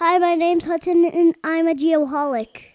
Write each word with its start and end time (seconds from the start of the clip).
Hi, 0.00 0.16
my 0.18 0.36
name's 0.36 0.64
Hudson, 0.64 1.04
and 1.06 1.34
I'm 1.42 1.66
a 1.66 1.74
geoholic. 1.74 2.66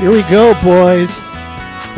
Here 0.00 0.10
we 0.10 0.22
go, 0.30 0.54
boys. 0.62 1.18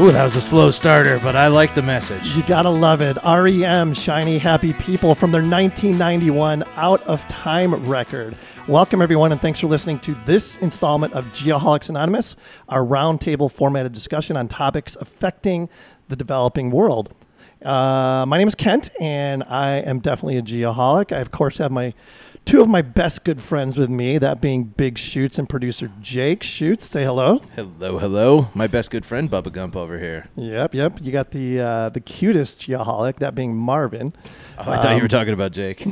Ooh, 0.00 0.10
that 0.10 0.24
was 0.24 0.34
a 0.34 0.40
slow 0.40 0.72
starter, 0.72 1.20
but 1.20 1.36
I 1.36 1.46
like 1.46 1.76
the 1.76 1.82
message. 1.82 2.36
You 2.36 2.42
gotta 2.42 2.68
love 2.68 3.00
it. 3.00 3.16
REM, 3.24 3.94
Shiny 3.94 4.38
Happy 4.38 4.72
People 4.72 5.14
from 5.14 5.30
their 5.30 5.40
1991 5.40 6.64
Out 6.74 7.00
of 7.04 7.26
Time 7.28 7.72
record. 7.86 8.36
Welcome, 8.66 9.00
everyone, 9.00 9.30
and 9.30 9.40
thanks 9.40 9.60
for 9.60 9.68
listening 9.68 10.00
to 10.00 10.16
this 10.26 10.56
installment 10.56 11.12
of 11.12 11.26
Geoholics 11.26 11.88
Anonymous, 11.88 12.34
our 12.68 12.80
roundtable 12.80 13.48
formatted 13.48 13.92
discussion 13.92 14.36
on 14.36 14.48
topics 14.48 14.96
affecting 14.96 15.68
the 16.08 16.16
developing 16.16 16.72
world. 16.72 17.14
Uh, 17.64 18.26
my 18.26 18.36
name 18.36 18.48
is 18.48 18.56
Kent, 18.56 18.90
and 19.00 19.44
I 19.44 19.76
am 19.76 20.00
definitely 20.00 20.38
a 20.38 20.42
geoholic. 20.42 21.12
I, 21.12 21.20
of 21.20 21.30
course, 21.30 21.58
have 21.58 21.70
my 21.70 21.94
two 22.44 22.60
of 22.60 22.68
my 22.68 22.82
best 22.82 23.24
good 23.24 23.40
friends 23.40 23.76
with 23.76 23.90
me, 23.90 24.18
that 24.18 24.40
being 24.40 24.64
Big 24.64 24.98
Shoots 24.98 25.38
and 25.38 25.48
producer 25.48 25.90
Jake 26.00 26.42
Shoots. 26.42 26.86
Say 26.86 27.04
hello. 27.04 27.38
Hello, 27.54 27.98
hello. 27.98 28.48
My 28.54 28.66
best 28.66 28.90
good 28.90 29.04
friend, 29.04 29.30
Bubba 29.30 29.52
Gump, 29.52 29.76
over 29.76 29.98
here. 29.98 30.26
Yep, 30.36 30.74
yep. 30.74 30.98
You 31.00 31.12
got 31.12 31.30
the 31.30 31.60
uh, 31.60 31.88
the 31.90 32.00
cutest 32.00 32.60
geoholic, 32.60 33.16
that 33.16 33.34
being 33.34 33.56
Marvin. 33.56 34.12
Oh, 34.58 34.70
I 34.70 34.80
thought 34.80 34.96
you 34.96 35.02
were 35.02 35.08
talking 35.08 35.34
about 35.34 35.52
Jake. 35.52 35.78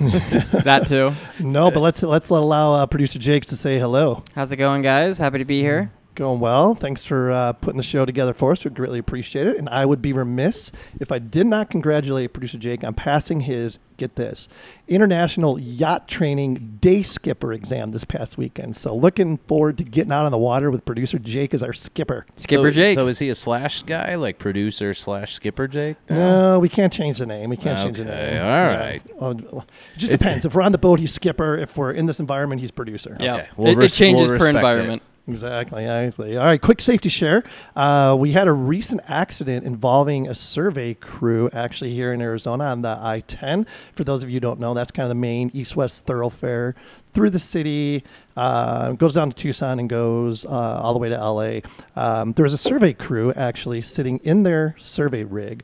that 0.65 0.87
too. 0.87 1.13
No, 1.41 1.71
but 1.71 1.81
let's 1.81 2.03
let's 2.03 2.31
let 2.31 2.43
allow 2.43 2.75
uh, 2.75 2.87
producer 2.87 3.19
Jake 3.19 3.47
to 3.47 3.57
say 3.57 3.79
hello. 3.79 4.23
How's 4.35 4.53
it 4.53 4.57
going, 4.57 4.83
guys? 4.83 5.19
Happy 5.19 5.39
to 5.39 5.45
be 5.45 5.61
here. 5.61 5.93
Going 6.15 6.41
well. 6.41 6.75
Thanks 6.75 7.07
for 7.07 7.31
uh, 7.31 7.55
putting 7.55 7.79
the 7.79 7.83
show 7.83 8.05
together 8.05 8.35
for 8.35 8.53
us. 8.53 8.63
We 8.65 8.71
greatly 8.71 8.99
appreciate 8.99 9.47
it. 9.47 9.57
And 9.57 9.67
I 9.71 9.87
would 9.87 10.03
be 10.03 10.13
remiss 10.13 10.71
if 11.01 11.11
I 11.11 11.19
did 11.19 11.47
not 11.47 11.71
congratulate 11.71 12.35
producer 12.35 12.59
Jake 12.59 12.85
on 12.85 12.93
passing 12.93 13.41
his 13.41 13.79
get 13.97 14.17
this 14.17 14.49
international 14.89 15.59
yacht 15.59 16.09
training 16.09 16.79
day 16.83 17.03
skipper 17.03 17.53
exam 17.55 17.93
this 17.93 18.05
past 18.05 18.37
weekend. 18.37 18.77
So 18.77 18.95
looking 18.95 19.39
forward 19.39 19.79
to 19.79 19.85
getting 19.85 20.13
out 20.13 20.27
on 20.27 20.33
the 20.33 20.39
water 20.39 20.71
with 20.71 20.85
producer 20.85 21.19
Jake 21.19 21.55
as 21.55 21.63
our 21.63 21.73
skipper. 21.73 22.27
Skipper 22.37 22.71
so, 22.71 22.75
Jake. 22.75 22.95
So 22.97 23.07
is 23.07 23.19
he 23.19 23.31
a 23.31 23.35
slash 23.35 23.83
guy, 23.83 24.15
like 24.17 24.39
producer 24.39 24.93
slash 24.93 25.33
skipper 25.33 25.67
Jake? 25.67 25.97
No, 26.11 26.59
we 26.59 26.69
can't 26.69 26.93
change 26.93 27.19
the 27.19 27.27
name. 27.27 27.49
We 27.49 27.57
can't 27.57 27.79
change 27.79 27.97
the 27.97 28.03
Okay, 28.05 28.33
name. 28.33 28.43
all 28.43 28.49
Yeah. 28.49 28.77
right. 28.79 29.03
Well, 29.21 29.31
it 29.41 29.99
just 29.99 30.13
depends. 30.13 30.45
if 30.45 30.55
we're 30.55 30.63
on 30.63 30.73
the 30.73 30.79
boat, 30.79 30.99
he's 30.99 31.13
skipper. 31.15 31.57
If 31.57 31.79
we're 31.79 31.93
in 31.93 32.05
this 32.05 32.21
environment, 32.21 32.61
he's 32.61 32.71
producer. 32.71 33.17
yeah. 33.19 33.35
Okay, 33.37 33.49
we'll 33.57 33.81
it, 33.81 33.85
it 33.85 33.89
changes 33.89 34.31
we'll 34.31 34.39
per 34.39 34.49
environment. 34.49 35.01
it. 35.03 35.09
Exactly. 35.29 35.85
Exactly. 35.85 36.37
All 36.37 36.45
right. 36.45 36.61
Quick 36.61 36.81
safety 36.81 37.09
share. 37.09 37.45
Uh, 37.77 38.17
we 38.19 38.33
had 38.33 38.49
a 38.49 38.53
recent 38.53 39.01
accident 39.07 39.65
involving 39.65 40.29
a 40.29 40.35
survey 40.35 40.95
crew 40.95 41.49
actually 41.53 41.95
here 41.95 42.13
in 42.13 42.21
Arizona 42.21 42.65
on 42.65 42.83
the 42.83 42.99
I-10. 43.01 43.67
For 43.95 44.03
those 44.03 44.25
of 44.25 44.31
you 44.31 44.37
who 44.37 44.41
don't 44.41 44.59
know, 44.59 44.75
that's 44.75 44.91
kind 44.91 45.05
of 45.05 45.11
the 45.11 45.15
main 45.15 45.51
east-west 45.55 46.07
thoroughfare 46.07 46.75
through 47.15 47.31
the 47.31 47.39
city. 47.39 48.03
Uh, 48.37 48.93
goes 48.93 49.15
down 49.15 49.31
to 49.31 49.37
Tucson 49.37 49.79
and 49.79 49.89
goes 49.89 50.45
uh, 50.45 50.49
all 50.49 50.93
the 50.93 50.99
way 50.99 51.09
to 51.09 51.17
LA. 51.17 51.61
Um, 51.95 52.33
there 52.33 52.43
was 52.45 52.55
a 52.55 52.59
survey 52.59 52.93
crew 52.93 53.33
actually 53.35 53.83
sitting 53.83 54.19
in 54.25 54.43
their 54.43 54.75
survey 54.81 55.23
rig 55.23 55.63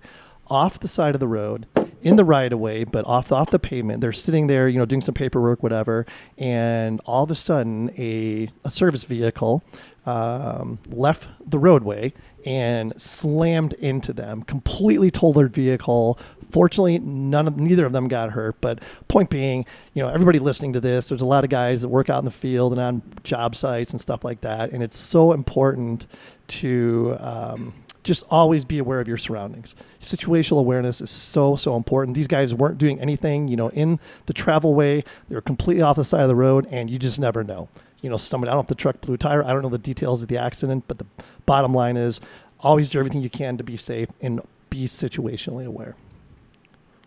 off 0.51 0.81
the 0.81 0.89
side 0.89 1.15
of 1.15 1.21
the 1.21 1.29
road 1.29 1.67
in 2.03 2.17
the 2.17 2.25
right 2.25 2.53
of 2.53 2.59
way, 2.59 2.85
but 2.85 3.05
off 3.07 3.33
off 3.33 3.51
the 3.51 3.59
pavement. 3.59 4.01
They're 4.01 4.13
sitting 4.13 4.47
there, 4.47 4.69
you 4.69 4.79
know, 4.79 4.87
doing 4.87 5.03
some 5.03 5.15
paperwork, 5.15 5.63
whatever, 5.63 6.07
and 6.37 7.01
all 7.05 7.25
of 7.25 7.31
a 7.31 7.35
sudden, 7.35 7.91
a 7.99 8.49
a 8.65 8.71
service 8.71 9.05
vehicle 9.05 9.63
um, 10.07 10.79
left 10.89 11.27
the 11.45 11.59
roadway 11.59 12.13
and 12.47 12.99
slammed 13.01 13.75
into 13.75 14.13
them, 14.13 14.43
completely 14.43 15.11
totaled 15.11 15.37
their 15.37 15.49
vehicle. 15.49 16.19
Fortunately, 16.51 16.99
none 16.99 17.47
of 17.47 17.59
neither 17.59 17.85
of 17.85 17.93
them 17.93 18.09
got 18.09 18.31
hurt. 18.31 18.61
But 18.61 18.81
point 19.09 19.29
being, 19.29 19.67
you 19.93 20.03
know, 20.03 20.09
everybody 20.09 20.39
listening 20.39 20.73
to 20.75 20.81
this, 20.81 21.09
there's 21.09 21.21
a 21.21 21.27
lot 21.27 21.45
of 21.45 21.51
guys 21.51 21.83
that 21.83 21.89
work 21.89 22.09
out 22.09 22.21
in 22.21 22.25
the 22.25 22.31
field 22.31 22.73
and 22.73 22.81
on 22.81 23.03
job 23.23 23.55
sites 23.55 23.91
and 23.91 24.01
stuff 24.01 24.25
like 24.25 24.41
that, 24.43 24.71
and 24.71 24.83
it's 24.83 24.99
so 24.99 25.33
important 25.33 26.07
to 26.49 27.17
um, 27.19 27.75
just 28.03 28.25
always 28.31 28.65
be 28.65 28.79
aware 28.79 29.01
of 29.01 29.09
your 29.09 29.19
surroundings. 29.19 29.75
Situational 30.03 30.61
awareness 30.61 31.01
is 31.01 31.11
so 31.11 31.57
so 31.57 31.77
important. 31.77 32.17
These 32.17 32.27
guys 32.27 32.55
weren't 32.55 32.79
doing 32.79 33.01
anything, 33.01 33.49
you 33.49 33.57
know, 33.57 33.69
in 33.71 34.01
the 34.27 34.33
travel 34.33 34.75
way. 34.75 35.05
They 35.29 35.35
were 35.35 35.41
completely 35.41 35.83
off 35.83 35.97
the 35.97 36.05
side 36.05 36.23
of 36.23 36.29
the 36.29 36.37
road, 36.37 36.67
and 36.71 36.89
you 36.91 36.99
just 36.99 37.19
never 37.19 37.45
know. 37.45 37.69
You 38.01 38.11
know, 38.11 38.17
somebody. 38.17 38.51
I 38.51 38.53
don't 38.53 38.59
know 38.59 38.63
if 38.63 38.69
the 38.69 38.75
truck 38.77 39.01
blew 39.01 39.15
a 39.15 39.19
tire. 39.19 39.45
I 39.45 39.53
don't 39.53 39.63
know 39.63 39.69
the 39.69 39.79
details 39.79 40.23
of 40.23 40.29
the 40.29 40.39
accident, 40.39 40.85
but 40.87 40.99
the 40.99 41.07
bottom 41.47 41.75
line 41.75 41.97
is 41.97 42.21
always 42.61 42.91
do 42.91 42.99
everything 42.99 43.23
you 43.23 43.31
can 43.31 43.57
to 43.59 43.65
be 43.65 43.77
safe 43.77 44.09
and 44.21 44.41
be 44.71 44.87
situationally 44.87 45.67
aware. 45.67 45.97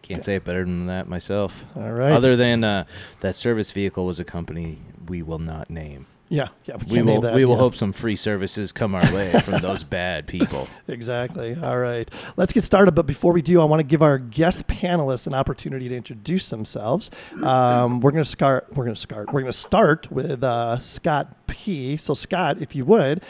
Can't 0.02 0.24
say 0.24 0.36
it 0.36 0.44
better 0.44 0.66
than 0.66 0.88
that 0.88 1.08
myself. 1.08 1.64
All 1.76 1.92
right. 1.92 2.12
Other 2.12 2.36
than 2.36 2.64
uh, 2.64 2.86
that 3.22 3.36
service 3.36 3.72
vehicle 3.72 4.06
was 4.06 4.20
a 4.20 4.26
company 4.26 4.80
we 5.08 5.22
will 5.22 5.40
not 5.40 5.70
name. 5.70 6.08
Yeah, 6.32 6.48
yeah. 6.64 6.78
We, 6.88 7.02
We 7.02 7.02
will 7.02 7.22
that, 7.22 7.34
we 7.34 7.44
will 7.44 7.56
yeah. 7.56 7.60
hope 7.60 7.76
some 7.76 7.92
free 7.92 8.16
services 8.16 8.72
come 8.72 8.96
our 8.96 9.14
way 9.14 9.34
from 9.42 9.62
those 9.62 9.84
bad 9.84 10.28
people. 10.28 10.70
Exactly. 10.88 11.58
All 11.62 11.78
right. 11.78 12.10
Let's 12.38 12.54
get 12.54 12.64
started. 12.64 12.94
But 12.94 13.06
before 13.06 13.34
we 13.34 13.42
do, 13.42 13.60
I 13.62 13.66
want 13.66 13.82
to 13.82 13.84
give 13.84 14.02
our 14.02 14.18
guest 14.18 14.66
panelists 14.68 15.28
an 15.28 15.34
opportunity 15.34 15.90
to 15.90 15.96
introduce 15.96 16.50
themselves. 16.50 17.12
Um, 17.44 18.00
we're 18.00 18.12
going 18.12 18.24
to 18.24 18.30
start. 18.30 18.68
We're 18.70 18.86
going 18.86 18.96
to 18.96 19.02
start. 19.02 19.28
We're 19.28 19.42
going 19.42 19.52
to 19.52 19.58
start 19.58 20.10
with 20.10 20.42
uh, 20.42 20.80
Scott 20.80 21.48
P. 21.48 21.98
So, 21.98 22.14
Scott, 22.14 22.62
if 22.62 22.76
you 22.76 22.86
would, 22.86 23.22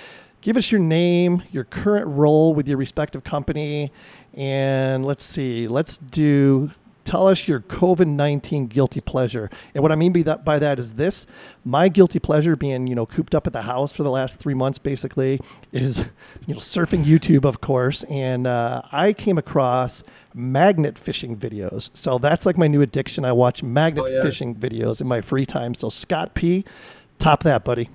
give 0.42 0.56
us 0.56 0.72
your 0.72 0.80
name, 0.80 1.42
your 1.52 1.64
current 1.64 2.08
role 2.08 2.54
with 2.54 2.68
your 2.68 2.78
respective 2.78 3.24
company, 3.24 3.92
and 4.36 5.04
let's 5.04 5.24
see. 5.24 5.68
Let's 5.68 5.98
do. 5.98 6.70
Tell 7.12 7.28
us 7.28 7.46
your 7.46 7.60
COVID 7.60 8.08
nineteen 8.08 8.68
guilty 8.68 9.02
pleasure, 9.02 9.50
and 9.76 9.82
what 9.84 9.92
I 9.92 9.96
mean 9.96 10.14
by 10.14 10.22
that 10.22 10.46
by 10.46 10.60
that 10.60 10.80
is 10.80 10.94
this: 10.94 11.28
my 11.66 11.90
guilty 11.90 12.20
pleasure, 12.20 12.56
being 12.56 12.88
you 12.88 12.96
know 12.96 13.06
cooped 13.06 13.36
up 13.36 13.46
at 13.46 13.52
the 13.52 13.64
house 13.64 13.92
for 13.92 14.04
the 14.04 14.10
last 14.10 14.40
three 14.40 14.54
months, 14.54 14.80
basically, 14.80 15.42
is 15.74 16.06
you 16.48 16.54
know 16.54 16.62
surfing 16.62 17.04
YouTube, 17.04 17.44
of 17.44 17.60
course, 17.60 18.04
and 18.04 18.48
uh, 18.48 18.84
I 18.94 19.12
came 19.12 19.38
across 19.38 20.04
magnet 20.34 20.98
fishing 20.98 21.36
videos. 21.36 21.90
So 21.94 22.18
that's 22.18 22.46
like 22.46 22.58
my 22.58 22.68
new 22.68 22.82
addiction. 22.82 23.26
I 23.26 23.34
watch 23.34 23.62
magnet 23.62 24.06
Oh, 24.08 24.10
yeah. 24.10 24.22
fishing 24.22 24.56
videos 24.56 25.02
in 25.02 25.08
my 25.08 25.20
free 25.20 25.46
time. 25.46 25.74
So 25.76 25.90
Scott 25.90 26.34
P, 26.34 26.64
top 27.20 27.44
that, 27.44 27.66
buddy. 27.66 27.90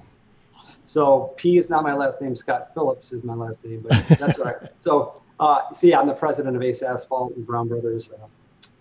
So 0.84 1.32
P 1.38 1.56
is 1.56 1.70
not 1.70 1.84
my 1.84 1.94
last 1.94 2.20
name. 2.20 2.36
Scott 2.36 2.74
Phillips 2.74 3.12
is 3.12 3.24
my 3.24 3.32
last 3.32 3.64
name, 3.64 3.82
but 3.88 4.18
that's 4.18 4.38
all 4.38 4.44
right. 4.44 4.56
So, 4.76 5.22
uh, 5.40 5.60
yeah, 5.82 6.00
I'm 6.00 6.06
the 6.06 6.12
president 6.12 6.54
of 6.54 6.62
Ace 6.62 6.82
Asphalt 6.82 7.34
and 7.34 7.46
Brown 7.46 7.68
Brothers 7.68 8.12
uh, 8.12 8.26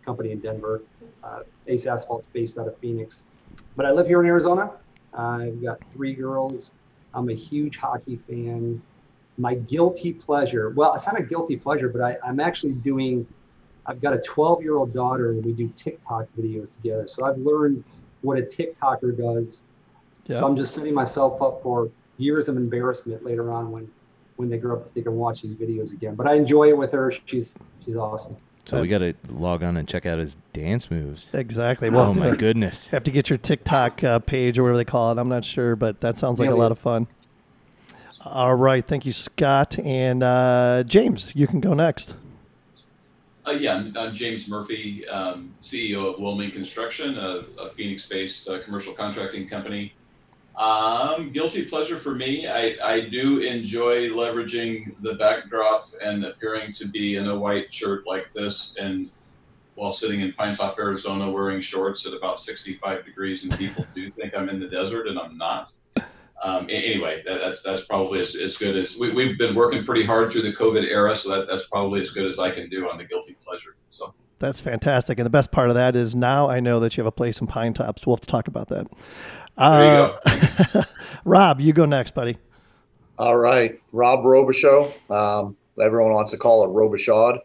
company 0.06 0.32
in 0.32 0.40
Denver. 0.40 0.84
Uh, 1.24 1.40
Ace 1.68 1.86
Asphalt's 1.86 2.28
based 2.32 2.58
out 2.58 2.68
of 2.68 2.78
Phoenix, 2.78 3.26
but 3.76 3.86
I 3.86 3.92
live 3.92 4.08
here 4.08 4.22
in 4.22 4.28
Arizona. 4.28 4.72
I've 5.14 5.62
got 5.62 5.80
three 5.94 6.14
girls. 6.14 6.72
I'm 7.14 7.30
a 7.30 7.34
huge 7.34 7.78
hockey 7.78 8.20
fan. 8.30 8.82
My 9.38 9.56
guilty 9.56 10.14
pleasure, 10.14 10.70
well, 10.70 10.94
it's 10.96 11.08
not 11.08 11.20
a 11.20 11.24
guilty 11.24 11.58
pleasure, 11.58 11.90
but 11.90 12.02
I, 12.02 12.18
I'm 12.26 12.40
actually 12.40 12.74
doing, 12.74 13.26
I've 13.86 14.02
got 14.02 14.14
a 14.14 14.20
12 14.22 14.62
year 14.62 14.76
old 14.78 14.94
daughter 14.94 15.32
and 15.32 15.44
we 15.44 15.52
do 15.52 15.68
TikTok 15.76 16.28
videos 16.38 16.72
together. 16.72 17.08
So 17.08 17.26
I've 17.26 17.38
learned 17.38 17.84
what 18.22 18.38
a 18.38 18.42
TikToker 18.42 19.18
does 19.18 19.62
Yeah. 20.28 20.40
so 20.40 20.48
I'm 20.48 20.56
just 20.56 20.74
setting 20.74 20.94
myself 20.94 21.42
up 21.42 21.62
for 21.64 21.90
years 22.18 22.48
of 22.48 22.58
embarrassment 22.58 23.24
later 23.26 23.52
on 23.52 23.72
when 23.72 23.90
when 24.38 24.50
they 24.50 24.58
grow 24.58 24.78
up 24.78 24.94
they 24.94 25.02
can 25.02 25.16
watch 25.16 25.42
these 25.42 25.54
videos 25.56 25.94
again. 25.94 26.16
But 26.16 26.28
I 26.28 26.34
enjoy 26.36 26.70
it 26.70 26.78
with 26.78 26.92
her. 26.94 27.12
She's 27.26 27.56
she's 27.84 27.96
awesome. 27.96 28.36
So 28.66 28.81
we 28.81 28.88
got 28.88 28.98
to 29.00 29.14
log 29.30 29.62
on 29.64 29.78
and 29.78 29.88
check 29.88 30.06
out 30.08 30.18
his 30.18 30.38
dance 30.53 30.90
moves. 30.90 31.34
Exactly. 31.34 31.90
Well, 31.90 32.08
Oh 32.09 32.14
my 32.16 32.36
goodness. 32.36 32.88
have 32.90 33.03
to 33.03 33.12
get 33.12 33.29
your 33.29 33.38
TikTok 33.38 34.03
uh, 34.03 34.20
page 34.20 34.58
or 34.58 34.64
whatever 34.64 34.78
they 34.78 34.85
call 34.85 35.12
it. 35.12 35.20
I'm 35.20 35.29
not 35.29 35.46
sure, 35.46 35.76
but 35.76 36.02
that 36.02 36.17
sounds 36.17 36.40
like 36.40 36.50
a 36.50 36.56
lot 36.56 36.72
of 36.72 36.79
fun. 36.79 37.08
All 38.23 38.56
right, 38.56 38.84
thank 38.85 39.06
you, 39.06 39.14
Scott 39.14 39.78
and 39.78 40.23
uh, 40.23 40.84
James. 40.88 41.32
You 41.35 41.46
can 41.46 41.59
go 41.59 41.76
next. 41.76 42.16
Uh, 43.46 43.52
yeah, 43.52 43.76
I'm, 43.76 43.96
I'm 43.96 44.16
James 44.16 44.47
Murphy, 44.47 45.08
um, 45.08 45.53
CEO 45.62 46.12
of 46.12 46.20
Willmeng 46.20 46.52
Construction, 46.52 47.16
a, 47.20 47.44
a 47.59 47.70
Phoenix-based 47.76 48.47
uh, 48.47 48.64
commercial 48.64 48.96
contracting 48.96 49.47
company. 49.47 49.94
Um, 50.57 51.31
guilty 51.31 51.66
pleasure 51.66 51.99
for 51.99 52.16
me. 52.16 52.47
I, 52.47 52.78
I 52.81 53.09
do 53.09 53.40
enjoy 53.40 54.09
leveraging 54.09 54.96
the 55.02 55.16
backdrop 55.16 55.90
and 56.02 56.23
appearing 56.23 56.73
to 56.73 56.87
be 56.87 57.17
in 57.17 57.28
a 57.28 57.37
white 57.37 57.73
shirt 57.73 58.07
like 58.07 58.31
this, 58.34 58.73
and 58.79 59.09
while 59.75 59.91
sitting 59.91 60.22
in 60.22 60.31
Pine 60.34 60.55
Top, 60.55 60.79
Arizona, 60.79 61.29
wearing 61.29 61.59
shorts 61.59 62.05
at 62.05 62.13
about 62.13 62.40
65 62.40 63.05
degrees, 63.05 63.43
and 63.43 63.57
people 63.57 63.85
do 63.93 64.09
think 64.11 64.34
I'm 64.35 64.47
in 64.47 64.59
the 64.59 64.67
desert, 64.67 65.07
and 65.07 65.19
I'm 65.19 65.37
not. 65.37 65.73
Um, 66.43 66.67
anyway, 66.69 67.23
that, 67.25 67.40
that's 67.40 67.63
that's 67.63 67.85
probably 67.85 68.22
as, 68.22 68.35
as 68.35 68.57
good 68.57 68.78
as 68.78 68.97
we, 68.97 69.11
we've 69.13 69.37
been 69.37 69.55
working 69.55 69.84
pretty 69.84 70.05
hard 70.05 70.31
through 70.31 70.43
the 70.43 70.53
COVID 70.53 70.84
era, 70.84 71.16
so 71.16 71.29
that, 71.29 71.47
that's 71.47 71.66
probably 71.67 72.02
as 72.02 72.11
good 72.11 72.25
as 72.25 72.40
I 72.40 72.52
can 72.52 72.69
do 72.69 72.90
on 72.90 72.97
the 72.97 73.03
guilty 73.03 73.35
pleasure. 73.46 73.75
So 73.90 74.13
That's 74.40 74.61
fantastic. 74.61 75.17
And 75.17 75.25
the 75.25 75.31
best 75.31 75.52
part 75.52 75.69
of 75.69 75.75
that 75.75 75.96
is 75.96 76.16
now 76.16 76.49
I 76.49 76.59
know 76.59 76.79
that 76.81 76.96
you 76.96 77.02
have 77.02 77.07
a 77.07 77.11
place 77.11 77.41
in 77.41 77.47
Pine 77.47 77.73
Tops. 77.73 78.05
We'll 78.05 78.16
have 78.16 78.22
to 78.22 78.28
talk 78.28 78.47
about 78.47 78.67
that. 78.69 78.87
There 79.57 80.19
Uh, 80.25 80.84
Rob, 81.25 81.61
you 81.61 81.73
go 81.73 81.85
next, 81.85 82.13
buddy. 82.13 82.37
All 83.17 83.37
right, 83.37 83.79
Rob 83.93 84.23
Robichaud. 84.23 85.09
Um, 85.09 85.55
everyone 85.81 86.13
wants 86.13 86.31
to 86.31 86.37
call 86.37 86.66
it 86.66 86.67
Robichaud. 86.67 87.40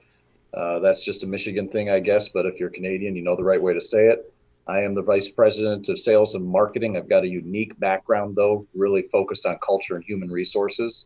Uh, 0.52 0.80
that's 0.80 1.02
just 1.02 1.22
a 1.22 1.26
Michigan 1.26 1.68
thing, 1.68 1.90
I 1.90 2.00
guess. 2.00 2.28
But 2.28 2.46
if 2.46 2.58
you're 2.58 2.70
Canadian, 2.70 3.14
you 3.14 3.22
know 3.22 3.36
the 3.36 3.44
right 3.44 3.62
way 3.62 3.72
to 3.74 3.80
say 3.80 4.08
it. 4.08 4.32
I 4.66 4.80
am 4.80 4.94
the 4.94 5.02
vice 5.02 5.28
president 5.28 5.88
of 5.88 6.00
sales 6.00 6.34
and 6.34 6.44
marketing. 6.44 6.96
I've 6.96 7.08
got 7.08 7.22
a 7.22 7.28
unique 7.28 7.78
background, 7.78 8.36
though, 8.36 8.66
really 8.74 9.02
focused 9.02 9.46
on 9.46 9.58
culture 9.64 9.94
and 9.94 10.04
human 10.04 10.30
resources, 10.30 11.04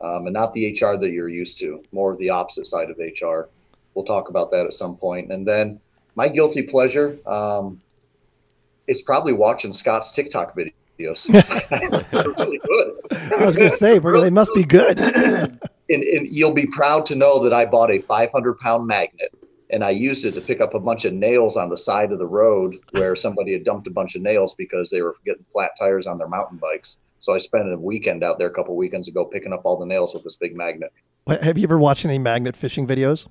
um, 0.00 0.26
and 0.26 0.34
not 0.34 0.52
the 0.52 0.72
HR 0.72 0.96
that 0.96 1.10
you're 1.10 1.28
used 1.28 1.58
to. 1.60 1.82
More 1.92 2.12
of 2.12 2.18
the 2.18 2.30
opposite 2.30 2.66
side 2.66 2.90
of 2.90 2.98
HR. 2.98 3.48
We'll 3.94 4.04
talk 4.04 4.28
about 4.28 4.50
that 4.50 4.66
at 4.66 4.72
some 4.72 4.96
point. 4.96 5.30
And 5.30 5.46
then 5.46 5.80
my 6.16 6.28
guilty 6.28 6.62
pleasure 6.62 7.18
um, 7.28 7.80
is 8.92 9.02
probably 9.02 9.32
watching 9.32 9.72
Scott's 9.72 10.12
TikTok 10.12 10.56
videos. 10.56 11.26
They're 12.10 12.30
really 12.30 12.60
good. 12.64 12.92
I 13.40 13.44
was 13.44 13.56
going 13.56 13.70
to 13.70 13.76
say, 13.76 13.98
they 13.98 14.30
must 14.30 14.54
be 14.54 14.64
good. 14.64 14.98
and, 15.00 15.60
and 15.88 16.26
you'll 16.28 16.52
be 16.52 16.66
proud 16.66 17.06
to 17.06 17.14
know 17.14 17.42
that 17.42 17.52
I 17.52 17.64
bought 17.66 17.90
a 17.90 17.98
500 18.00 18.58
pound 18.58 18.86
magnet 18.86 19.34
and 19.70 19.82
I 19.82 19.90
used 19.90 20.24
it 20.24 20.32
to 20.32 20.40
pick 20.40 20.60
up 20.60 20.74
a 20.74 20.78
bunch 20.78 21.06
of 21.06 21.14
nails 21.14 21.56
on 21.56 21.70
the 21.70 21.78
side 21.78 22.12
of 22.12 22.18
the 22.18 22.26
road 22.26 22.76
where 22.90 23.16
somebody 23.16 23.54
had 23.54 23.64
dumped 23.64 23.86
a 23.86 23.90
bunch 23.90 24.14
of 24.14 24.22
nails 24.22 24.54
because 24.58 24.90
they 24.90 25.00
were 25.00 25.16
getting 25.24 25.44
flat 25.50 25.70
tires 25.78 26.06
on 26.06 26.18
their 26.18 26.28
mountain 26.28 26.58
bikes. 26.58 26.98
So 27.18 27.34
I 27.34 27.38
spent 27.38 27.72
a 27.72 27.78
weekend 27.78 28.22
out 28.22 28.38
there 28.38 28.48
a 28.48 28.52
couple 28.52 28.76
weekends 28.76 29.08
ago 29.08 29.24
picking 29.24 29.52
up 29.52 29.62
all 29.64 29.78
the 29.78 29.86
nails 29.86 30.12
with 30.12 30.24
this 30.24 30.36
big 30.36 30.54
magnet. 30.54 30.92
Have 31.26 31.56
you 31.56 31.64
ever 31.64 31.78
watched 31.78 32.04
any 32.04 32.18
magnet 32.18 32.54
fishing 32.54 32.86
videos? 32.86 33.26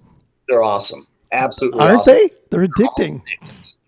They're 0.47 0.63
awesome. 0.63 1.07
Absolutely 1.31 1.79
Aren't 1.79 1.99
awesome. 1.99 2.13
they? 2.13 2.29
They're 2.49 2.67
addicting. 2.67 3.21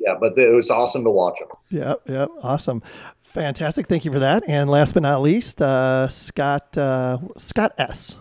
Yeah, 0.05 0.15
but 0.19 0.38
it 0.38 0.53
was 0.53 0.69
awesome 0.69 1.03
to 1.05 1.09
watch 1.09 1.39
them. 1.39 1.50
Yeah, 1.69 1.95
yeah, 2.07 2.25
awesome, 2.41 2.83
fantastic. 3.21 3.88
Thank 3.88 4.03
you 4.03 4.11
for 4.11 4.19
that. 4.19 4.44
And 4.47 4.69
last 4.69 4.94
but 4.94 5.03
not 5.03 5.21
least, 5.21 5.61
uh, 5.61 6.09
Scott 6.09 6.77
uh, 6.77 7.19
Scott 7.38 7.73
S. 7.77 8.19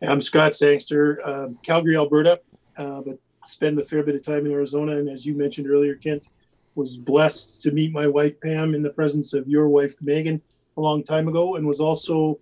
I'm 0.00 0.20
Scott 0.20 0.54
Sangster, 0.54 1.20
um, 1.28 1.58
Calgary, 1.62 1.96
Alberta, 1.96 2.40
uh, 2.76 3.00
but 3.00 3.18
spend 3.44 3.78
a 3.78 3.84
fair 3.84 4.02
bit 4.02 4.14
of 4.14 4.22
time 4.22 4.46
in 4.46 4.52
Arizona. 4.52 4.96
And 4.96 5.08
as 5.08 5.26
you 5.26 5.34
mentioned 5.34 5.68
earlier, 5.68 5.96
Kent 5.96 6.28
was 6.76 6.96
blessed 6.96 7.60
to 7.62 7.72
meet 7.72 7.92
my 7.92 8.06
wife 8.06 8.40
Pam 8.40 8.74
in 8.74 8.82
the 8.82 8.90
presence 8.90 9.34
of 9.34 9.48
your 9.48 9.68
wife 9.68 9.94
Megan 10.00 10.40
a 10.76 10.80
long 10.80 11.02
time 11.02 11.28
ago, 11.28 11.56
and 11.56 11.66
was 11.66 11.80
also 11.80 12.38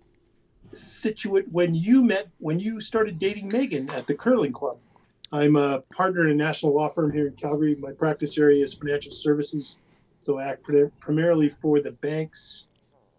situate 0.73 1.47
when 1.51 1.73
you 1.73 2.03
met 2.03 2.27
when 2.39 2.59
you 2.59 2.79
started 2.79 3.17
dating 3.19 3.49
Megan 3.51 3.89
at 3.91 4.07
the 4.07 4.13
curling 4.13 4.51
club. 4.51 4.77
I'm 5.31 5.55
a 5.55 5.81
partner 5.93 6.25
in 6.25 6.31
a 6.31 6.35
national 6.35 6.73
law 6.73 6.89
firm 6.89 7.11
here 7.11 7.27
in 7.27 7.33
Calgary. 7.33 7.75
My 7.75 7.91
practice 7.91 8.37
area 8.37 8.63
is 8.63 8.73
financial 8.73 9.11
services, 9.11 9.79
so 10.19 10.39
I 10.39 10.45
act 10.45 10.65
primarily 10.99 11.49
for 11.49 11.81
the 11.81 11.91
banks. 11.91 12.67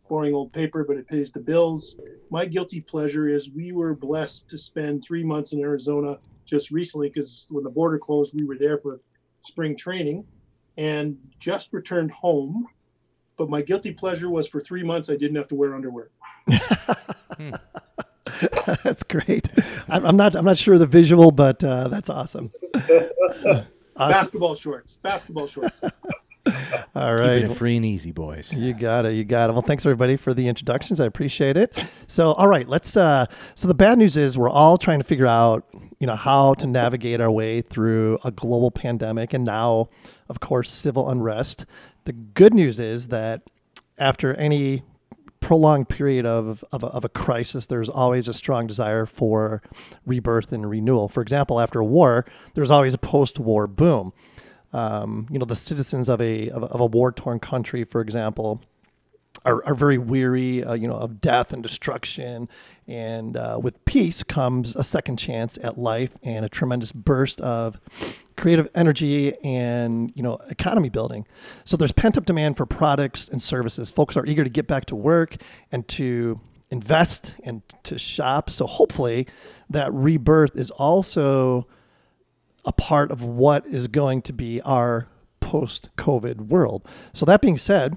Boring 0.08 0.34
old 0.34 0.52
paper, 0.55 0.84
but 0.84 0.96
it 0.96 1.06
pays 1.06 1.31
the 1.31 1.40
bills 1.40 1.96
my 2.31 2.44
guilty 2.44 2.81
pleasure 2.81 3.28
is 3.28 3.50
we 3.50 3.72
were 3.72 3.94
blessed 3.94 4.49
to 4.50 4.58
spend 4.58 5.02
three 5.02 5.25
months 5.25 5.52
in 5.52 5.60
Arizona 5.60 6.19
just 6.46 6.70
recently 6.70 7.08
because 7.08 7.46
when 7.50 7.64
the 7.64 7.70
border 7.70 7.99
closed, 7.99 8.34
we 8.34 8.44
were 8.44 8.58
there 8.58 8.78
for 8.78 9.00
spring 9.40 9.76
training 9.76 10.25
and 10.76 11.16
just 11.38 11.72
returned 11.72 12.10
home. 12.10 12.66
But 13.37 13.50
my 13.50 13.62
guilty 13.62 13.93
pleasure 13.93 14.31
was 14.31 14.49
for 14.49 14.60
three 14.60 14.82
months, 14.82 15.10
I 15.10 15.16
didn't 15.16 15.37
have 15.37 15.49
to 15.49 15.55
wear 15.55 15.75
underwear. 15.75 16.10
Hmm. 17.38 17.50
that's 18.82 19.02
great. 19.02 19.49
I'm, 19.88 20.05
I'm 20.05 20.17
not 20.17 20.35
I'm 20.35 20.44
not 20.44 20.58
sure 20.58 20.79
the 20.79 20.87
visual, 20.87 21.31
but 21.31 21.62
uh, 21.62 21.88
that's 21.88 22.11
awesome. 22.11 22.52
awesome. 22.75 23.64
Basketball 23.96 24.55
shorts, 24.55 24.96
basketball 25.02 25.46
shorts. 25.46 25.82
All 26.94 27.14
right. 27.14 27.19
Keeping 27.19 27.26
right. 27.26 27.44
it 27.44 27.55
free 27.55 27.76
and 27.76 27.85
easy, 27.85 28.11
boys. 28.11 28.55
You 28.55 28.73
got 28.73 29.05
it. 29.05 29.14
You 29.14 29.25
got 29.25 29.50
it. 29.50 29.52
Well, 29.52 29.62
thanks 29.62 29.85
everybody 29.85 30.17
for 30.17 30.32
the 30.32 30.49
introductions. 30.49 30.99
I 30.99 31.05
appreciate 31.05 31.58
it. 31.58 31.79
So, 32.06 32.32
all 32.32 32.49
right, 32.49 32.67
let's. 32.67 32.96
Uh, 32.96 33.26
so 33.55 33.69
the 33.69 33.75
bad 33.75 33.99
news 33.99 34.17
is 34.17 34.38
we're 34.38 34.49
all 34.49 34.79
trying 34.79 34.99
to 34.99 35.05
figure 35.05 35.26
out, 35.26 35.67
you 36.00 36.06
know, 36.06 36.17
how 36.17 36.55
to 36.55 36.67
navigate 36.67 37.20
our 37.20 37.31
way 37.31 37.61
through 37.61 38.19
a 38.25 38.31
global 38.31 38.70
pandemic, 38.70 39.34
and 39.34 39.44
now, 39.44 39.91
of 40.29 40.41
course, 40.41 40.73
civil 40.73 41.11
unrest. 41.11 41.67
The 42.05 42.12
good 42.14 42.55
news 42.55 42.81
is 42.81 43.08
that 43.08 43.43
after 43.99 44.34
any 44.34 44.84
prolonged 45.40 45.88
period 45.88 46.26
of, 46.26 46.64
of, 46.73 46.82
a, 46.82 46.87
of 46.87 47.05
a 47.05 47.08
crisis, 47.08 47.67
there's 47.67 47.88
always 47.88 48.29
a 48.29 48.35
strong 48.35 48.67
desire 48.67 49.06
for 49.06 49.62
rebirth 50.06 50.52
and 50.52 50.69
renewal. 50.69 51.08
For 51.08 51.23
example, 51.23 51.61
after 51.61 51.81
a 51.81 51.85
war, 51.85 52.26
there's 52.55 52.70
always 52.70 52.94
a 52.94 52.99
post-war 52.99 53.67
boom. 53.67 54.12
Um, 54.73 55.26
you 55.31 55.38
know, 55.38 55.46
the 55.46 55.56
citizens 55.56 56.08
of 56.08 56.20
a 56.20 56.50
of 56.50 56.62
of 56.64 56.81
a 56.81 56.87
war-torn 56.87 57.40
country, 57.40 57.85
for 57.85 58.02
example, 58.02 58.61
are, 59.44 59.64
are 59.64 59.75
very 59.75 59.99
weary, 59.99 60.62
uh, 60.62 60.75
you 60.75 60.87
know, 60.87 60.96
of 60.96 61.20
death 61.20 61.52
and 61.52 61.62
destruction. 61.62 62.49
And 62.88 63.37
uh, 63.37 63.61
with 63.62 63.85
peace 63.85 64.23
comes 64.23 64.75
a 64.75 64.82
second 64.82 65.19
chance 65.19 65.58
at 65.62 65.79
life 65.79 66.17
and 66.23 66.44
a 66.44 66.49
tremendous 66.49 66.90
burst 66.90 67.40
of 67.43 67.79
creative 68.37 68.69
energy 68.75 69.35
and 69.43 70.12
you 70.14 70.23
know 70.23 70.38
economy 70.49 70.88
building. 70.88 71.26
So 71.67 71.76
there's 71.76 71.93
pent 71.93 72.17
up 72.17 72.25
demand 72.25 72.56
for 72.56 72.64
products 72.64 73.29
and 73.29 73.43
services. 73.43 73.90
Folks 73.90 74.17
are 74.17 74.25
eager 74.25 74.43
to 74.43 74.50
get 74.50 74.67
back 74.67 74.87
to 74.87 74.96
work 74.96 75.37
and 75.70 75.87
to 75.88 76.40
invest 76.70 77.35
and 77.44 77.62
to 77.82 77.99
shop. 77.99 78.49
So 78.50 78.67
hopefully 78.67 79.26
that 79.69 79.93
rebirth 79.93 80.56
is 80.56 80.70
also 80.70 81.67
a 82.64 82.73
part 82.73 83.11
of 83.11 83.23
what 83.23 83.67
is 83.67 83.88
going 83.88 84.23
to 84.23 84.32
be 84.32 84.61
our 84.62 85.08
post 85.41 85.88
COVID 85.96 86.49
world. 86.49 86.87
So 87.12 87.25
that 87.26 87.41
being 87.41 87.58
said, 87.58 87.96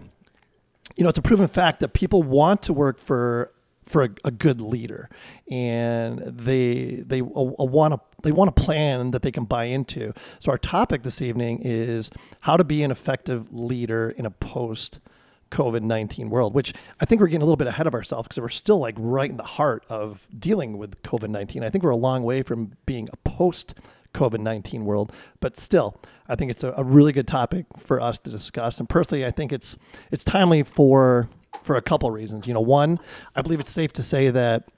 you 0.95 1.03
know, 1.03 1.09
it's 1.09 1.17
a 1.17 1.21
proven 1.21 1.47
fact 1.47 1.79
that 1.79 1.93
people 1.93 2.23
want 2.23 2.61
to 2.63 2.73
work 2.73 2.99
for 2.99 3.51
for 3.91 4.03
a, 4.03 4.09
a 4.25 4.31
good 4.31 4.61
leader, 4.61 5.09
and 5.49 6.19
they 6.19 7.03
they 7.05 7.21
want 7.21 7.93
to 7.93 7.99
they 8.23 8.31
want 8.31 8.49
a 8.49 8.53
plan 8.53 9.11
that 9.11 9.21
they 9.21 9.31
can 9.31 9.45
buy 9.45 9.65
into. 9.65 10.13
So 10.39 10.51
our 10.51 10.57
topic 10.57 11.03
this 11.03 11.21
evening 11.21 11.59
is 11.63 12.09
how 12.41 12.57
to 12.57 12.63
be 12.63 12.83
an 12.83 12.91
effective 12.91 13.51
leader 13.51 14.09
in 14.09 14.25
a 14.25 14.31
post 14.31 14.99
COVID 15.51 15.81
19 15.81 16.29
world, 16.29 16.53
which 16.53 16.73
I 16.99 17.05
think 17.05 17.19
we're 17.19 17.27
getting 17.27 17.41
a 17.41 17.45
little 17.45 17.57
bit 17.57 17.67
ahead 17.67 17.85
of 17.85 17.93
ourselves 17.93 18.27
because 18.27 18.39
we're 18.39 18.49
still 18.49 18.79
like 18.79 18.95
right 18.97 19.29
in 19.29 19.37
the 19.37 19.43
heart 19.43 19.83
of 19.89 20.27
dealing 20.37 20.77
with 20.77 21.01
COVID 21.03 21.29
19. 21.29 21.63
I 21.63 21.69
think 21.69 21.83
we're 21.83 21.91
a 21.91 21.97
long 21.97 22.23
way 22.23 22.41
from 22.41 22.71
being 22.85 23.09
a 23.11 23.17
post 23.17 23.75
COVID 24.13 24.39
19 24.39 24.85
world, 24.85 25.11
but 25.39 25.57
still, 25.57 25.97
I 26.27 26.35
think 26.35 26.51
it's 26.51 26.63
a, 26.63 26.73
a, 26.77 26.83
really 26.83 27.11
good 27.11 27.27
topic 27.27 27.65
for 27.77 28.01
us 28.01 28.19
to 28.21 28.29
discuss. 28.29 28.79
And 28.79 28.87
personally, 28.87 29.25
I 29.25 29.31
think 29.31 29.51
it's 29.53 29.77
it's 30.11 30.23
timely 30.23 30.63
for 30.63 31.29
for 31.63 31.75
a 31.75 31.81
couple 31.81 32.11
reasons. 32.11 32.47
You 32.47 32.53
know, 32.53 32.61
one, 32.61 32.99
I 33.35 33.41
believe 33.41 33.59
it's 33.59 33.71
safe 33.71 33.93
to 33.93 34.03
say 34.03 34.29
that 34.29 34.71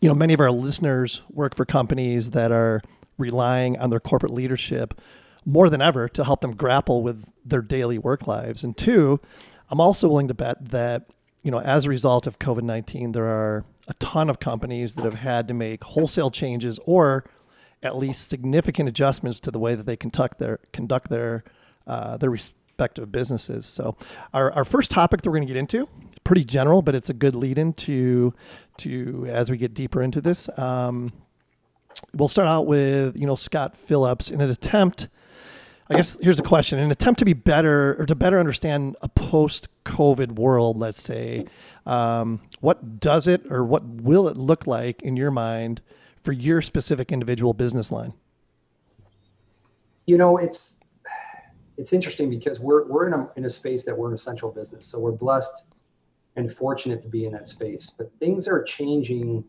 you 0.00 0.08
know 0.08 0.14
many 0.14 0.34
of 0.34 0.40
our 0.40 0.50
listeners 0.50 1.22
work 1.30 1.54
for 1.54 1.64
companies 1.64 2.32
that 2.32 2.52
are 2.52 2.82
relying 3.18 3.78
on 3.78 3.90
their 3.90 4.00
corporate 4.00 4.32
leadership 4.32 5.00
more 5.44 5.70
than 5.70 5.80
ever 5.80 6.08
to 6.08 6.24
help 6.24 6.40
them 6.40 6.54
grapple 6.54 7.02
with 7.02 7.24
their 7.44 7.62
daily 7.62 7.98
work 7.98 8.26
lives. 8.26 8.64
And 8.64 8.76
two, 8.76 9.20
I'm 9.70 9.80
also 9.80 10.08
willing 10.08 10.28
to 10.28 10.34
bet 10.34 10.70
that, 10.70 11.08
you 11.42 11.50
know, 11.50 11.60
as 11.60 11.86
a 11.86 11.88
result 11.88 12.26
of 12.26 12.38
COVID 12.38 12.62
19, 12.62 13.12
there 13.12 13.26
are 13.26 13.64
a 13.88 13.94
ton 13.94 14.28
of 14.28 14.40
companies 14.40 14.96
that 14.96 15.04
have 15.04 15.14
had 15.14 15.48
to 15.48 15.54
make 15.54 15.84
wholesale 15.84 16.30
changes 16.30 16.78
or 16.84 17.24
at 17.82 17.96
least 17.96 18.28
significant 18.28 18.88
adjustments 18.88 19.38
to 19.40 19.50
the 19.50 19.58
way 19.58 19.74
that 19.74 19.86
they 19.86 19.96
conduct 19.96 20.38
their 20.38 20.58
conduct 20.72 21.08
their 21.08 21.44
uh, 21.86 22.16
their 22.16 22.30
respective 22.76 23.10
businesses. 23.10 23.64
So, 23.64 23.96
our, 24.34 24.52
our 24.52 24.64
first 24.64 24.90
topic 24.90 25.22
that 25.22 25.30
we're 25.30 25.38
going 25.38 25.48
to 25.48 25.52
get 25.52 25.58
into, 25.58 25.88
pretty 26.24 26.44
general, 26.44 26.82
but 26.82 26.94
it's 26.94 27.08
a 27.08 27.14
good 27.14 27.34
lead 27.34 27.56
into 27.56 28.34
to 28.78 29.26
as 29.30 29.50
we 29.50 29.56
get 29.56 29.72
deeper 29.72 30.02
into 30.02 30.20
this. 30.20 30.50
Um, 30.58 31.12
we'll 32.12 32.28
start 32.28 32.48
out 32.48 32.66
with 32.66 33.18
you 33.18 33.26
know 33.26 33.34
Scott 33.34 33.78
Phillips 33.78 34.30
in 34.30 34.42
an 34.42 34.50
attempt. 34.50 35.08
I 35.88 35.94
guess 35.94 36.18
here's 36.20 36.38
a 36.38 36.42
question: 36.42 36.78
in 36.78 36.84
an 36.84 36.90
attempt 36.90 37.18
to 37.20 37.24
be 37.24 37.32
better 37.32 37.96
or 37.98 38.04
to 38.04 38.14
better 38.14 38.38
understand 38.38 38.96
a 39.00 39.08
post-COVID 39.08 40.32
world, 40.32 40.76
let's 40.76 41.00
say, 41.00 41.46
um, 41.86 42.42
what 42.60 43.00
does 43.00 43.26
it 43.26 43.50
or 43.50 43.64
what 43.64 43.86
will 43.86 44.28
it 44.28 44.36
look 44.36 44.66
like 44.66 45.00
in 45.00 45.16
your 45.16 45.30
mind 45.30 45.80
for 46.20 46.32
your 46.32 46.60
specific 46.60 47.10
individual 47.10 47.54
business 47.54 47.90
line? 47.90 48.12
You 50.04 50.18
know, 50.18 50.36
it's 50.36 50.75
it's 51.76 51.92
interesting 51.92 52.30
because 52.30 52.58
we're 52.60 52.86
we're 52.86 53.06
in 53.06 53.12
a 53.12 53.28
in 53.36 53.44
a 53.44 53.50
space 53.50 53.84
that 53.84 53.96
we're 53.96 54.08
an 54.08 54.14
essential 54.14 54.50
business, 54.50 54.86
so 54.86 54.98
we're 54.98 55.12
blessed 55.12 55.64
and 56.36 56.52
fortunate 56.52 57.00
to 57.02 57.08
be 57.08 57.24
in 57.24 57.32
that 57.32 57.48
space. 57.48 57.90
But 57.96 58.10
things 58.18 58.48
are 58.48 58.62
changing. 58.62 59.44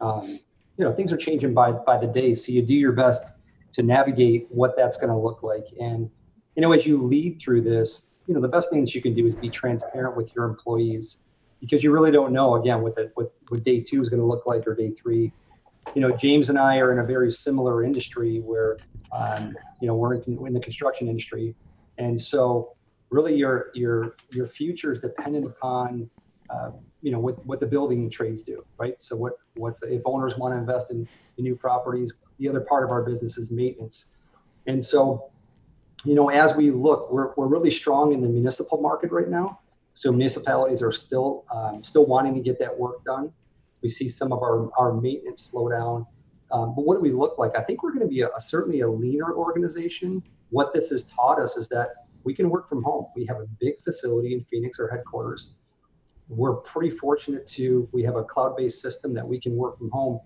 Um, 0.00 0.40
you 0.76 0.84
know, 0.84 0.92
things 0.92 1.12
are 1.12 1.16
changing 1.16 1.54
by 1.54 1.72
by 1.72 1.98
the 1.98 2.06
day. 2.06 2.34
So 2.34 2.52
you 2.52 2.62
do 2.62 2.74
your 2.74 2.92
best 2.92 3.24
to 3.72 3.82
navigate 3.82 4.46
what 4.50 4.76
that's 4.76 4.96
going 4.96 5.10
to 5.10 5.16
look 5.16 5.42
like. 5.42 5.66
And 5.80 6.10
you 6.56 6.62
know, 6.62 6.72
as 6.72 6.86
you 6.86 7.02
lead 7.02 7.40
through 7.40 7.62
this, 7.62 8.08
you 8.26 8.34
know, 8.34 8.40
the 8.40 8.48
best 8.48 8.70
thing 8.70 8.80
that 8.84 8.94
you 8.94 9.02
can 9.02 9.14
do 9.14 9.26
is 9.26 9.34
be 9.34 9.50
transparent 9.50 10.16
with 10.16 10.34
your 10.34 10.44
employees 10.44 11.18
because 11.60 11.82
you 11.82 11.90
really 11.92 12.10
don't 12.10 12.32
know 12.32 12.56
again 12.56 12.82
what 12.82 12.94
the 12.94 13.10
what, 13.14 13.32
what 13.48 13.62
day 13.64 13.80
two 13.80 14.02
is 14.02 14.08
going 14.08 14.20
to 14.20 14.26
look 14.26 14.46
like 14.46 14.66
or 14.66 14.74
day 14.74 14.90
three 14.90 15.32
you 15.94 16.00
know, 16.00 16.14
James 16.16 16.50
and 16.50 16.58
I 16.58 16.78
are 16.78 16.92
in 16.92 16.98
a 16.98 17.04
very 17.04 17.30
similar 17.30 17.84
industry 17.84 18.40
where, 18.40 18.78
um, 19.12 19.56
you 19.80 19.88
know, 19.88 19.96
we're 19.96 20.14
in, 20.14 20.46
in 20.46 20.52
the 20.52 20.60
construction 20.60 21.08
industry, 21.08 21.54
and 21.98 22.20
so 22.20 22.74
really 23.10 23.34
your 23.34 23.70
your 23.74 24.16
your 24.32 24.46
future 24.46 24.92
is 24.92 24.98
dependent 24.98 25.46
upon, 25.46 26.08
uh, 26.50 26.70
you 27.02 27.10
know, 27.10 27.18
what 27.18 27.44
what 27.46 27.60
the 27.60 27.66
building 27.66 28.08
trades 28.10 28.42
do, 28.42 28.64
right? 28.78 29.00
So 29.02 29.16
what 29.16 29.34
what's 29.54 29.82
if 29.82 30.02
owners 30.04 30.36
want 30.36 30.54
to 30.54 30.58
invest 30.58 30.90
in, 30.90 31.08
in 31.36 31.44
new 31.44 31.56
properties, 31.56 32.12
the 32.38 32.48
other 32.48 32.60
part 32.60 32.84
of 32.84 32.90
our 32.90 33.02
business 33.02 33.38
is 33.38 33.50
maintenance, 33.50 34.06
and 34.66 34.84
so, 34.84 35.30
you 36.04 36.14
know, 36.14 36.30
as 36.30 36.54
we 36.54 36.70
look, 36.70 37.10
we're 37.12 37.34
we're 37.36 37.48
really 37.48 37.70
strong 37.70 38.12
in 38.12 38.20
the 38.20 38.28
municipal 38.28 38.80
market 38.80 39.10
right 39.12 39.28
now. 39.28 39.60
So 39.94 40.12
municipalities 40.12 40.80
are 40.82 40.92
still 40.92 41.44
um, 41.52 41.82
still 41.82 42.06
wanting 42.06 42.34
to 42.34 42.40
get 42.40 42.58
that 42.60 42.78
work 42.78 43.04
done. 43.04 43.32
We 43.82 43.88
see 43.88 44.08
some 44.08 44.32
of 44.32 44.42
our, 44.42 44.70
our 44.76 44.92
maintenance 44.92 45.42
slow 45.42 45.68
down. 45.68 46.06
Um, 46.50 46.74
but 46.74 46.84
what 46.84 46.94
do 46.94 47.00
we 47.00 47.12
look 47.12 47.38
like? 47.38 47.56
I 47.56 47.60
think 47.60 47.82
we're 47.82 47.92
going 47.92 48.06
to 48.06 48.08
be 48.08 48.22
a, 48.22 48.28
a, 48.28 48.40
certainly 48.40 48.80
a 48.80 48.88
leaner 48.88 49.32
organization. 49.34 50.22
What 50.50 50.72
this 50.72 50.90
has 50.90 51.04
taught 51.04 51.40
us 51.40 51.56
is 51.56 51.68
that 51.68 51.88
we 52.24 52.34
can 52.34 52.50
work 52.50 52.68
from 52.68 52.82
home. 52.82 53.06
We 53.16 53.26
have 53.26 53.38
a 53.38 53.46
big 53.60 53.82
facility 53.84 54.34
in 54.34 54.44
Phoenix, 54.50 54.78
our 54.80 54.88
headquarters. 54.88 55.54
We're 56.28 56.56
pretty 56.56 56.90
fortunate 56.90 57.46
to 57.48 57.88
we 57.92 58.02
have 58.02 58.16
a 58.16 58.24
cloud-based 58.24 58.80
system 58.80 59.14
that 59.14 59.26
we 59.26 59.40
can 59.40 59.56
work 59.56 59.78
from 59.78 59.90
home. 59.90 60.20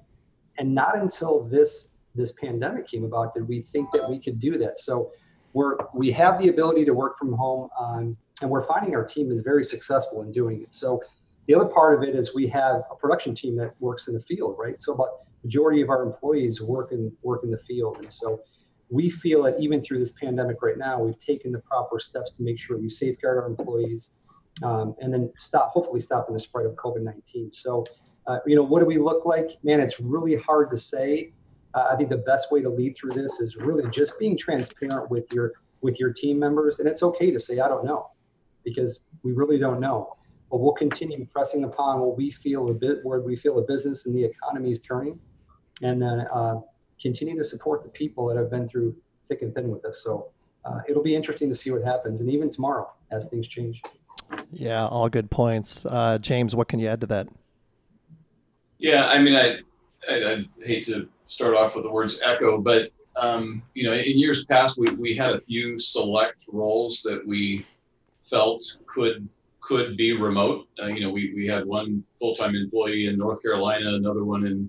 And 0.58 0.74
not 0.74 0.96
until 0.98 1.44
this 1.44 1.92
this 2.14 2.32
pandemic 2.32 2.86
came 2.88 3.04
about 3.04 3.34
did 3.34 3.48
we 3.48 3.62
think 3.62 3.90
that 3.92 4.08
we 4.08 4.18
could 4.18 4.38
do 4.38 4.58
that. 4.58 4.78
So 4.78 5.12
we're 5.52 5.76
we 5.94 6.10
have 6.12 6.40
the 6.40 6.48
ability 6.48 6.84
to 6.86 6.92
work 6.92 7.18
from 7.18 7.32
home, 7.32 7.68
um, 7.78 8.16
and 8.40 8.50
we're 8.50 8.64
finding 8.64 8.94
our 8.94 9.04
team 9.04 9.30
is 9.30 9.42
very 9.42 9.64
successful 9.64 10.22
in 10.22 10.32
doing 10.32 10.62
it. 10.62 10.74
So 10.74 11.00
the 11.46 11.54
other 11.54 11.66
part 11.66 11.96
of 11.96 12.08
it 12.08 12.14
is 12.14 12.34
we 12.34 12.46
have 12.48 12.82
a 12.90 12.96
production 12.96 13.34
team 13.34 13.56
that 13.56 13.74
works 13.80 14.08
in 14.08 14.14
the 14.14 14.20
field, 14.22 14.56
right? 14.58 14.80
So 14.80 14.94
about 14.94 15.08
majority 15.44 15.82
of 15.82 15.90
our 15.90 16.02
employees 16.02 16.60
work 16.60 16.92
in 16.92 17.12
work 17.22 17.44
in 17.44 17.50
the 17.50 17.58
field, 17.58 17.98
and 17.98 18.12
so 18.12 18.40
we 18.92 19.08
feel 19.08 19.42
that 19.44 19.54
even 19.58 19.82
through 19.82 19.98
this 19.98 20.12
pandemic 20.12 20.58
right 20.62 20.78
now, 20.78 20.94
we've 21.04 21.18
taken 21.18 21.50
the 21.56 21.62
proper 21.72 21.98
steps 21.98 22.30
to 22.32 22.42
make 22.42 22.58
sure 22.58 22.72
we 22.78 22.90
safeguard 22.90 23.38
our 23.38 23.46
employees, 23.46 24.10
um, 24.62 24.94
and 25.00 25.08
then 25.12 25.32
stop 25.36 25.70
hopefully 25.70 26.00
stopping 26.00 26.34
the 26.34 26.40
spread 26.48 26.66
of 26.66 26.72
COVID 26.84 27.02
nineteen. 27.02 27.50
So, 27.50 27.84
uh, 28.28 28.38
you 28.46 28.54
know, 28.56 28.66
what 28.70 28.80
do 28.80 28.86
we 28.86 28.98
look 28.98 29.24
like? 29.24 29.48
Man, 29.62 29.80
it's 29.80 29.98
really 29.98 30.36
hard 30.36 30.70
to 30.70 30.76
say. 30.76 31.32
Uh, 31.74 31.86
I 31.90 31.96
think 31.96 32.10
the 32.10 32.24
best 32.32 32.52
way 32.52 32.60
to 32.60 32.68
lead 32.68 32.92
through 32.96 33.14
this 33.22 33.40
is 33.40 33.56
really 33.56 33.88
just 33.90 34.18
being 34.18 34.36
transparent 34.36 35.10
with 35.10 35.26
your 35.32 35.52
with 35.80 35.98
your 35.98 36.12
team 36.12 36.38
members, 36.38 36.78
and 36.78 36.86
it's 36.86 37.02
okay 37.02 37.30
to 37.30 37.40
say 37.40 37.60
I 37.60 37.68
don't 37.68 37.84
know, 37.84 38.10
because 38.62 39.00
we 39.22 39.32
really 39.32 39.58
don't 39.58 39.80
know 39.80 40.16
but 40.50 40.60
we'll 40.60 40.74
continue 40.74 41.26
pressing 41.34 41.64
upon 41.64 42.00
what 42.00 42.14
we 42.14 42.30
feel 42.30 42.68
a 42.68 42.74
bit 42.74 42.98
where 43.04 43.22
we 43.22 43.34
feel 43.34 43.54
the 43.56 43.62
business 43.62 44.04
and 44.04 44.14
the 44.14 44.22
economy 44.22 44.70
is 44.70 44.80
turning, 44.80 45.18
and 45.82 46.00
then 46.00 46.26
uh, 46.30 46.56
continue 47.02 47.36
to 47.36 47.44
support 47.44 47.82
the 47.82 47.88
people 47.88 48.26
that 48.28 48.36
have 48.36 48.50
been 48.50 48.68
through 48.68 48.94
thick 49.28 49.42
and 49.42 49.54
thin 49.54 49.68
with 49.70 49.84
us. 49.84 50.02
So 50.02 50.28
uh, 50.64 50.78
it'll 50.88 51.02
be 51.02 51.14
interesting 51.14 51.48
to 51.48 51.54
see 51.54 51.70
what 51.70 51.82
happens, 51.82 52.20
and 52.20 52.30
even 52.30 52.50
tomorrow 52.50 52.90
as 53.10 53.28
things 53.28 53.48
change. 53.48 53.82
Yeah, 54.52 54.86
all 54.86 55.08
good 55.08 55.30
points. 55.30 55.84
Uh, 55.84 56.18
James, 56.18 56.54
what 56.54 56.68
can 56.68 56.78
you 56.78 56.88
add 56.88 57.00
to 57.00 57.06
that? 57.08 57.28
Yeah, 58.78 59.06
I 59.06 59.20
mean, 59.20 59.34
I, 59.34 59.58
I, 60.08 60.32
I 60.32 60.44
hate 60.64 60.86
to 60.86 61.08
start 61.26 61.54
off 61.54 61.74
with 61.74 61.84
the 61.84 61.90
words 61.90 62.18
echo, 62.22 62.62
but 62.62 62.90
um, 63.16 63.62
you 63.74 63.84
know, 63.84 63.92
in 63.92 64.18
years 64.18 64.44
past, 64.46 64.78
we, 64.78 64.90
we 64.94 65.14
had 65.14 65.30
a 65.30 65.40
few 65.42 65.78
select 65.78 66.44
roles 66.48 67.02
that 67.02 67.26
we 67.26 67.66
felt 68.30 68.78
could 68.86 69.28
could 69.60 69.96
be 69.96 70.12
remote. 70.12 70.66
Uh, 70.82 70.86
you 70.86 71.00
know, 71.00 71.10
we, 71.10 71.32
we 71.36 71.46
had 71.46 71.64
one 71.64 72.02
full-time 72.18 72.56
employee 72.56 73.06
in 73.06 73.16
North 73.16 73.40
Carolina, 73.40 73.94
another 73.94 74.24
one 74.24 74.44
in 74.44 74.68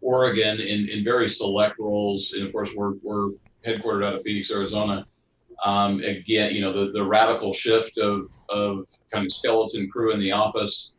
Oregon 0.00 0.60
in, 0.60 0.88
in 0.88 1.04
very 1.04 1.28
select 1.28 1.78
roles. 1.78 2.32
And 2.32 2.46
of 2.46 2.52
course, 2.52 2.70
we're, 2.74 2.94
we're 3.02 3.30
headquartered 3.66 4.04
out 4.04 4.14
of 4.14 4.22
Phoenix, 4.22 4.50
Arizona. 4.50 5.06
Um, 5.64 6.00
again, 6.00 6.54
you 6.54 6.60
know, 6.60 6.72
the, 6.72 6.92
the 6.92 7.04
radical 7.04 7.52
shift 7.52 7.98
of, 7.98 8.30
of 8.48 8.86
kind 9.12 9.26
of 9.26 9.32
skeleton 9.32 9.90
crew 9.90 10.12
in 10.12 10.20
the 10.20 10.30
office, 10.30 10.92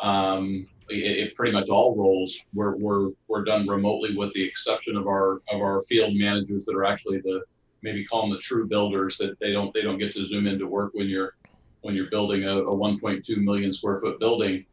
um, 0.00 0.66
it, 0.88 1.18
it, 1.18 1.34
pretty 1.34 1.52
much 1.52 1.68
all 1.68 1.94
roles 1.94 2.38
were, 2.54 2.76
were, 2.78 3.10
were 3.28 3.44
done 3.44 3.66
remotely 3.68 4.16
with 4.16 4.32
the 4.32 4.42
exception 4.42 4.96
of 4.96 5.06
our, 5.06 5.42
of 5.52 5.60
our 5.60 5.84
field 5.88 6.14
managers 6.16 6.64
that 6.64 6.74
are 6.74 6.84
actually 6.84 7.20
the, 7.20 7.42
maybe 7.82 8.04
call 8.04 8.22
them 8.22 8.30
the 8.30 8.38
true 8.38 8.66
builders 8.66 9.18
that 9.18 9.38
they 9.40 9.52
don't, 9.52 9.74
they 9.74 9.82
don't 9.82 9.98
get 9.98 10.14
to 10.14 10.24
zoom 10.24 10.46
into 10.46 10.66
work 10.66 10.92
when 10.94 11.06
you're, 11.06 11.34
when 11.82 11.94
you're 11.94 12.10
building 12.10 12.44
a, 12.44 12.56
a 12.58 12.74
1.2 12.74 13.36
million 13.36 13.72
square 13.72 14.00
foot 14.00 14.18
building. 14.18 14.64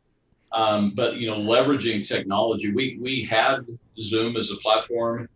Um, 0.56 0.92
but 0.96 1.18
you 1.18 1.30
know, 1.30 1.38
leveraging 1.38 2.08
technology, 2.08 2.74
we 2.74 2.98
we 3.02 3.24
had 3.24 3.68
Zoom 4.02 4.38
as 4.38 4.52
a 4.52 4.56
platform. 4.56 5.28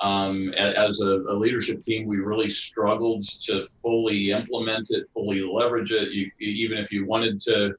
Um, 0.00 0.52
as 0.54 1.00
a, 1.00 1.06
a, 1.06 1.34
leadership 1.34 1.84
team, 1.84 2.06
we 2.06 2.18
really 2.18 2.48
struggled 2.48 3.28
to 3.46 3.66
fully 3.82 4.30
implement 4.30 4.90
it, 4.90 5.06
fully 5.12 5.40
leverage 5.40 5.90
it. 5.90 6.12
You, 6.12 6.30
even 6.38 6.78
if 6.78 6.92
you 6.92 7.04
wanted 7.04 7.40
to 7.40 7.74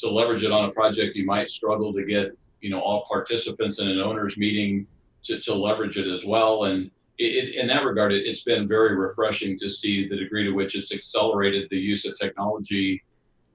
to 0.00 0.08
leverage 0.10 0.42
it 0.42 0.50
on 0.50 0.68
a 0.68 0.72
project, 0.72 1.16
you 1.16 1.24
might 1.24 1.48
struggle 1.48 1.94
to 1.94 2.04
get 2.04 2.32
you 2.60 2.70
know 2.70 2.80
all 2.80 3.06
participants 3.06 3.78
in 3.78 3.88
an 3.88 4.00
owners 4.00 4.36
meeting 4.36 4.86
to, 5.24 5.40
to 5.40 5.54
leverage 5.54 5.96
it 5.96 6.12
as 6.12 6.24
well. 6.24 6.64
And 6.64 6.90
it, 7.18 7.54
in 7.54 7.68
that 7.68 7.84
regard, 7.84 8.12
it, 8.12 8.26
has 8.26 8.42
been 8.42 8.66
very 8.66 8.96
refreshing 8.96 9.56
to 9.60 9.70
see 9.70 10.08
the 10.08 10.16
degree 10.16 10.44
to 10.44 10.50
which 10.50 10.74
it's 10.74 10.92
accelerated 10.92 11.68
the 11.70 11.78
use 11.78 12.04
of 12.04 12.18
technology 12.18 13.00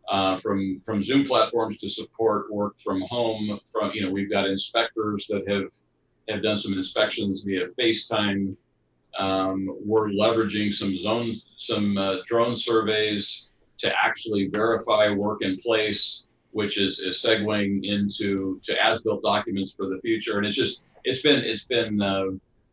uh, 0.10 0.38
from 0.38 0.82
from 0.86 1.04
Zoom 1.04 1.26
platforms 1.26 1.80
to 1.80 1.90
support 1.90 2.52
work 2.52 2.76
from 2.84 3.02
home. 3.02 3.60
From 3.72 3.92
you 3.92 4.02
know, 4.02 4.12
we've 4.12 4.30
got 4.30 4.48
inspectors 4.48 5.28
that 5.28 5.48
have 5.48 5.70
have 6.30 6.44
done 6.44 6.58
some 6.58 6.74
inspections 6.74 7.42
via 7.42 7.68
FaceTime. 7.80 8.58
Um, 9.18 9.68
we're 9.84 10.10
leveraging 10.10 10.74
some 10.74 10.98
zone 10.98 11.42
some 11.58 11.98
uh, 11.98 12.18
drone 12.28 12.56
surveys 12.56 13.48
to 13.80 13.94
actually 13.96 14.48
verify 14.48 15.10
work 15.10 15.42
in 15.42 15.58
place, 15.60 16.26
which 16.52 16.80
is, 16.80 17.00
is 17.00 17.22
segueing 17.22 17.84
into 17.84 18.60
to 18.64 18.84
as-built 18.84 19.24
documents 19.24 19.74
for 19.74 19.86
the 19.88 20.00
future. 20.02 20.38
And 20.38 20.48
it's 20.48 20.56
just 20.56 20.84
it's 21.04 21.22
been 21.22 21.44
it's 21.44 21.66
been 21.66 22.02
uh, 22.02 22.28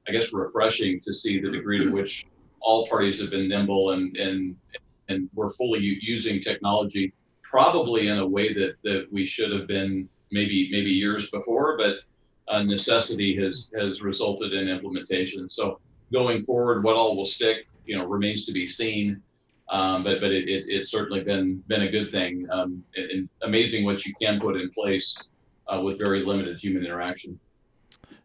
I 0.08 0.12
guess, 0.12 0.32
refreshing 0.32 1.00
to 1.00 1.14
see 1.14 1.40
the 1.40 1.50
degree 1.50 1.78
to 1.78 1.90
which 1.90 2.26
all 2.60 2.86
parties 2.86 3.20
have 3.20 3.30
been 3.30 3.48
nimble 3.48 3.92
and 3.92 4.16
and 4.16 4.56
and 5.08 5.28
we're 5.34 5.50
fully 5.50 5.80
using 6.00 6.40
technology, 6.40 7.12
probably 7.54 8.08
in 8.08 8.18
a 8.18 8.26
way 8.26 8.52
that 8.52 8.74
that 8.82 9.06
we 9.12 9.24
should 9.24 9.52
have 9.52 9.68
been 9.68 10.08
maybe 10.32 10.68
maybe 10.72 10.90
years 10.90 11.30
before, 11.30 11.78
but 11.78 11.98
necessity 12.64 13.30
has 13.36 13.70
has 13.78 14.02
resulted 14.02 14.52
in 14.52 14.66
implementation. 14.66 15.48
So 15.48 15.78
going 16.12 16.42
forward, 16.42 16.82
what 16.82 16.96
all 16.96 17.16
will 17.16 17.30
stick, 17.38 17.68
you 17.86 17.96
know, 17.96 18.06
remains 18.06 18.44
to 18.46 18.52
be 18.52 18.66
seen. 18.66 19.22
Um, 19.68 20.02
but 20.02 20.20
but 20.20 20.32
it, 20.32 20.48
it, 20.48 20.64
it's 20.66 20.90
certainly 20.90 21.22
been 21.22 21.62
been 21.68 21.82
a 21.82 21.90
good 21.96 22.10
thing 22.10 22.44
um, 22.50 22.82
and, 22.96 23.10
and 23.12 23.28
amazing 23.42 23.84
what 23.84 24.04
you 24.04 24.12
can 24.20 24.40
put 24.40 24.56
in 24.56 24.68
place 24.72 25.16
uh, 25.68 25.80
with 25.80 25.96
very 25.96 26.26
limited 26.26 26.58
human 26.58 26.84
interaction. 26.84 27.38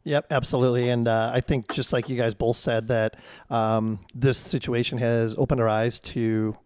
Yep, 0.06 0.26
absolutely. 0.32 0.90
And 0.90 1.08
uh, 1.08 1.32
I 1.32 1.42
think 1.42 1.72
just 1.72 1.94
like 1.94 2.10
you 2.10 2.18
guys 2.18 2.34
both 2.34 2.58
said, 2.58 2.88
that 2.88 3.18
um, 3.52 4.00
this 4.16 4.40
situation 4.40 4.98
has 4.98 5.36
opened 5.38 5.62
our 5.62 5.70
eyes 5.70 6.00
to 6.00 6.58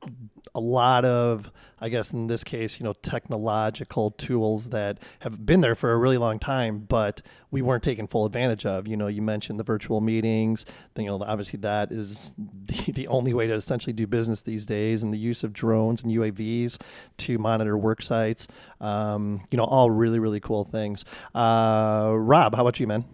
a 0.56 0.60
lot 0.60 1.06
of, 1.06 1.52
I 1.80 1.90
guess 1.90 2.14
in 2.14 2.28
this 2.28 2.44
case, 2.44 2.80
you 2.80 2.84
know, 2.84 2.94
technological 2.94 4.12
tools 4.12 4.70
that 4.70 5.00
have 5.20 5.46
been 5.46 5.62
there 5.62 5.76
for 5.76 5.92
a 5.92 5.98
really 5.98 6.18
long 6.18 6.40
time, 6.40 6.80
but 6.80 7.22
we 7.52 7.62
weren't 7.62 7.84
taking 7.84 8.08
full 8.08 8.26
advantage 8.26 8.66
of. 8.66 8.88
You 8.88 8.98
know, 8.98 9.08
you 9.08 9.22
mentioned 9.22 9.60
the 9.60 9.64
virtual 9.64 10.02
meetings. 10.02 10.66
Then, 10.94 11.06
You 11.06 11.12
know, 11.12 11.26
obviously 11.26 11.60
that 11.60 11.92
is 11.92 12.34
the, 12.66 12.92
the 12.92 13.08
only 13.08 13.34
way 13.34 13.48
to 13.48 13.54
essentially 13.54 13.94
do 13.94 14.08
business 14.08 14.42
these 14.42 14.66
days, 14.66 15.04
and 15.04 15.12
the 15.12 15.18
use 15.18 15.44
of 15.44 15.54
drones 15.54 16.04
and 16.04 16.12
UAVs 16.12 16.80
to 17.18 17.38
monitor 17.38 17.78
work 17.78 18.02
sites. 18.02 18.48
Um, 18.80 19.46
you 19.52 19.58
know, 19.58 19.66
all 19.66 19.90
really, 19.92 20.20
really 20.20 20.40
cool 20.40 20.64
things. 20.64 21.06
Uh, 21.34 22.14
Rob, 22.16 22.56
how 22.56 22.62
about 22.62 22.80
you, 22.80 22.88
man? 22.88 23.06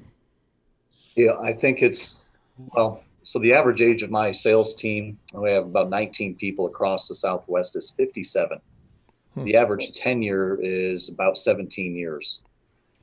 Yeah, 1.16 1.38
I 1.42 1.54
think 1.54 1.82
it's, 1.82 2.16
well, 2.76 3.04
so 3.30 3.38
the 3.38 3.54
average 3.54 3.80
age 3.80 4.02
of 4.02 4.10
my 4.10 4.32
sales 4.32 4.74
team, 4.74 5.20
we 5.36 5.52
have 5.52 5.66
about 5.66 5.92
19 5.92 6.34
people 6.38 6.66
across 6.66 7.08
the 7.08 7.14
Southwest, 7.14 7.76
is 7.76 7.94
57. 7.96 8.58
Hmm. 9.36 9.44
The 9.44 9.56
average 9.56 9.92
tenure 9.94 10.58
is 10.60 11.10
about 11.10 11.38
17 11.38 11.96
years. 11.96 12.40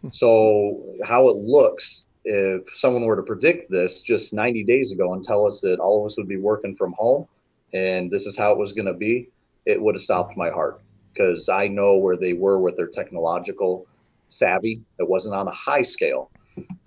Hmm. 0.01 0.09
So, 0.13 0.97
how 1.05 1.29
it 1.29 1.37
looks, 1.37 2.07
if 2.25 2.63
someone 2.75 3.05
were 3.05 3.15
to 3.15 3.23
predict 3.23 3.71
this 3.71 4.01
just 4.01 4.33
90 4.33 4.65
days 4.65 4.91
ago 4.91 5.15
and 5.15 5.23
tell 5.23 5.47
us 5.47 5.61
that 5.61 5.79
all 5.79 6.01
of 6.01 6.11
us 6.11 6.17
would 6.17 6.27
be 6.27 6.39
working 6.39 6.75
from 6.75 6.93
home 6.99 7.29
and 7.73 8.11
this 8.11 8.27
is 8.27 8.37
how 8.37 8.51
it 8.51 8.59
was 8.59 8.73
going 8.73 8.87
to 8.87 8.95
be, 8.95 9.29
it 9.65 9.81
would 9.81 9.95
have 9.95 10.03
stopped 10.03 10.37
my 10.37 10.51
heart 10.51 10.81
because 11.13 11.49
I 11.49 11.69
know 11.69 11.99
where 11.99 12.17
they 12.17 12.33
were 12.33 12.59
with 12.59 12.77
their 12.77 12.89
technological 12.89 13.87
savvy. 14.29 14.83
It 14.99 15.09
wasn't 15.09 15.37
on 15.37 15.47
a 15.47 15.53
high 15.53 15.83
scale 15.83 16.33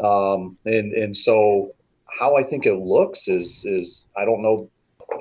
um, 0.03 0.57
and 0.65 0.93
and 0.93 1.15
so 1.15 1.73
how 2.17 2.35
I 2.35 2.43
think 2.43 2.65
it 2.65 2.75
looks 2.75 3.27
is 3.27 3.63
is 3.65 4.05
I 4.17 4.25
don't 4.25 4.41
know 4.41 4.69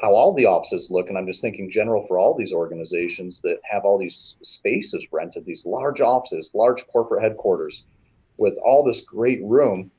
how 0.02 0.14
all 0.14 0.32
the 0.34 0.46
offices 0.46 0.88
look, 0.90 1.08
and 1.08 1.16
I'm 1.16 1.26
just 1.26 1.40
thinking 1.40 1.70
general 1.70 2.06
for 2.06 2.18
all 2.18 2.34
these 2.34 2.52
organizations 2.52 3.40
that 3.42 3.58
have 3.64 3.84
all 3.84 3.98
these 3.98 4.34
spaces 4.42 5.04
rented, 5.10 5.44
these 5.44 5.64
large 5.64 6.00
offices, 6.00 6.50
large 6.54 6.86
corporate 6.88 7.22
headquarters, 7.22 7.84
with 8.36 8.54
all 8.64 8.84
this 8.84 9.00
great 9.00 9.42
room. 9.42 9.90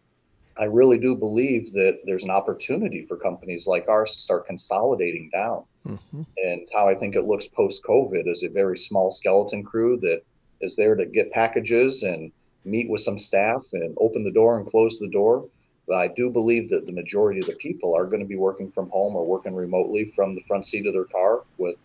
I 0.57 0.65
really 0.65 0.97
do 0.97 1.15
believe 1.15 1.73
that 1.73 1.99
there's 2.05 2.23
an 2.23 2.29
opportunity 2.29 3.05
for 3.05 3.15
companies 3.15 3.65
like 3.65 3.87
ours 3.87 4.13
to 4.13 4.19
start 4.19 4.45
consolidating 4.45 5.29
down. 5.31 5.63
Mhm. 5.87 6.25
And 6.43 6.67
how 6.73 6.87
I 6.87 6.95
think 6.95 7.15
it 7.15 7.25
looks 7.25 7.47
post 7.47 7.81
COVID 7.83 8.27
is 8.27 8.43
a 8.43 8.49
very 8.49 8.77
small 8.77 9.11
skeleton 9.11 9.63
crew 9.63 9.97
that 10.01 10.21
is 10.61 10.75
there 10.75 10.95
to 10.95 11.05
get 11.05 11.31
packages 11.31 12.03
and 12.03 12.31
meet 12.65 12.89
with 12.89 13.01
some 13.01 13.17
staff 13.17 13.65
and 13.71 13.95
open 13.99 14.23
the 14.23 14.31
door 14.31 14.57
and 14.57 14.67
close 14.67 14.99
the 14.99 15.07
door. 15.07 15.45
But 15.89 15.97
I 15.97 16.07
do 16.07 16.29
believe 16.29 16.69
that 16.69 16.85
the 16.85 16.91
majority 16.91 17.39
of 17.39 17.47
the 17.47 17.55
people 17.55 17.95
are 17.95 18.05
going 18.05 18.19
to 18.19 18.27
be 18.27 18.35
working 18.35 18.71
from 18.71 18.91
home 18.91 19.15
or 19.15 19.25
working 19.25 19.55
remotely 19.55 20.13
from 20.15 20.35
the 20.35 20.41
front 20.47 20.67
seat 20.67 20.85
of 20.85 20.93
their 20.93 21.05
car 21.05 21.41
with 21.57 21.77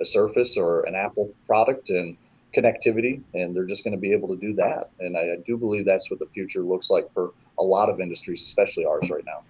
a 0.00 0.04
Surface 0.04 0.56
or 0.56 0.82
an 0.82 0.96
Apple 0.96 1.32
product 1.46 1.88
and 1.88 2.16
connectivity, 2.52 3.22
and 3.34 3.54
they're 3.54 3.64
just 3.64 3.84
going 3.84 3.94
to 3.94 4.00
be 4.00 4.12
able 4.12 4.26
to 4.28 4.36
do 4.36 4.52
that. 4.54 4.90
And 4.98 5.16
I, 5.16 5.20
I 5.20 5.36
do 5.46 5.56
believe 5.56 5.84
that's 5.84 6.10
what 6.10 6.18
the 6.18 6.26
future 6.34 6.60
looks 6.60 6.90
like 6.90 7.12
for 7.14 7.30
a 7.56 7.62
lot 7.62 7.88
of 7.88 8.00
industries, 8.00 8.42
especially 8.42 8.84
ours 8.84 9.08
right 9.08 9.24
now. 9.24 9.44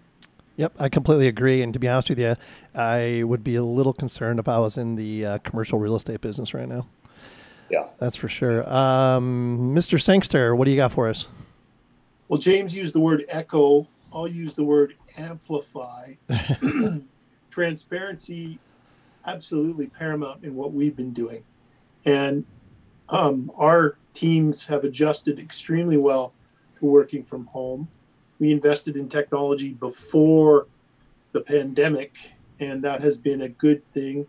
Yep, 0.57 0.75
I 0.79 0.91
completely 0.91 1.29
agree. 1.29 1.63
And 1.63 1.73
to 1.73 1.79
be 1.79 1.89
honest 1.89 2.11
with 2.11 2.19
you, 2.19 2.37
I 2.75 3.23
would 3.23 3.43
be 3.43 3.55
a 3.55 3.65
little 3.65 3.95
concerned 3.95 4.39
if 4.39 4.47
I 4.47 4.59
was 4.59 4.77
in 4.77 4.97
the 4.97 5.25
uh, 5.25 5.39
commercial 5.39 5.79
real 5.79 5.97
estate 5.97 6.21
business 6.21 6.53
right 6.53 6.69
now. 6.69 6.87
Yeah. 7.71 7.87
That's 7.99 8.19
for 8.19 8.29
sure. 8.29 8.69
Um, 8.71 9.75
Mr. 9.75 10.01
Sangster, 10.01 10.55
what 10.55 10.67
do 10.67 10.71
you 10.71 10.77
got 10.77 10.93
for 10.93 11.09
us? 11.09 11.29
Well, 12.29 12.39
James 12.39 12.75
used 12.75 12.95
the 12.95 13.01
word 13.01 13.25
echo. 13.29 13.89
I'll 14.13 14.29
use 14.29 14.55
the 14.55 14.65
word 14.65 14.95
amplify. 15.17 16.15
Transparency, 17.51 18.59
absolutely 19.27 19.87
paramount 19.87 20.45
in 20.45 20.55
what 20.55 20.73
we've 20.73 20.97
been 20.97 21.13
doing. 21.13 21.45
And 22.05 22.45
um, 23.09 23.51
our 23.57 23.99
teams 24.15 24.67
have 24.67 24.85
adjusted 24.85 25.39
extremely 25.39 25.97
well 25.97 26.33
to 26.79 26.87
working 26.87 27.23
from 27.23 27.47
home. 27.47 27.89
We 28.39 28.51
invested 28.51 28.97
in 28.97 29.09
technology 29.09 29.75
before 29.75 30.67
the 31.33 31.41
pandemic, 31.41 32.17
and 32.61 32.83
that 32.85 33.03
has 33.03 33.19
been 33.19 33.43
a 33.43 33.49
good 33.49 33.87
thing. 33.89 34.27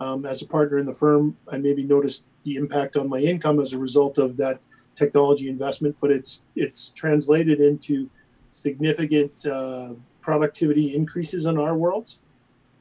Um, 0.00 0.26
as 0.26 0.42
a 0.42 0.46
partner 0.46 0.78
in 0.78 0.86
the 0.86 0.94
firm, 0.94 1.36
I 1.50 1.58
maybe 1.58 1.84
noticed 1.84 2.24
the 2.42 2.56
impact 2.56 2.96
on 2.96 3.08
my 3.08 3.18
income 3.18 3.60
as 3.60 3.72
a 3.72 3.78
result 3.78 4.18
of 4.18 4.36
that 4.38 4.58
technology 4.96 5.48
investment, 5.48 5.96
but 6.00 6.10
it's 6.10 6.42
it's 6.56 6.90
translated 6.90 7.60
into 7.60 8.10
significant 8.52 9.46
uh, 9.46 9.94
productivity 10.20 10.94
increases 10.94 11.46
in 11.46 11.58
our 11.58 11.74
world. 11.74 12.18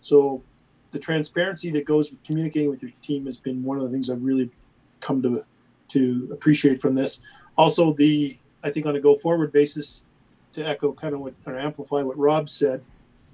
So 0.01 0.44
the 0.92 1.00
transparency 1.00 1.72
that 1.72 1.86
goes 1.86 2.12
with 2.12 2.22
communicating 2.24 2.70
with 2.70 2.84
your 2.84 2.92
team 3.01 3.25
has 3.25 3.40
been 3.40 3.63
one 3.63 3.78
of 3.78 3.84
the 3.84 3.90
things 3.90 4.10
I've 4.10 4.22
really 4.22 4.51
come 5.00 5.22
to 5.24 5.46
to 5.90 6.30
appreciate 6.32 6.80
from 6.82 6.94
this. 6.94 7.22
Also, 7.58 7.94
the 7.94 8.38
I 8.63 8.70
think 8.70 8.86
on 8.86 8.96
a 8.96 9.00
go 9.00 9.16
forward 9.16 9.51
basis, 9.54 10.04
to 10.51 10.62
echo 10.62 10.92
kind 10.92 11.13
of 11.13 11.22
what 11.22 11.34
or 11.46 11.58
amplify 11.58 12.04
what 12.04 12.18
Rob 12.18 12.50
said, 12.50 12.84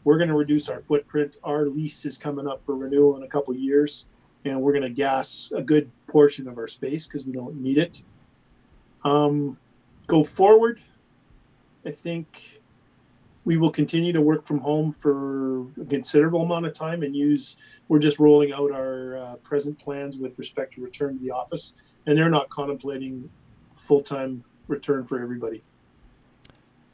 we're 0.03 0.17
going 0.17 0.29
to 0.29 0.35
reduce 0.35 0.69
our 0.69 0.81
footprint. 0.81 1.37
Our 1.43 1.65
lease 1.65 2.05
is 2.05 2.19
coming 2.19 2.47
up 2.47 2.63
for 2.63 2.75
renewal 2.75 3.17
in 3.17 3.23
a 3.23 3.27
couple 3.27 3.55
years, 3.55 4.05
and 4.45 4.61
we're 4.61 4.73
going 4.73 4.83
to 4.83 4.89
gas 4.89 5.51
a 5.55 5.61
good 5.61 5.89
portion 6.05 6.47
of 6.47 6.59
our 6.59 6.67
space 6.67 7.07
because 7.07 7.25
we 7.25 7.33
don't 7.33 7.59
need 7.59 7.79
it. 7.79 8.03
Um, 9.03 9.57
go 10.05 10.23
forward, 10.23 10.79
I 11.87 11.91
think 11.91 12.59
we 13.45 13.55
will 13.55 13.71
continue 13.71 14.11
to 14.11 14.19
work 14.19 14.45
from 14.45 14.59
home 14.59 14.91
for 14.91 15.61
a 15.79 15.85
considerable 15.89 16.41
amount 16.41 16.65
of 16.65 16.73
time 16.73 17.01
and 17.01 17.15
use. 17.15 17.55
We're 17.87 17.99
just 17.99 18.19
rolling 18.19 18.51
out 18.51 18.73
our 18.73 19.17
uh, 19.17 19.35
present 19.37 19.79
plans 19.79 20.17
with 20.17 20.37
respect 20.37 20.73
to 20.73 20.81
return 20.81 21.17
to 21.17 21.23
the 21.23 21.31
office, 21.31 21.75
and 22.05 22.17
they're 22.17 22.29
not 22.29 22.49
contemplating 22.49 23.29
full 23.73 24.01
time 24.01 24.43
return 24.67 25.05
for 25.05 25.21
everybody. 25.21 25.63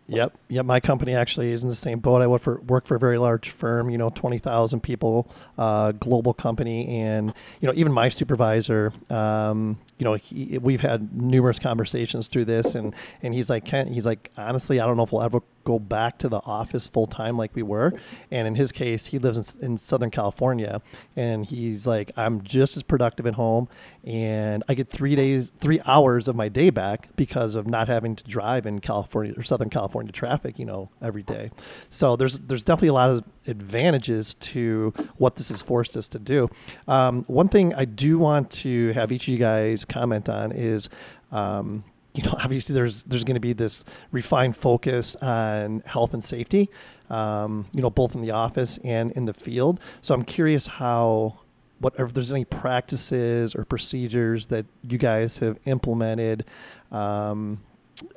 Yep, 0.07 0.37
yep. 0.49 0.65
My 0.65 0.81
company 0.81 1.15
actually 1.15 1.51
is 1.51 1.63
in 1.63 1.69
the 1.69 1.75
same 1.75 1.99
boat. 1.99 2.21
I 2.21 2.27
work 2.27 2.41
for 2.41 2.59
work 2.61 2.85
for 2.85 2.95
a 2.95 2.99
very 2.99 3.17
large 3.17 3.49
firm, 3.49 3.89
you 3.89 3.97
know, 3.97 4.09
twenty 4.09 4.37
thousand 4.37 4.81
people, 4.81 5.31
uh, 5.57 5.91
global 5.91 6.33
company, 6.33 6.99
and 7.01 7.33
you 7.61 7.67
know, 7.67 7.73
even 7.75 7.93
my 7.93 8.09
supervisor, 8.09 8.91
um, 9.09 9.79
you 9.99 10.03
know, 10.03 10.15
he, 10.15 10.57
we've 10.57 10.81
had 10.81 11.15
numerous 11.19 11.57
conversations 11.57 12.27
through 12.27 12.45
this, 12.45 12.75
and 12.75 12.93
and 13.21 13.33
he's 13.33 13.49
like, 13.49 13.63
Kent, 13.63 13.89
he's 13.91 14.05
like, 14.05 14.29
honestly, 14.37 14.81
I 14.81 14.85
don't 14.85 14.97
know 14.97 15.03
if 15.03 15.13
we'll 15.13 15.21
ever 15.23 15.41
go 15.63 15.79
back 15.79 16.17
to 16.19 16.29
the 16.29 16.41
office 16.45 16.87
full 16.87 17.07
time 17.07 17.37
like 17.37 17.55
we 17.55 17.63
were. 17.63 17.93
And 18.31 18.47
in 18.47 18.55
his 18.55 18.71
case, 18.71 19.07
he 19.07 19.19
lives 19.19 19.55
in, 19.55 19.65
in 19.65 19.77
Southern 19.77 20.11
California, 20.11 20.81
and 21.15 21.45
he's 21.45 21.87
like, 21.87 22.11
I'm 22.17 22.41
just 22.43 22.77
as 22.77 22.83
productive 22.83 23.25
at 23.25 23.35
home, 23.35 23.67
and 24.03 24.63
I 24.67 24.73
get 24.73 24.89
three 24.89 25.15
days, 25.15 25.51
three 25.57 25.79
hours 25.85 26.27
of 26.27 26.35
my 26.35 26.49
day 26.49 26.69
back 26.69 27.09
because 27.15 27.55
of 27.55 27.67
not 27.67 27.87
having 27.87 28.15
to 28.15 28.23
drive 28.23 28.65
in 28.65 28.79
California 28.79 29.33
or 29.37 29.43
Southern 29.43 29.69
California 29.69 30.11
traffic, 30.11 30.59
you 30.59 30.65
know, 30.65 30.89
every 31.01 31.23
day. 31.23 31.51
So 31.89 32.15
there's 32.15 32.39
there's 32.39 32.63
definitely 32.63 32.89
a 32.89 32.93
lot 32.93 33.09
of 33.09 33.23
advantages 33.47 34.33
to 34.35 34.93
what 35.17 35.35
this 35.35 35.49
has 35.49 35.61
forced 35.61 35.95
us 35.97 36.07
to 36.09 36.19
do. 36.19 36.49
Um, 36.87 37.23
one 37.25 37.49
thing 37.49 37.73
I 37.73 37.85
do 37.85 38.17
want 38.17 38.51
to 38.51 38.91
have 38.93 39.11
each 39.11 39.23
of 39.23 39.29
you 39.29 39.37
guys 39.37 39.85
comment 39.85 40.29
on 40.29 40.51
is. 40.51 40.89
Um, 41.31 41.83
you 42.13 42.23
know, 42.23 42.35
obviously 42.43 42.73
there's 42.73 43.03
there's 43.03 43.23
going 43.23 43.35
to 43.35 43.41
be 43.41 43.53
this 43.53 43.83
refined 44.11 44.55
focus 44.55 45.15
on 45.17 45.83
health 45.85 46.13
and 46.13 46.23
safety, 46.23 46.69
um, 47.09 47.65
you 47.73 47.81
know, 47.81 47.89
both 47.89 48.15
in 48.15 48.21
the 48.21 48.31
office 48.31 48.79
and 48.83 49.11
in 49.13 49.25
the 49.25 49.33
field. 49.33 49.79
So 50.01 50.13
I'm 50.13 50.23
curious 50.23 50.67
how, 50.67 51.39
what 51.79 51.93
if 51.97 52.13
there's 52.13 52.31
any 52.31 52.45
practices 52.45 53.55
or 53.55 53.65
procedures 53.65 54.47
that 54.47 54.65
you 54.87 54.97
guys 54.97 55.39
have 55.39 55.59
implemented. 55.65 56.45
Um, 56.91 57.61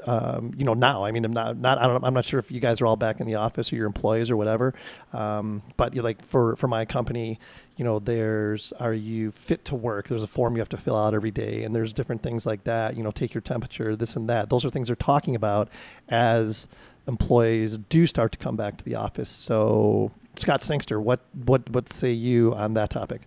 um, 0.06 0.52
you 0.56 0.64
know, 0.64 0.74
now. 0.74 1.04
I 1.04 1.10
mean, 1.10 1.24
I'm 1.24 1.32
not, 1.32 1.58
not, 1.58 1.78
I 1.78 1.86
don't, 1.86 2.02
I'm 2.02 2.14
not 2.14 2.24
sure 2.24 2.40
if 2.40 2.50
you 2.50 2.60
guys 2.60 2.80
are 2.80 2.86
all 2.86 2.96
back 2.96 3.20
in 3.20 3.28
the 3.28 3.34
office 3.34 3.72
or 3.72 3.76
your 3.76 3.86
employees 3.86 4.30
or 4.30 4.36
whatever. 4.36 4.74
Um, 5.12 5.62
but 5.76 5.94
you 5.94 6.02
like 6.02 6.24
for, 6.24 6.56
for 6.56 6.66
my 6.66 6.84
company, 6.86 7.38
you 7.76 7.84
know, 7.84 7.98
there's, 7.98 8.72
are 8.72 8.94
you 8.94 9.30
fit 9.30 9.64
to 9.66 9.74
work? 9.74 10.08
There's 10.08 10.22
a 10.22 10.26
form 10.28 10.54
you 10.56 10.60
have 10.60 10.68
to 10.70 10.76
fill 10.76 10.96
out 10.96 11.14
every 11.14 11.30
day 11.30 11.62
and 11.62 11.74
there's 11.74 11.92
different 11.92 12.22
things 12.22 12.46
like 12.46 12.64
that, 12.64 12.96
you 12.96 13.02
know, 13.02 13.10
take 13.10 13.34
your 13.34 13.42
temperature, 13.42 13.94
this 13.94 14.16
and 14.16 14.28
that. 14.28 14.48
Those 14.48 14.64
are 14.64 14.70
things 14.70 14.88
they're 14.88 14.96
talking 14.96 15.34
about 15.34 15.68
as 16.08 16.66
employees 17.06 17.78
do 17.78 18.06
start 18.06 18.32
to 18.32 18.38
come 18.38 18.56
back 18.56 18.78
to 18.78 18.84
the 18.84 18.94
office. 18.94 19.28
So 19.28 20.10
Scott 20.36 20.62
Sangster, 20.62 21.00
what, 21.00 21.20
what, 21.32 21.68
what 21.70 21.90
say 21.90 22.12
you 22.12 22.54
on 22.54 22.74
that 22.74 22.90
topic? 22.90 23.22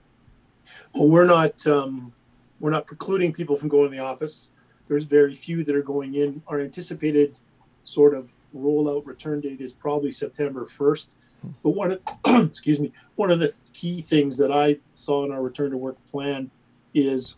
Well, 0.94 1.08
we're 1.08 1.26
not 1.26 1.66
um, 1.68 2.14
we're 2.60 2.72
not 2.72 2.88
precluding 2.88 3.32
people 3.34 3.56
from 3.56 3.70
going 3.70 3.90
to 3.90 3.96
the 3.96 4.04
office. 4.04 4.50
There's 4.88 5.06
very 5.06 5.36
few 5.36 5.64
that 5.64 5.76
are 5.76 5.84
going 5.84 6.16
in. 6.16 6.42
Our 6.48 6.60
anticipated 6.60 7.38
sort 7.84 8.14
of 8.14 8.32
rollout 8.56 9.06
return 9.06 9.42
date 9.42 9.62
is 9.62 9.74
probably 9.74 10.12
September 10.12 10.66
1st. 10.66 11.16
But 11.64 11.70
one 11.72 11.92
of 11.92 12.02
excuse 12.48 12.80
me, 12.80 12.92
one 13.16 13.32
of 13.32 13.40
the 13.40 13.54
key 13.74 14.02
things 14.02 14.38
that 14.38 14.52
I 14.52 14.78
saw 14.94 15.26
in 15.26 15.32
our 15.32 15.42
return 15.42 15.72
to 15.72 15.78
work 15.78 15.98
plan 16.08 16.50
is 16.94 17.36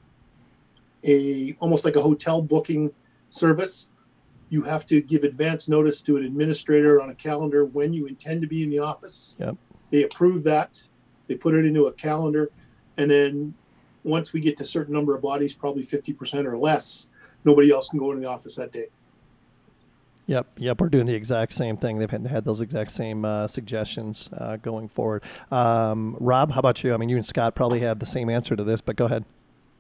a 1.06 1.56
almost 1.60 1.86
like 1.86 1.95
a 1.95 2.02
hotel 2.02 2.41
booking 2.41 2.91
service. 3.30 3.89
You 4.50 4.63
have 4.63 4.86
to 4.88 5.02
give 5.02 5.24
advance 5.24 5.69
notice 5.69 6.02
to 6.04 6.17
an 6.17 6.26
administrator 6.26 7.02
on 7.02 7.10
a 7.10 7.15
calendar 7.15 7.65
when 7.65 7.93
you 7.93 8.06
intend 8.06 8.41
to 8.41 8.47
be 8.47 8.63
in 8.63 8.69
the 8.69 8.80
office. 8.80 9.36
Yep. 9.39 9.56
They 9.91 10.04
approve 10.04 10.43
that. 10.43 10.82
They 11.28 11.36
put 11.36 11.56
it 11.56 11.65
into 11.65 11.86
a 11.86 11.93
calendar 11.93 12.52
and 12.97 13.10
then 13.10 13.56
once 14.04 14.34
we 14.34 14.39
get 14.39 14.58
to 14.58 14.63
a 14.63 14.67
certain 14.67 14.93
number 14.93 15.15
of 15.15 15.21
bodies, 15.21 15.54
probably 15.54 15.84
50% 15.84 16.45
or 16.45 16.58
less, 16.58 17.08
nobody 17.45 17.71
else 17.71 17.88
can 17.88 18.00
go 18.00 18.12
into 18.12 18.21
the 18.21 18.28
office 18.28 18.56
that 18.56 18.71
day. 18.71 18.88
Yep, 20.27 20.47
yep, 20.57 20.79
we're 20.79 20.89
doing 20.89 21.07
the 21.07 21.15
exact 21.15 21.51
same 21.53 21.77
thing. 21.77 21.97
They've 21.97 22.10
had, 22.10 22.45
those 22.45 22.62
exact 22.62 22.91
same 22.91 23.25
uh, 23.25 23.47
suggestions 23.47 24.29
uh, 24.38 24.57
going 24.57 24.88
forward. 24.88 25.23
Um, 25.51 26.15
Rob, 26.19 26.51
how 26.51 26.60
about 26.60 26.84
you? 26.84 26.93
I 26.93 26.97
mean, 26.97 27.10
you 27.10 27.17
and 27.17 27.25
Scott 27.25 27.55
probably 27.55 27.81
have 27.81 27.99
the 27.99 28.05
same 28.05 28.29
answer 28.29 28.55
to 28.55 28.63
this, 28.63 28.81
but 28.81 28.95
go 28.95 29.05
ahead. 29.05 29.25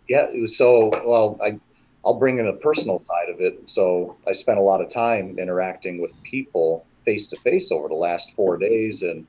Yeah, 0.09 0.27
so 0.47 0.89
well. 1.05 1.39
I 1.41 1.59
I'll 2.03 2.15
bring 2.15 2.39
in 2.39 2.47
a 2.47 2.53
personal 2.53 3.03
side 3.05 3.33
of 3.33 3.41
it. 3.41 3.61
So 3.67 4.17
I 4.27 4.33
spent 4.33 4.57
a 4.57 4.61
lot 4.61 4.81
of 4.81 4.91
time 4.91 5.37
interacting 5.37 6.01
with 6.01 6.11
people 6.23 6.85
face 7.05 7.27
to 7.27 7.35
face 7.37 7.71
over 7.71 7.87
the 7.87 7.93
last 7.95 8.29
four 8.35 8.57
days, 8.57 9.03
and 9.03 9.25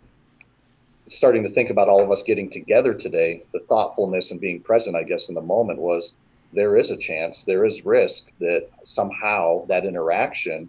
starting 1.08 1.42
to 1.42 1.50
think 1.50 1.70
about 1.70 1.88
all 1.88 2.02
of 2.02 2.10
us 2.10 2.22
getting 2.22 2.50
together 2.50 2.94
today. 2.94 3.44
The 3.52 3.60
thoughtfulness 3.68 4.30
and 4.30 4.40
being 4.40 4.60
present, 4.60 4.96
I 4.96 5.02
guess, 5.02 5.28
in 5.28 5.34
the 5.34 5.42
moment 5.42 5.78
was 5.78 6.14
there 6.52 6.76
is 6.76 6.90
a 6.90 6.96
chance, 6.96 7.44
there 7.44 7.64
is 7.64 7.84
risk 7.84 8.24
that 8.40 8.68
somehow 8.84 9.66
that 9.66 9.84
interaction 9.84 10.68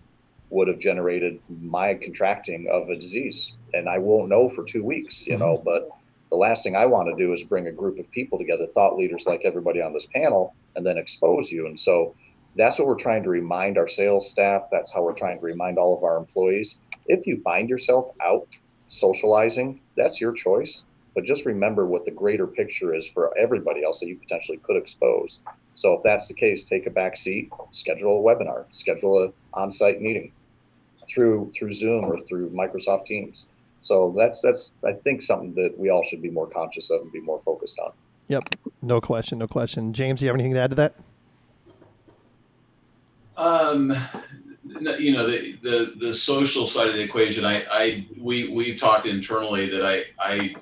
would 0.54 0.68
have 0.68 0.80
generated 0.80 1.40
my 1.50 1.96
contracting 1.96 2.68
of 2.72 2.90
a 2.90 2.96
disease, 2.96 3.54
and 3.74 3.90
I 3.90 3.98
won't 3.98 4.30
know 4.30 4.50
for 4.50 4.64
two 4.64 4.84
weeks, 4.84 5.26
you 5.26 5.38
know, 5.38 5.56
mm-hmm. 5.58 5.66
but 5.66 5.90
the 6.30 6.38
last 6.38 6.64
thing 6.64 6.76
I 6.76 6.86
want 6.86 7.10
to 7.10 7.24
do 7.24 7.34
is 7.34 7.44
bring 7.44 7.68
a 7.68 7.72
group 7.72 8.00
of 8.00 8.10
people 8.12 8.38
together, 8.38 8.68
thought 8.68 8.98
leaders 8.98 9.24
like 9.26 9.42
everybody 9.44 9.82
on 9.82 9.94
this 9.94 10.08
panel, 10.14 10.56
and 10.76 10.86
then 10.86 10.98
expose 10.98 11.52
you. 11.52 11.66
And 11.66 11.80
so 11.80 12.16
that's 12.56 12.78
what 12.78 12.88
we're 12.88 12.96
trying 12.96 13.24
to 13.24 13.30
remind 13.30 13.78
our 13.78 13.88
sales 13.88 14.30
staff. 14.30 14.64
That's 14.72 14.92
how 14.92 15.04
we're 15.04 15.14
trying 15.14 15.40
to 15.40 15.46
remind 15.46 15.78
all 15.78 15.98
of 15.98 16.04
our 16.04 16.18
employees. 16.18 16.76
If 17.08 17.28
you 17.28 17.42
find 17.44 17.70
yourself 17.70 18.14
out 18.22 18.48
socializing, 18.90 19.82
that's 19.98 20.22
your 20.22 20.34
choice. 20.34 20.82
But 21.16 21.26
just 21.26 21.46
remember 21.46 21.86
what 21.86 22.06
the 22.06 22.12
greater 22.12 22.48
picture 22.48 22.96
is 22.96 23.06
for 23.14 23.36
everybody 23.38 23.84
else 23.84 24.00
that 24.00 24.08
you 24.08 24.16
potentially 24.16 24.58
could 24.58 24.78
expose. 24.78 25.40
So 25.76 25.94
if 25.94 26.04
that's 26.04 26.28
the 26.28 26.34
case, 26.34 26.64
take 26.64 26.88
a 26.88 26.92
back 26.92 27.18
seat, 27.18 27.52
schedule 27.72 28.20
a 28.20 28.24
webinar, 28.24 28.66
schedule 28.72 29.24
an 29.24 29.34
on-site 29.54 30.02
meeting. 30.02 30.32
Through 31.08 31.52
through 31.58 31.74
Zoom 31.74 32.06
or 32.06 32.20
through 32.28 32.50
Microsoft 32.50 33.06
Teams. 33.06 33.46
So 33.82 34.14
that's 34.18 34.42
that's 34.42 34.72
I 34.86 34.94
think 34.94 35.22
something 35.22 35.54
that 35.56 35.78
we 35.78 35.90
all 35.90 36.04
should 36.10 36.22
be 36.22 36.30
more 36.30 36.48
conscious 36.48 36.90
of 36.90 37.02
and 37.02 37.12
be 37.12 37.22
more 37.22 37.42
focused 37.44 37.80
on. 37.80 37.92
Yep. 38.28 38.56
No 38.82 39.02
question. 39.02 39.40
No 39.40 39.48
question. 39.48 39.94
James, 39.94 40.20
do 40.20 40.26
you 40.26 40.30
have 40.30 40.36
anything 40.36 40.54
to 40.54 40.60
add 40.60 40.70
to 40.72 40.76
that? 40.76 40.96
Um, 43.36 43.96
you 45.00 45.12
know, 45.12 45.28
the, 45.28 45.58
the, 45.62 45.94
the 46.00 46.14
social 46.14 46.68
side 46.68 46.88
of 46.88 46.94
the 46.94 47.02
equation, 47.02 47.46
I, 47.46 47.64
I, 47.70 48.08
we, 48.20 48.50
we 48.50 48.78
talked 48.78 49.06
internally 49.06 49.70
that 49.70 49.84
I, 49.84 50.04
I 50.20 50.56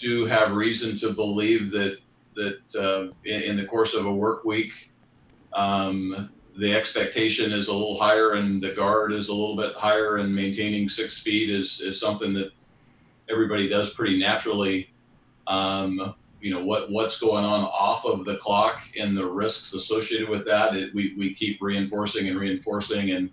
do 0.00 0.24
have 0.26 0.52
reason 0.52 0.96
to 0.98 1.12
believe 1.12 1.70
that, 1.72 1.98
that, 2.36 2.60
uh, 2.78 3.12
in, 3.24 3.42
in 3.42 3.56
the 3.56 3.66
course 3.66 3.94
of 3.94 4.06
a 4.06 4.12
work 4.12 4.44
week, 4.44 4.72
um, 5.52 6.30
the 6.58 6.74
expectation 6.74 7.52
is 7.52 7.68
a 7.68 7.72
little 7.72 7.98
higher 7.98 8.32
and 8.32 8.62
the 8.62 8.72
guard 8.72 9.12
is 9.12 9.28
a 9.28 9.34
little 9.34 9.56
bit 9.56 9.74
higher 9.74 10.16
and 10.18 10.34
maintaining 10.34 10.88
six 10.88 11.18
feet 11.20 11.50
is, 11.50 11.80
is 11.80 12.00
something 12.00 12.32
that 12.34 12.52
everybody 13.28 13.68
does 13.68 13.92
pretty 13.92 14.18
naturally. 14.18 14.90
Um, 15.46 16.14
you 16.40 16.52
know 16.52 16.64
what 16.64 16.90
what's 16.90 17.18
going 17.18 17.44
on 17.44 17.64
off 17.64 18.04
of 18.04 18.24
the 18.24 18.36
clock 18.36 18.80
and 18.98 19.16
the 19.16 19.26
risks 19.26 19.72
associated 19.72 20.28
with 20.28 20.44
that 20.46 20.76
it, 20.76 20.94
we, 20.94 21.14
we 21.18 21.34
keep 21.34 21.60
reinforcing 21.62 22.28
and 22.28 22.38
reinforcing 22.38 23.10
and 23.10 23.30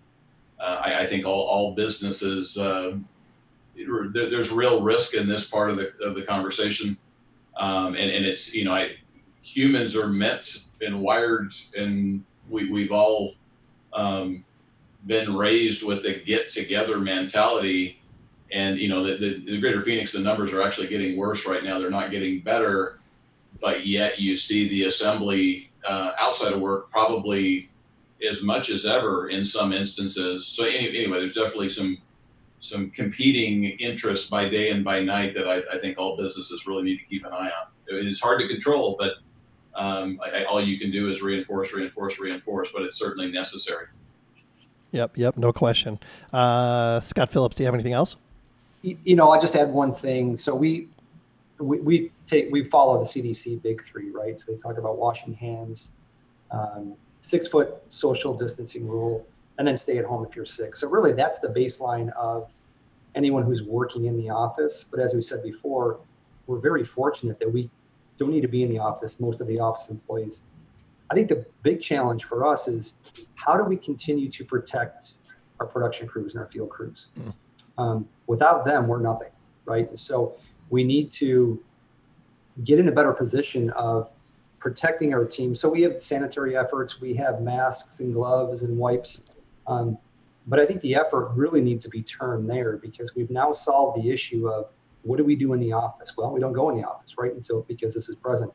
uh, 0.60 0.82
I, 0.84 1.02
I 1.02 1.08
think 1.08 1.26
all, 1.26 1.42
all 1.42 1.76
businesses 1.76 2.58
uh, 2.58 2.98
there, 3.76 4.08
there's 4.10 4.52
real 4.52 4.82
risk 4.82 5.16
in 5.16 5.28
this 5.28 5.46
part 5.46 5.70
of 5.70 5.78
the 5.78 5.94
of 6.02 6.16
the 6.16 6.24
conversation 6.24 6.98
um, 7.58 7.96
and, 7.96 8.10
and 8.10 8.26
it's 8.26 8.54
you 8.54 8.64
know 8.64 8.74
I, 8.74 8.96
humans 9.42 9.96
are 9.96 10.08
meant 10.08 10.64
and 10.82 11.02
wired 11.02 11.54
and 11.76 12.24
we, 12.54 12.70
we've 12.72 12.92
all 12.92 13.34
um, 13.92 14.46
been 15.08 15.36
raised 15.36 15.84
with 15.84 16.06
a 16.06 16.24
get 16.26 16.50
together 16.50 17.00
mentality. 17.00 18.00
And 18.52 18.78
you 18.78 18.88
know 18.88 19.04
the, 19.04 19.18
the, 19.18 19.46
the 19.46 19.60
greater 19.60 19.82
phoenix 19.82 20.14
the 20.14 20.20
numbers 20.20 20.54
are 20.54 20.62
actually 20.62 20.88
getting 20.88 21.18
worse 21.18 21.46
right 21.46 21.64
now. 21.64 21.80
They're 21.80 21.90
not 21.90 22.12
getting 22.12 22.42
better. 22.42 23.00
But 23.60 23.86
yet 23.88 24.20
you 24.20 24.38
see 24.38 24.70
the 24.70 24.84
assembly 24.84 25.72
uh, 25.88 26.12
outside 26.20 26.54
of 26.54 26.62
work 26.62 26.92
probably 26.92 27.70
as 28.30 28.44
much 28.44 28.70
as 28.70 28.86
ever 28.86 29.30
in 29.30 29.44
some 29.44 29.74
instances. 29.74 30.46
So 30.48 30.66
any, 30.66 30.90
anyway 30.90 31.20
there's 31.20 31.36
definitely 31.36 31.70
some 31.70 31.98
some 32.60 32.92
competing 32.92 33.66
interests 33.80 34.28
by 34.28 34.48
day 34.48 34.70
and 34.70 34.86
by 34.86 35.02
night 35.02 35.36
that 35.36 35.50
I, 35.50 35.64
I 35.76 35.80
think 35.80 35.98
all 35.98 36.16
businesses 36.16 36.66
really 36.66 36.84
need 36.84 36.98
to 37.00 37.06
keep 37.06 37.26
an 37.26 37.34
eye 37.34 37.50
on. 37.50 37.68
It's 37.88 38.22
hard 38.22 38.40
to 38.40 38.48
control 38.48 38.96
but 38.98 39.16
um, 39.76 40.20
I, 40.24 40.42
I, 40.42 40.44
all 40.46 40.62
you 40.64 40.80
can 40.80 40.92
do 40.92 41.12
is 41.12 41.22
reinforce 41.22 41.74
reinforce 41.74 42.20
reinforce 42.20 42.70
but 42.74 42.84
it's 42.84 42.98
certainly 42.98 43.32
necessary 43.32 43.88
Yep. 44.94 45.18
Yep. 45.18 45.38
No 45.38 45.52
question. 45.52 46.00
Uh, 46.32 47.00
Scott 47.00 47.28
Phillips, 47.30 47.56
do 47.56 47.64
you 47.64 47.66
have 47.66 47.74
anything 47.74 47.94
else? 47.94 48.16
you 48.84 48.98
you 49.04 49.16
know, 49.16 49.32
I'll 49.32 49.42
just 49.42 49.56
add 49.56 49.70
one 49.70 49.94
thing. 49.94 50.38
So 50.38 50.54
we, 50.54 50.88
we, 51.60 51.80
we 51.80 52.12
take, 52.26 52.52
we 52.52 52.64
follow 52.64 53.00
the 53.00 53.06
CDC 53.06 53.62
big 53.64 53.84
three, 53.84 54.12
right? 54.12 54.40
So 54.40 54.52
they 54.52 54.58
talk 54.58 54.78
about 54.78 54.98
washing 54.98 55.34
hands, 55.34 55.92
um, 56.52 56.94
six 57.22 57.48
foot 57.48 57.76
social 57.90 58.38
distancing 58.38 58.88
rule, 58.88 59.26
and 59.58 59.68
then 59.68 59.76
stay 59.76 59.98
at 59.98 60.06
home 60.06 60.26
if 60.30 60.36
you're 60.36 60.46
sick. 60.46 60.76
So 60.76 60.88
really 60.88 61.14
that's 61.14 61.40
the 61.40 61.48
baseline 61.48 62.12
of 62.14 62.50
anyone 63.16 63.44
who's 63.44 63.64
working 63.64 64.06
in 64.06 64.18
the 64.18 64.30
office. 64.30 64.86
But 64.90 65.00
as 65.00 65.14
we 65.14 65.22
said 65.22 65.42
before, 65.42 66.00
we're 66.46 66.60
very 66.60 66.84
fortunate 66.84 67.40
that 67.40 67.52
we 67.52 67.70
don't 68.18 68.32
need 68.32 68.42
to 68.42 68.48
be 68.48 68.64
in 68.64 68.70
the 68.70 68.80
office, 68.80 69.20
most 69.20 69.42
of 69.42 69.48
the 69.48 69.60
office 69.60 69.90
employees. 69.90 70.42
I 71.10 71.16
think 71.16 71.28
the 71.28 71.46
big 71.62 71.82
challenge 71.82 72.26
for 72.26 72.46
us 72.46 72.68
is 72.68 72.96
how 73.36 73.58
do 73.58 73.64
we 73.64 73.78
continue 73.78 74.30
to 74.30 74.46
protect 74.46 75.14
our 75.60 75.66
production 75.66 76.08
crews 76.08 76.34
and 76.34 76.42
our 76.42 76.50
field 76.50 76.70
crews? 76.70 77.10
Um, 77.78 78.08
without 78.28 78.66
them, 78.66 78.88
we're 78.88 79.00
nothing, 79.00 79.32
right? 79.66 79.88
So 79.98 80.36
we 80.70 80.84
need 80.84 81.12
to 81.12 81.62
get 82.64 82.80
in 82.80 82.88
a 82.88 82.92
better 82.92 83.14
position 83.14 83.70
of 83.72 84.10
protecting 84.60 85.14
our 85.14 85.26
team. 85.26 85.56
So 85.56 85.70
we 85.70 85.82
have 85.82 86.02
sanitary 86.02 86.56
efforts, 86.56 87.02
we 87.02 87.14
have 87.16 87.42
masks 87.42 88.00
and 88.00 88.14
gloves 88.14 88.64
and 88.64 88.78
wipes. 88.78 89.24
Um, 89.68 89.98
but 90.48 90.60
I 90.60 90.66
think 90.66 90.82
the 90.82 90.96
effort 90.96 91.32
really 91.36 91.62
needs 91.62 91.84
to 91.86 91.90
be 91.90 92.02
turned 92.02 92.50
there 92.50 92.78
because 92.78 93.16
we've 93.16 93.30
now 93.30 93.52
solved 93.52 94.02
the 94.02 94.10
issue 94.10 94.48
of 94.48 94.70
what 95.04 95.18
do 95.18 95.24
we 95.24 95.36
do 95.36 95.54
in 95.54 95.60
the 95.60 95.72
office? 95.72 96.16
Well, 96.18 96.32
we 96.32 96.40
don't 96.40 96.54
go 96.54 96.70
in 96.70 96.78
the 96.78 96.88
office, 96.88 97.18
right? 97.18 97.34
Until 97.34 97.62
because 97.64 97.94
this 97.94 98.10
is 98.10 98.16
present. 98.16 98.52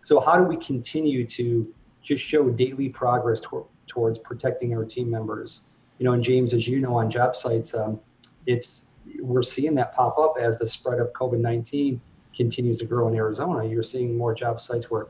So 0.00 0.20
how 0.20 0.36
do 0.36 0.44
we 0.44 0.56
continue 0.56 1.26
to 1.26 1.72
just 2.02 2.24
show 2.24 2.50
daily 2.50 2.88
progress 2.88 3.40
tor- 3.40 3.66
towards 3.86 4.18
protecting 4.18 4.74
our 4.76 4.84
team 4.84 5.10
members? 5.10 5.62
You 5.98 6.04
know, 6.04 6.12
and 6.12 6.22
James, 6.22 6.54
as 6.54 6.66
you 6.66 6.80
know, 6.80 6.96
on 6.96 7.10
job 7.10 7.36
sites, 7.36 7.74
um, 7.74 8.00
it's 8.46 8.86
we're 9.20 9.42
seeing 9.42 9.74
that 9.76 9.94
pop 9.94 10.18
up 10.18 10.34
as 10.40 10.58
the 10.58 10.66
spread 10.66 10.98
of 10.98 11.12
COVID 11.12 11.38
nineteen 11.38 12.00
continues 12.34 12.78
to 12.78 12.86
grow 12.86 13.08
in 13.08 13.14
Arizona. 13.14 13.64
You're 13.64 13.82
seeing 13.82 14.16
more 14.16 14.34
job 14.34 14.60
sites 14.60 14.90
where 14.90 15.08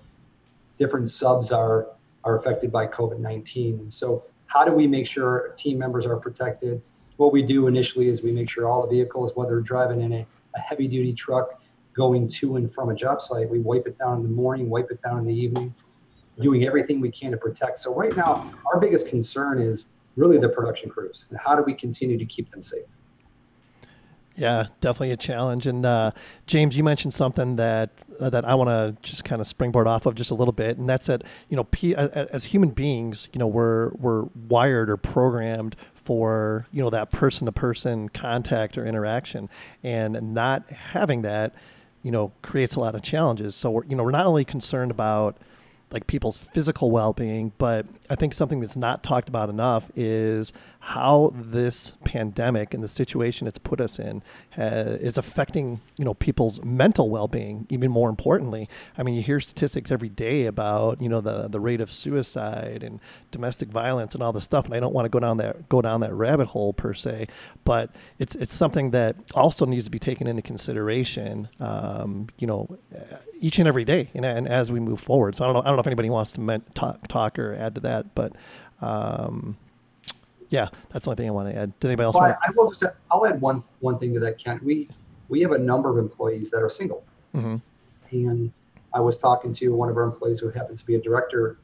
different 0.76 1.10
subs 1.10 1.52
are 1.52 1.88
are 2.24 2.38
affected 2.38 2.70
by 2.72 2.86
COVID 2.86 3.20
nineteen, 3.20 3.78
and 3.78 3.92
so 3.92 4.24
how 4.46 4.64
do 4.64 4.72
we 4.72 4.86
make 4.86 5.06
sure 5.06 5.26
our 5.28 5.48
team 5.56 5.78
members 5.78 6.04
are 6.04 6.16
protected? 6.16 6.82
What 7.16 7.32
we 7.32 7.42
do 7.42 7.68
initially 7.68 8.08
is 8.08 8.22
we 8.22 8.32
make 8.32 8.50
sure 8.50 8.66
all 8.66 8.82
the 8.82 8.88
vehicles, 8.88 9.32
whether 9.34 9.60
driving 9.60 10.00
in 10.02 10.12
a, 10.12 10.26
a 10.54 10.60
heavy 10.60 10.88
duty 10.88 11.12
truck 11.12 11.60
going 11.94 12.26
to 12.26 12.56
and 12.56 12.72
from 12.72 12.90
a 12.90 12.94
job 12.94 13.20
site, 13.20 13.48
we 13.48 13.58
wipe 13.58 13.86
it 13.86 13.98
down 13.98 14.18
in 14.18 14.22
the 14.22 14.28
morning, 14.28 14.70
wipe 14.70 14.90
it 14.90 15.00
down 15.02 15.18
in 15.18 15.24
the 15.24 15.34
evening, 15.34 15.74
doing 16.40 16.64
everything 16.64 17.00
we 17.00 17.10
can 17.10 17.30
to 17.30 17.36
protect. 17.36 17.78
So 17.78 17.94
right 17.94 18.16
now, 18.16 18.50
our 18.72 18.80
biggest 18.80 19.08
concern 19.08 19.60
is 19.60 19.88
really 20.16 20.38
the 20.38 20.48
production 20.48 20.90
crews 20.90 21.26
and 21.30 21.38
how 21.38 21.54
do 21.54 21.62
we 21.62 21.74
continue 21.74 22.18
to 22.18 22.24
keep 22.24 22.50
them 22.50 22.62
safe? 22.62 22.84
Yeah, 24.36 24.66
definitely 24.80 25.10
a 25.12 25.16
challenge. 25.16 25.66
And 25.66 25.84
uh, 25.84 26.12
James, 26.46 26.76
you 26.76 26.82
mentioned 26.84 27.12
something 27.12 27.56
that 27.56 27.90
uh, 28.18 28.30
that 28.30 28.44
I 28.44 28.54
want 28.54 28.70
to 28.70 28.96
just 29.06 29.24
kind 29.24 29.40
of 29.40 29.48
springboard 29.48 29.86
off 29.86 30.06
of 30.06 30.14
just 30.14 30.30
a 30.30 30.34
little 30.34 30.52
bit, 30.52 30.78
and 30.78 30.88
that's 30.88 31.06
that 31.06 31.22
you 31.48 31.56
know, 31.56 31.64
P, 31.64 31.94
as 31.94 32.46
human 32.46 32.70
beings, 32.70 33.28
you 33.32 33.38
know, 33.38 33.46
we're 33.46 33.90
we're 33.90 34.22
wired 34.48 34.88
or 34.88 34.96
programmed 34.96 35.76
for 35.94 36.66
you 36.72 36.82
know 36.82 36.90
that 36.90 37.10
person 37.10 37.44
to 37.46 37.52
person 37.52 38.08
contact 38.08 38.78
or 38.78 38.86
interaction, 38.86 39.50
and 39.82 40.34
not 40.34 40.68
having 40.70 41.22
that, 41.22 41.54
you 42.02 42.10
know, 42.10 42.32
creates 42.40 42.74
a 42.74 42.80
lot 42.80 42.94
of 42.94 43.02
challenges. 43.02 43.54
So 43.54 43.70
we're 43.70 43.84
you 43.84 43.96
know 43.96 44.02
we're 44.02 44.10
not 44.12 44.26
only 44.26 44.44
concerned 44.44 44.90
about 44.90 45.36
like 45.90 46.06
people's 46.06 46.38
physical 46.38 46.90
well-being 46.90 47.52
but 47.58 47.84
i 48.08 48.14
think 48.14 48.32
something 48.32 48.60
that's 48.60 48.76
not 48.76 49.02
talked 49.02 49.28
about 49.28 49.50
enough 49.50 49.90
is 49.94 50.50
how 50.84 51.32
this 51.32 51.92
pandemic 52.04 52.74
and 52.74 52.82
the 52.82 52.88
situation 52.88 53.46
it's 53.46 53.58
put 53.58 53.80
us 53.80 54.00
in 54.00 54.20
uh, 54.58 54.96
is 55.00 55.16
affecting 55.16 55.80
you 55.96 56.04
know 56.04 56.12
people's 56.12 56.60
mental 56.64 57.08
well-being 57.08 57.68
even 57.70 57.88
more 57.88 58.10
importantly. 58.10 58.68
I 58.98 59.04
mean 59.04 59.14
you 59.14 59.22
hear 59.22 59.38
statistics 59.38 59.92
every 59.92 60.08
day 60.08 60.44
about 60.44 61.00
you 61.00 61.08
know 61.08 61.20
the 61.20 61.46
the 61.46 61.60
rate 61.60 61.80
of 61.80 61.92
suicide 61.92 62.82
and 62.82 62.98
domestic 63.30 63.68
violence 63.68 64.12
and 64.14 64.24
all 64.24 64.32
this 64.32 64.42
stuff 64.42 64.64
and 64.64 64.74
i 64.74 64.80
don't 64.80 64.92
want 64.92 65.04
to 65.04 65.08
go 65.08 65.20
down 65.20 65.36
that 65.36 65.68
go 65.68 65.80
down 65.80 66.00
that 66.00 66.12
rabbit 66.12 66.48
hole 66.48 66.72
per 66.72 66.92
se 66.92 67.28
but 67.64 67.90
it's 68.18 68.34
it's 68.34 68.52
something 68.52 68.90
that 68.90 69.14
also 69.34 69.64
needs 69.64 69.84
to 69.84 69.90
be 69.90 70.00
taken 70.00 70.26
into 70.26 70.42
consideration 70.42 71.48
um, 71.60 72.26
you 72.38 72.46
know 72.46 72.76
each 73.38 73.60
and 73.60 73.68
every 73.68 73.84
day 73.84 74.10
and, 74.14 74.24
and 74.24 74.48
as 74.48 74.72
we 74.72 74.80
move 74.80 74.98
forward. 74.98 75.36
So 75.36 75.44
i 75.44 75.46
don't 75.46 75.54
know 75.54 75.60
i 75.60 75.66
don't 75.66 75.76
know 75.76 75.80
if 75.80 75.86
anybody 75.86 76.10
wants 76.10 76.32
to 76.32 76.62
talk 76.74 77.06
talk 77.06 77.38
or 77.38 77.54
add 77.54 77.76
to 77.76 77.80
that 77.82 78.16
but 78.16 78.32
um, 78.80 79.56
yeah, 80.52 80.68
that's 80.90 81.06
the 81.06 81.10
only 81.10 81.16
thing 81.16 81.28
I 81.28 81.32
want 81.32 81.48
to 81.48 81.56
add. 81.58 81.80
Did 81.80 81.88
anybody 81.88 82.04
else 82.04 82.14
Well, 82.14 82.24
I? 82.24 82.48
I 82.48 82.50
will 82.54 82.68
just, 82.70 82.84
I'll 83.10 83.26
add 83.26 83.40
one, 83.40 83.64
one 83.80 83.98
thing 83.98 84.12
to 84.12 84.20
that, 84.20 84.38
Kent. 84.38 84.62
We, 84.62 84.88
we 85.30 85.40
have 85.40 85.52
a 85.52 85.58
number 85.58 85.88
of 85.88 85.96
employees 85.96 86.50
that 86.50 86.62
are 86.62 86.68
single. 86.68 87.04
hmm 87.32 87.56
And 88.10 88.52
I 88.92 89.00
was 89.00 89.16
talking 89.16 89.54
to 89.54 89.74
one 89.74 89.88
of 89.88 89.96
our 89.96 90.02
employees 90.02 90.40
who 90.40 90.50
happens 90.50 90.82
to 90.82 90.86
be 90.86 90.94
a 90.96 91.00
director 91.00 91.56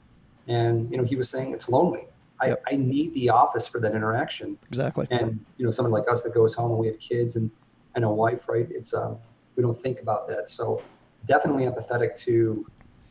and, 0.47 0.91
you 0.91 0.97
know, 0.97 1.05
he 1.05 1.17
was 1.17 1.29
saying 1.29 1.53
it's 1.53 1.69
lonely. 1.69 2.07
I, 2.41 2.49
Yep. 2.49 2.63
I 2.73 2.77
need 2.77 3.13
the 3.13 3.29
office 3.29 3.69
for 3.69 3.81
that 3.81 3.95
interaction. 3.95 4.57
Exactly. 4.69 5.07
And, 5.11 5.45
you 5.59 5.67
know, 5.67 5.71
someone 5.71 5.93
like 5.93 6.11
us 6.11 6.23
that 6.23 6.33
goes 6.33 6.55
home 6.55 6.71
and 6.71 6.81
we 6.81 6.87
have 6.87 6.99
kids 6.99 7.37
and, 7.37 7.51
and 7.95 8.05
a 8.05 8.09
wife, 8.11 8.49
right? 8.49 8.67
It's, 8.71 8.95
um, 8.95 9.19
we 9.57 9.63
don't 9.63 9.79
think 9.79 10.01
about 10.01 10.27
that. 10.29 10.49
So 10.49 10.81
definitely 11.27 11.67
empathetic 11.67 12.17
to, 12.21 12.65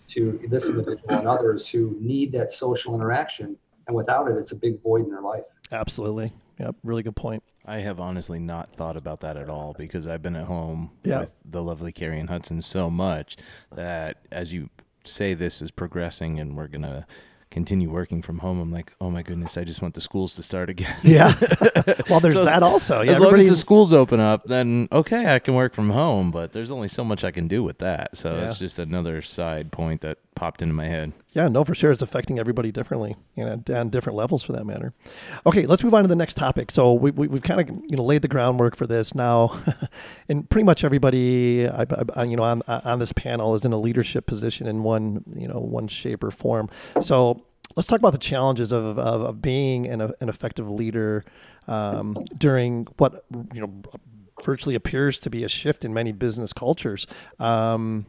to 0.08 0.40
this 0.48 0.70
individual 0.70 1.12
and 1.12 1.28
others 1.28 1.68
who 1.68 1.96
need 2.00 2.32
that 2.32 2.50
social 2.50 2.96
interaction. 2.96 3.58
And 3.88 3.96
without 3.96 4.30
it, 4.30 4.38
it's 4.38 4.52
a 4.52 4.56
big 4.56 4.82
void 4.84 5.06
in 5.06 5.10
their 5.10 5.22
life. 5.22 5.44
Absolutely. 5.72 6.34
Yep. 6.60 6.76
Really 6.84 7.04
good 7.04 7.16
point. 7.16 7.44
I 7.66 7.80
have 7.80 8.00
honestly 8.00 8.40
not 8.40 8.74
thought 8.76 8.98
about 8.98 9.22
that 9.22 9.38
at 9.38 9.50
all 9.50 9.76
because 9.78 10.08
I've 10.08 10.22
been 10.22 10.36
at 10.36 10.46
home 10.46 10.92
Yeah. 11.04 11.22
with 11.22 11.32
the 11.46 11.62
lovely 11.62 11.92
Carrie 11.92 12.20
and 12.20 12.30
Hudson 12.30 12.62
so 12.62 12.90
much 12.90 13.38
that 13.76 14.18
as 14.32 14.54
you 14.54 14.70
say 15.04 15.34
this 15.34 15.62
is 15.62 15.72
progressing 15.72 16.40
and 16.40 16.56
we're 16.58 16.68
gonna 16.68 17.06
continue 17.50 17.90
working 17.90 18.22
from 18.22 18.40
home. 18.40 18.60
I'm 18.60 18.72
like, 18.74 18.92
oh 19.00 19.10
my 19.10 19.22
goodness, 19.24 19.58
I 19.58 19.64
just 19.64 19.82
want 19.82 19.94
the 19.94 20.02
schools 20.02 20.36
to 20.36 20.44
start 20.44 20.70
again. 20.70 20.98
Yeah. 21.04 21.34
well, 22.10 22.20
there's 22.20 22.34
So 22.34 22.44
that 22.46 22.62
also. 22.64 23.02
Yeah, 23.02 23.14
as 23.14 23.20
long 23.20 23.36
as 23.40 23.48
the 23.48 23.56
schools 23.56 23.94
open 23.94 24.20
up, 24.20 24.44
then 24.46 24.88
okay, 24.92 25.34
I 25.34 25.40
can 25.40 25.54
work 25.54 25.74
from 25.74 25.90
home. 25.92 26.32
But 26.32 26.52
there's 26.52 26.72
only 26.72 26.90
so 26.90 27.04
much 27.06 27.24
I 27.24 27.32
can 27.32 27.48
do 27.48 27.64
with 27.64 27.78
that. 27.80 28.18
So 28.18 28.36
Yeah. 28.36 28.50
it's 28.50 28.60
just 28.60 28.80
another 28.80 29.22
side 29.22 29.72
point 29.72 30.02
that 30.02 30.18
popped 30.38 30.62
into 30.62 30.76
my 30.76 30.86
head. 30.86 31.14
Yeah, 31.34 31.48
no, 31.48 31.64
for 31.64 31.74
sure. 31.74 31.92
It's 31.92 32.04
affecting 32.04 32.38
everybody 32.38 32.72
differently, 32.72 33.16
you 33.36 33.44
know, 33.44 33.62
on 33.76 33.90
different 33.90 34.16
levels 34.16 34.44
for 34.44 34.54
that 34.54 34.66
matter. 34.66 34.94
Okay, 35.46 35.66
let's 35.66 35.84
move 35.84 35.96
on 35.96 36.04
to 36.04 36.08
the 36.08 36.16
next 36.16 36.36
topic. 36.36 36.70
So 36.70 36.94
we, 36.94 37.10
we, 37.12 37.28
we've 37.28 37.42
kind 37.42 37.60
of 37.60 37.76
you 37.90 37.98
know 37.98 38.04
laid 38.04 38.22
the 38.22 38.28
groundwork 38.28 38.76
for 38.76 38.86
this 38.86 39.16
now, 39.16 39.60
and 40.30 40.48
pretty 40.50 40.64
much 40.64 40.84
everybody, 40.84 41.68
I, 41.68 41.86
I, 42.16 42.24
you 42.24 42.38
know, 42.38 42.44
on 42.44 42.62
on 42.68 43.00
this 43.00 43.12
panel 43.12 43.56
is 43.56 43.66
in 43.66 43.74
a 43.74 43.80
leadership 43.80 44.28
position 44.28 44.68
in 44.68 44.84
one 44.84 45.24
you 45.36 45.48
know 45.48 45.60
one 45.60 45.88
shape 45.88 46.24
or 46.24 46.32
form. 46.32 46.70
So 47.02 47.44
let's 47.76 47.88
talk 47.88 48.00
about 48.00 48.14
the 48.14 48.20
challenges 48.20 48.72
of 48.72 49.00
of, 49.00 49.22
of 49.22 49.42
being 49.42 49.88
an, 49.88 50.02
an 50.02 50.30
effective 50.30 50.70
leader 50.70 51.26
um, 51.68 52.24
during 52.38 52.88
what 52.98 53.26
you 53.54 53.62
know 53.62 53.82
virtually 54.44 54.76
appears 54.76 55.20
to 55.22 55.32
be 55.32 55.44
a 55.44 55.48
shift 55.48 55.84
in 55.84 55.94
many 55.94 56.12
business 56.12 56.54
cultures. 56.54 57.08
Um, 57.40 58.06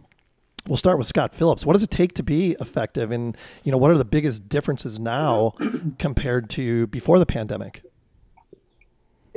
We'll 0.68 0.76
start 0.76 0.98
with 0.98 1.06
Scott 1.06 1.34
Phillips. 1.34 1.66
What 1.66 1.72
does 1.72 1.82
it 1.82 1.90
take 1.90 2.12
to 2.14 2.22
be 2.22 2.54
effective, 2.60 3.10
and 3.10 3.36
you 3.64 3.72
know 3.72 3.78
what 3.78 3.90
are 3.90 3.98
the 3.98 4.04
biggest 4.04 4.48
differences 4.48 5.00
now 5.00 5.54
compared 5.98 6.50
to 6.50 6.86
before 6.88 7.18
the 7.18 7.26
pandemic? 7.26 7.82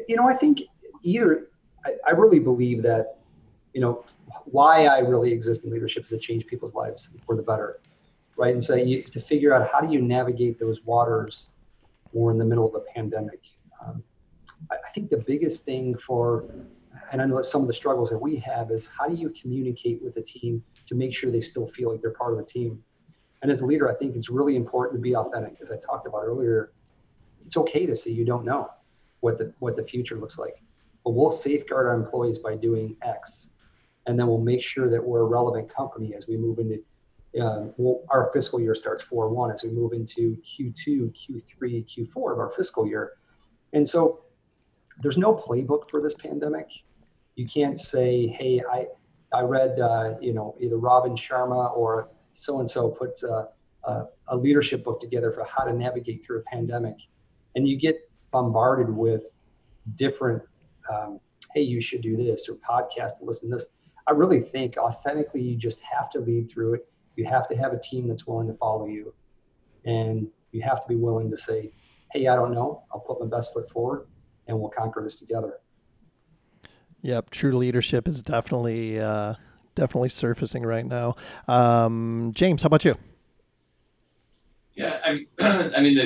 you 0.07 0.15
know, 0.15 0.27
I 0.27 0.33
think 0.33 0.61
either 1.03 1.47
I, 1.85 1.91
I 2.07 2.11
really 2.11 2.39
believe 2.39 2.83
that, 2.83 3.17
you 3.73 3.81
know, 3.81 4.03
why 4.45 4.85
I 4.85 4.99
really 4.99 5.31
exist 5.31 5.63
in 5.63 5.71
leadership 5.71 6.03
is 6.03 6.09
to 6.09 6.17
change 6.17 6.45
people's 6.47 6.73
lives 6.73 7.11
for 7.25 7.35
the 7.35 7.41
better, 7.41 7.79
right? 8.35 8.53
And 8.53 8.63
so 8.63 8.75
you 8.75 9.03
to 9.03 9.19
figure 9.19 9.53
out 9.53 9.69
how 9.71 9.79
do 9.79 9.91
you 9.91 10.01
navigate 10.01 10.59
those 10.59 10.83
waters 10.83 11.49
we're 12.13 12.31
in 12.31 12.37
the 12.37 12.45
middle 12.45 12.67
of 12.67 12.75
a 12.75 12.81
pandemic. 12.93 13.39
Um, 13.85 14.03
I, 14.69 14.75
I 14.75 14.89
think 14.93 15.09
the 15.09 15.23
biggest 15.25 15.63
thing 15.63 15.97
for, 15.97 16.43
and 17.13 17.21
I 17.21 17.25
know 17.25 17.41
some 17.41 17.61
of 17.61 17.67
the 17.67 17.73
struggles 17.73 18.09
that 18.09 18.17
we 18.17 18.35
have 18.37 18.69
is 18.69 18.89
how 18.89 19.07
do 19.07 19.15
you 19.15 19.29
communicate 19.29 20.03
with 20.03 20.15
the 20.15 20.21
team 20.21 20.61
to 20.91 20.97
make 20.97 21.13
sure 21.13 21.31
they 21.31 21.39
still 21.39 21.67
feel 21.67 21.89
like 21.89 22.01
they're 22.01 22.11
part 22.11 22.33
of 22.33 22.39
a 22.39 22.43
team. 22.43 22.83
And 23.41 23.49
as 23.49 23.61
a 23.61 23.65
leader, 23.65 23.89
I 23.89 23.95
think 23.95 24.13
it's 24.13 24.29
really 24.29 24.57
important 24.57 24.99
to 24.99 25.01
be 25.01 25.15
authentic. 25.15 25.55
As 25.61 25.71
I 25.71 25.77
talked 25.77 26.05
about 26.05 26.23
earlier, 26.23 26.73
it's 27.45 27.55
okay 27.55 27.85
to 27.85 27.95
say 27.95 28.11
you 28.11 28.25
don't 28.25 28.43
know 28.43 28.69
what 29.21 29.37
the 29.37 29.53
what 29.59 29.77
the 29.77 29.85
future 29.85 30.17
looks 30.17 30.37
like. 30.37 30.61
But 31.05 31.11
we'll 31.11 31.31
safeguard 31.31 31.87
our 31.87 31.95
employees 31.95 32.39
by 32.39 32.55
doing 32.55 32.97
X, 33.03 33.51
and 34.05 34.19
then 34.19 34.27
we'll 34.27 34.41
make 34.41 34.61
sure 34.61 34.89
that 34.89 35.01
we're 35.01 35.21
a 35.21 35.25
relevant 35.25 35.73
company 35.73 36.13
as 36.13 36.27
we 36.27 36.35
move 36.35 36.59
into. 36.59 36.83
Uh, 37.39 37.67
our 38.09 38.29
fiscal 38.33 38.59
year 38.59 38.75
starts 38.75 39.01
4 39.01 39.29
1 39.29 39.51
as 39.51 39.63
we 39.63 39.69
move 39.69 39.93
into 39.93 40.35
Q2, 40.43 41.15
Q3, 41.15 41.85
Q4 41.87 42.33
of 42.33 42.39
our 42.39 42.51
fiscal 42.51 42.85
year. 42.85 43.13
And 43.71 43.87
so 43.87 44.25
there's 45.01 45.17
no 45.17 45.33
playbook 45.33 45.89
for 45.89 46.01
this 46.01 46.15
pandemic. 46.15 46.67
You 47.35 47.47
can't 47.47 47.79
say, 47.79 48.27
hey, 48.27 48.61
I, 48.69 48.87
I 49.33 49.41
read, 49.41 49.79
uh, 49.79 50.15
you 50.19 50.33
know, 50.33 50.55
either 50.59 50.77
Robin 50.77 51.13
Sharma 51.13 51.75
or 51.75 52.09
so 52.31 52.59
and 52.59 52.69
so 52.69 52.89
puts 52.89 53.23
a, 53.23 53.47
a, 53.83 54.05
a 54.27 54.37
leadership 54.37 54.83
book 54.83 54.99
together 54.99 55.31
for 55.31 55.45
how 55.45 55.63
to 55.63 55.73
navigate 55.73 56.25
through 56.25 56.39
a 56.39 56.43
pandemic. 56.43 56.95
And 57.55 57.67
you 57.67 57.77
get 57.77 58.09
bombarded 58.31 58.89
with 58.89 59.23
different 59.95 60.41
um, 60.91 61.19
hey 61.53 61.61
you 61.61 61.81
should 61.81 62.01
do 62.01 62.15
this 62.15 62.47
or 62.49 62.55
podcast 62.55 63.19
to 63.19 63.25
listen 63.25 63.49
to 63.49 63.57
this. 63.57 63.67
I 64.07 64.13
really 64.13 64.41
think 64.41 64.77
authentically 64.77 65.41
you 65.41 65.55
just 65.55 65.79
have 65.81 66.09
to 66.11 66.19
lead 66.19 66.49
through 66.49 66.75
it. 66.75 66.87
You 67.15 67.25
have 67.25 67.47
to 67.49 67.55
have 67.55 67.73
a 67.73 67.79
team 67.79 68.07
that's 68.07 68.25
willing 68.25 68.47
to 68.47 68.53
follow 68.53 68.87
you. 68.87 69.13
And 69.85 70.27
you 70.51 70.61
have 70.61 70.81
to 70.81 70.87
be 70.87 70.95
willing 70.95 71.29
to 71.29 71.37
say 71.37 71.71
hey 72.11 72.27
i 72.27 72.35
don't 72.35 72.53
know. 72.53 72.83
I'll 72.93 72.99
put 72.99 73.19
my 73.19 73.27
best 73.27 73.53
foot 73.53 73.69
forward 73.69 74.07
and 74.47 74.59
we'll 74.59 74.69
conquer 74.69 75.01
this 75.03 75.15
together 75.15 75.59
Yep, 77.01 77.31
true 77.31 77.57
leadership 77.57 78.07
is 78.07 78.21
definitely 78.21 78.99
uh, 78.99 79.35
definitely 79.75 80.09
surfacing 80.09 80.63
right 80.63 80.85
now. 80.85 81.15
Um, 81.47 82.31
James, 82.35 82.61
how 82.61 82.67
about 82.67 82.85
you? 82.85 82.95
Yeah, 84.75 84.99
I, 85.03 85.25
I 85.77 85.81
mean 85.81 85.97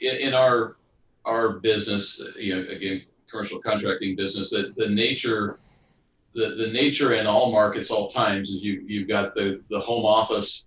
in, 0.00 0.16
in 0.16 0.34
our 0.34 0.76
our 1.24 1.58
business, 1.58 2.20
you 2.36 2.56
know, 2.56 2.70
again, 2.70 3.02
commercial 3.30 3.60
contracting 3.60 4.16
business, 4.16 4.50
that 4.50 4.74
the 4.76 4.88
nature, 4.88 5.58
the, 6.34 6.54
the 6.56 6.68
nature 6.72 7.14
in 7.14 7.26
all 7.26 7.52
markets, 7.52 7.90
all 7.90 8.10
times, 8.10 8.48
is 8.48 8.62
you 8.62 8.82
you've 8.86 9.08
got 9.08 9.34
the 9.34 9.60
the 9.70 9.80
home 9.80 10.04
office, 10.04 10.64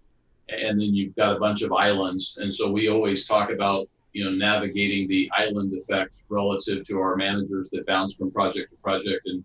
and 0.49 0.79
then 0.79 0.93
you've 0.93 1.15
got 1.15 1.35
a 1.35 1.39
bunch 1.39 1.61
of 1.63 1.73
islands, 1.73 2.37
and 2.39 2.53
so 2.53 2.71
we 2.71 2.89
always 2.89 3.25
talk 3.25 3.49
about 3.49 3.87
you 4.13 4.23
know 4.23 4.31
navigating 4.31 5.07
the 5.07 5.29
island 5.35 5.73
effect 5.73 6.23
relative 6.29 6.85
to 6.87 6.99
our 6.99 7.15
managers 7.15 7.69
that 7.71 7.87
bounce 7.87 8.13
from 8.13 8.31
project 8.31 8.71
to 8.71 8.77
project, 8.77 9.25
and 9.25 9.43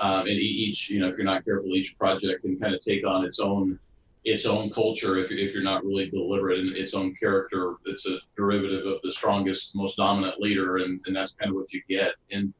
um, 0.00 0.20
and 0.20 0.28
each 0.28 0.90
you 0.90 1.00
know 1.00 1.08
if 1.08 1.16
you're 1.16 1.24
not 1.26 1.44
careful, 1.44 1.74
each 1.74 1.98
project 1.98 2.42
can 2.42 2.58
kind 2.58 2.74
of 2.74 2.80
take 2.80 3.06
on 3.06 3.24
its 3.24 3.38
own 3.38 3.78
its 4.24 4.44
own 4.44 4.70
culture 4.70 5.16
if, 5.18 5.30
if 5.30 5.54
you're 5.54 5.62
not 5.62 5.84
really 5.84 6.10
deliberate 6.10 6.58
and 6.58 6.76
its 6.76 6.94
own 6.94 7.14
character. 7.14 7.76
It's 7.86 8.06
a 8.06 8.18
derivative 8.36 8.86
of 8.86 9.00
the 9.02 9.12
strongest 9.12 9.74
most 9.74 9.96
dominant 9.96 10.40
leader 10.40 10.78
and, 10.78 11.00
and 11.06 11.16
that's 11.16 11.32
kind 11.32 11.50
of 11.50 11.56
what 11.56 11.72
you 11.72 11.80
get. 11.88 12.14
And 12.30 12.52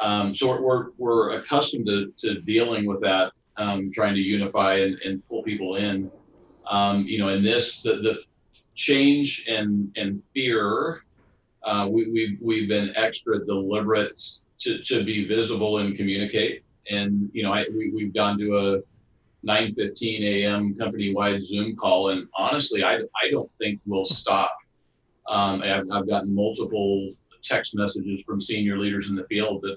um, 0.00 0.34
so 0.34 0.48
we're, 0.48 0.60
we're, 0.60 0.86
we're 0.96 1.30
accustomed 1.38 1.86
to, 1.86 2.12
to 2.18 2.40
dealing 2.40 2.86
with 2.86 3.00
that 3.02 3.32
um, 3.58 3.90
trying 3.92 4.14
to 4.14 4.20
unify 4.20 4.76
and, 4.76 4.98
and 5.00 5.26
pull 5.28 5.42
people 5.42 5.76
in. 5.76 6.10
Um, 6.70 7.04
you 7.04 7.18
know 7.18 7.28
in 7.28 7.42
this 7.42 7.80
the, 7.80 7.96
the 7.96 8.22
change 8.74 9.46
and 9.48 9.90
and 9.96 10.22
fear 10.34 11.02
uh, 11.64 11.88
we, 11.90 12.10
we've, 12.10 12.38
we've 12.40 12.68
been 12.68 12.92
extra 12.94 13.44
deliberate 13.44 14.20
to, 14.60 14.82
to 14.82 15.04
be 15.04 15.26
visible 15.26 15.78
and 15.78 15.96
communicate 15.96 16.62
and 16.90 17.30
you 17.32 17.42
know 17.42 17.52
I, 17.52 17.66
we, 17.74 17.90
we've 17.90 18.14
gone 18.14 18.38
to 18.38 18.56
a 18.56 18.78
9:15 19.46 20.22
a.m. 20.22 20.74
company-wide 20.74 21.44
Zoom 21.44 21.76
call, 21.76 22.10
and 22.10 22.26
honestly, 22.36 22.82
I 22.82 22.96
I 22.96 23.30
don't 23.30 23.50
think 23.58 23.80
we'll 23.86 24.04
stop. 24.04 24.56
Um, 25.28 25.62
I've, 25.62 25.84
I've 25.92 26.08
gotten 26.08 26.34
multiple 26.34 27.12
text 27.42 27.74
messages 27.74 28.22
from 28.24 28.40
senior 28.40 28.76
leaders 28.76 29.10
in 29.10 29.14
the 29.14 29.24
field 29.24 29.62
that, 29.62 29.76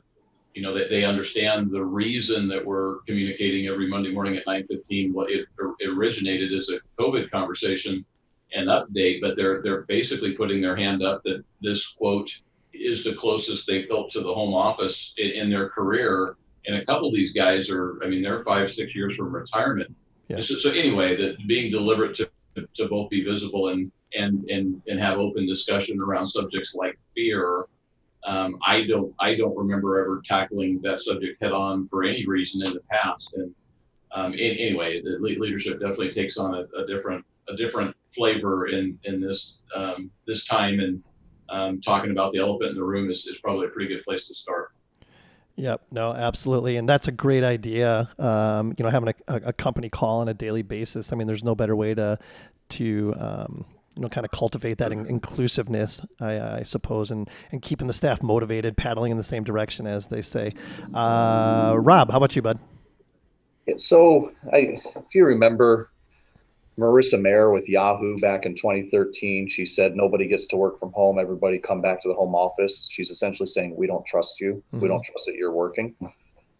you 0.56 0.62
know, 0.62 0.74
that 0.74 0.90
they 0.90 1.04
understand 1.04 1.70
the 1.70 1.84
reason 1.84 2.48
that 2.48 2.66
we're 2.66 3.00
communicating 3.02 3.68
every 3.68 3.88
Monday 3.88 4.12
morning 4.12 4.36
at 4.38 4.46
9:15. 4.46 5.14
What 5.14 5.30
it, 5.30 5.46
it 5.80 5.90
originated 5.90 6.54
as 6.54 6.70
a 6.70 6.80
COVID 7.00 7.30
conversation 7.30 8.06
and 8.54 8.68
update, 8.68 9.22
but 9.22 9.38
they're 9.38 9.62
they're 9.62 9.84
basically 9.84 10.32
putting 10.34 10.62
their 10.62 10.76
hand 10.76 11.04
up 11.04 11.24
that 11.24 11.44
this 11.62 11.88
quote 11.88 12.32
is 12.82 13.04
the 13.04 13.14
closest 13.14 13.68
they 13.68 13.86
felt 13.88 14.12
to 14.12 14.22
the 14.22 14.34
home 14.34 14.54
office 14.54 15.14
in, 15.18 15.32
in 15.32 15.50
their 15.50 15.70
career. 15.70 16.36
And 16.66 16.78
a 16.78 16.86
couple 16.86 17.08
of 17.08 17.16
these 17.16 17.34
guys 17.34 17.70
are 17.70 18.02
i 18.04 18.08
mean 18.08 18.22
they're 18.22 18.44
five 18.44 18.72
six 18.72 18.96
years 18.96 19.16
from 19.16 19.34
retirement. 19.34 19.96
Yeah. 20.28 20.42
so, 20.42 20.56
so 20.56 20.70
anyway 20.72 21.16
that 21.18 21.46
being 21.48 21.72
deliberate 21.72 22.16
to, 22.18 22.30
to 22.76 22.88
both 22.88 23.10
be 23.10 23.24
visible 23.24 23.70
and 23.70 23.92
and 24.16 24.50
and 24.50 24.82
and 24.88 25.00
have 25.00 25.18
open 25.18 25.48
discussion 25.48 26.00
around 26.00 26.28
subjects 26.28 26.76
like 26.76 26.98
fear 27.16 27.66
um, 28.26 28.58
i 28.66 28.86
don't 28.86 29.14
i 29.20 29.36
don't 29.36 29.58
remember 29.58 30.00
ever 30.00 30.22
tackling 30.26 30.82
that 30.84 31.00
subject 31.02 31.42
head 31.42 31.52
on 31.52 31.88
for 31.90 32.04
any 32.04 32.26
reason 32.26 32.66
in 32.66 32.74
the 32.74 32.82
past. 32.92 33.34
And 33.36 33.54
um, 34.14 34.34
in, 34.34 34.58
anyway 34.58 35.02
the 35.02 35.18
le- 35.20 35.40
leadership 35.40 35.80
definitely 35.80 36.12
takes 36.12 36.38
on 36.38 36.54
a, 36.56 36.80
a 36.80 36.86
different 36.86 37.26
a 37.50 37.56
different 37.56 37.96
flavor 38.14 38.68
in 38.68 38.98
in 39.06 39.20
this 39.20 39.62
um, 39.76 40.12
this 40.28 40.46
time 40.46 40.80
and 40.80 41.02
um, 41.52 41.82
talking 41.82 42.12
about 42.12 42.32
the 42.32 42.40
elephant 42.40 42.72
in 42.72 42.76
the 42.76 42.84
room 42.84 43.12
is, 43.12 43.28
is 43.28 43.38
probably 43.44 43.68
a 43.68 43.70
pretty 43.70 43.94
good 43.94 44.04
place 44.04 44.28
to 44.28 44.34
start 44.36 44.72
Yep, 45.56 45.82
no, 45.92 46.14
absolutely, 46.14 46.78
and 46.78 46.88
that's 46.88 47.08
a 47.08 47.12
great 47.12 47.44
idea. 47.44 48.10
Um, 48.18 48.74
you 48.78 48.84
know, 48.84 48.90
having 48.90 49.10
a, 49.10 49.34
a, 49.34 49.36
a 49.48 49.54
company 49.54 49.90
call 49.90 50.20
on 50.20 50.28
a 50.28 50.34
daily 50.34 50.62
basis. 50.62 51.12
I 51.12 51.16
mean, 51.16 51.28
there's 51.28 51.44
no 51.44 51.56
better 51.56 51.76
way 51.76 51.94
to 51.94 52.18
to 52.70 53.14
um, 53.18 53.66
you 53.96 54.02
know 54.02 54.10
kind 54.10 54.26
of 54.26 54.32
cultivate 54.32 54.78
that 54.80 54.92
in- 54.92 55.06
inclusiveness, 55.06 56.02
I, 56.20 56.40
I 56.40 56.64
suppose, 56.64 57.12
and 57.12 57.30
and 57.52 57.62
keeping 57.62 57.88
the 57.88 57.94
staff 57.94 58.24
motivated, 58.24 58.78
paddling 58.78 59.12
in 59.12 59.18
the 59.18 59.24
same 59.24 59.44
direction, 59.44 59.86
as 59.86 60.08
they 60.08 60.22
say. 60.22 60.54
Uh, 60.96 61.76
Rob, 61.78 62.10
how 62.10 62.18
about 62.18 62.36
you, 62.36 62.42
bud? 62.42 62.58
So, 63.78 64.32
I, 64.52 64.80
if 64.96 65.14
you 65.14 65.26
remember 65.26 65.91
Marissa 66.82 67.22
Mayer 67.22 67.52
with 67.52 67.70
Yahoo 67.70 68.18
back 68.18 68.48
in 68.48 68.56
2013, 68.56 69.48
she 69.48 69.68
said 69.68 69.96
nobody 69.96 70.28
gets 70.28 70.48
to 70.48 70.58
work 70.58 70.80
from 70.80 70.92
home. 70.94 71.20
Everybody 71.20 71.60
come 71.60 71.80
back 71.80 72.02
to 72.02 72.08
the 72.08 72.16
home 72.16 72.34
office. 72.34 72.88
She's 72.90 73.12
essentially 73.12 73.46
saying 73.46 73.76
we 73.78 73.86
don't 73.86 74.06
trust 74.08 74.40
you. 74.40 74.64
We 74.72 74.88
don't 74.88 74.98
mm-hmm. 74.98 75.12
trust 75.12 75.28
that 75.28 75.36
you're 75.36 75.52
working. 75.52 75.96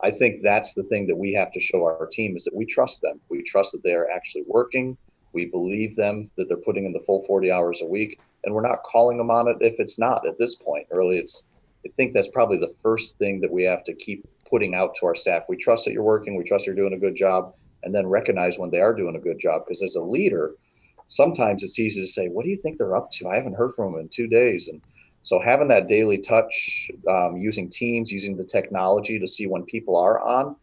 I 0.02 0.12
think 0.12 0.44
that's 0.44 0.74
the 0.74 0.84
thing 0.84 1.08
that 1.08 1.16
we 1.16 1.34
have 1.34 1.52
to 1.54 1.60
show 1.60 1.84
our 1.84 2.08
team 2.12 2.38
is 2.38 2.44
that 2.44 2.56
we 2.56 2.68
trust 2.68 3.02
them. 3.02 3.20
We 3.30 3.42
trust 3.42 3.72
that 3.72 3.82
they're 3.82 4.12
actually 4.12 4.44
working. 4.46 4.96
We 5.34 5.46
believe 5.46 5.96
them 5.96 6.30
that 6.38 6.48
they're 6.48 6.58
putting 6.58 6.86
in 6.86 6.94
the 6.94 7.04
full 7.06 7.26
40 7.26 7.52
hours 7.52 7.80
a 7.82 7.86
week, 7.88 8.20
and 8.44 8.54
we're 8.54 8.68
not 8.68 8.84
calling 8.84 9.18
them 9.18 9.32
on 9.32 9.48
it 9.48 9.58
if 9.60 9.80
it's 9.80 9.98
not 9.98 10.28
at 10.28 10.38
this 10.38 10.54
point. 10.56 10.86
Early, 10.92 11.18
it's. 11.18 11.44
I 11.84 11.90
think 11.98 12.14
that's 12.14 12.28
probably 12.32 12.60
the 12.60 12.76
first 12.84 13.18
thing 13.18 13.42
that 13.42 13.52
we 13.52 13.64
have 13.64 13.84
to 13.86 13.96
keep 13.96 14.28
putting 14.48 14.76
out 14.76 14.92
to 15.00 15.08
our 15.08 15.16
staff. 15.16 15.44
We 15.50 15.58
trust 15.58 15.86
that 15.86 15.94
you're 15.94 16.04
working. 16.04 16.36
We 16.36 16.44
trust 16.44 16.68
you're 16.68 16.76
doing 16.76 16.94
a 16.94 17.00
good 17.00 17.16
job, 17.16 17.56
and 17.84 17.94
then 17.94 18.08
recognize 18.08 18.58
when 18.58 18.70
they 18.70 18.80
are 18.80 18.94
doing 18.94 19.16
a 19.16 19.20
good 19.20 19.40
job. 19.40 19.64
Because 19.66 19.82
as 19.84 19.96
a 19.96 20.02
leader, 20.02 20.56
sometimes 21.08 21.64
it's 21.64 21.80
easy 21.80 22.02
to 22.02 22.12
say, 22.12 22.28
"What 22.28 22.44
do 22.44 22.52
you 22.52 22.58
think 22.58 22.78
they're 22.78 22.96
up 22.96 23.12
to?" 23.14 23.28
I 23.28 23.36
haven't 23.36 23.56
heard 23.56 23.74
from 23.76 23.94
them 23.94 24.02
in 24.02 24.10
two 24.10 24.28
days, 24.28 24.68
and 24.68 24.82
so 25.24 25.40
having 25.40 25.68
that 25.68 25.88
daily 25.88 26.18
touch, 26.18 26.90
um, 27.08 27.38
using 27.38 27.70
Teams, 27.70 28.12
using 28.12 28.36
the 28.36 28.46
technology 28.46 29.20
to 29.20 29.28
see 29.28 29.46
when 29.46 29.64
people 29.66 29.96
are 29.96 30.20
on, 30.20 30.56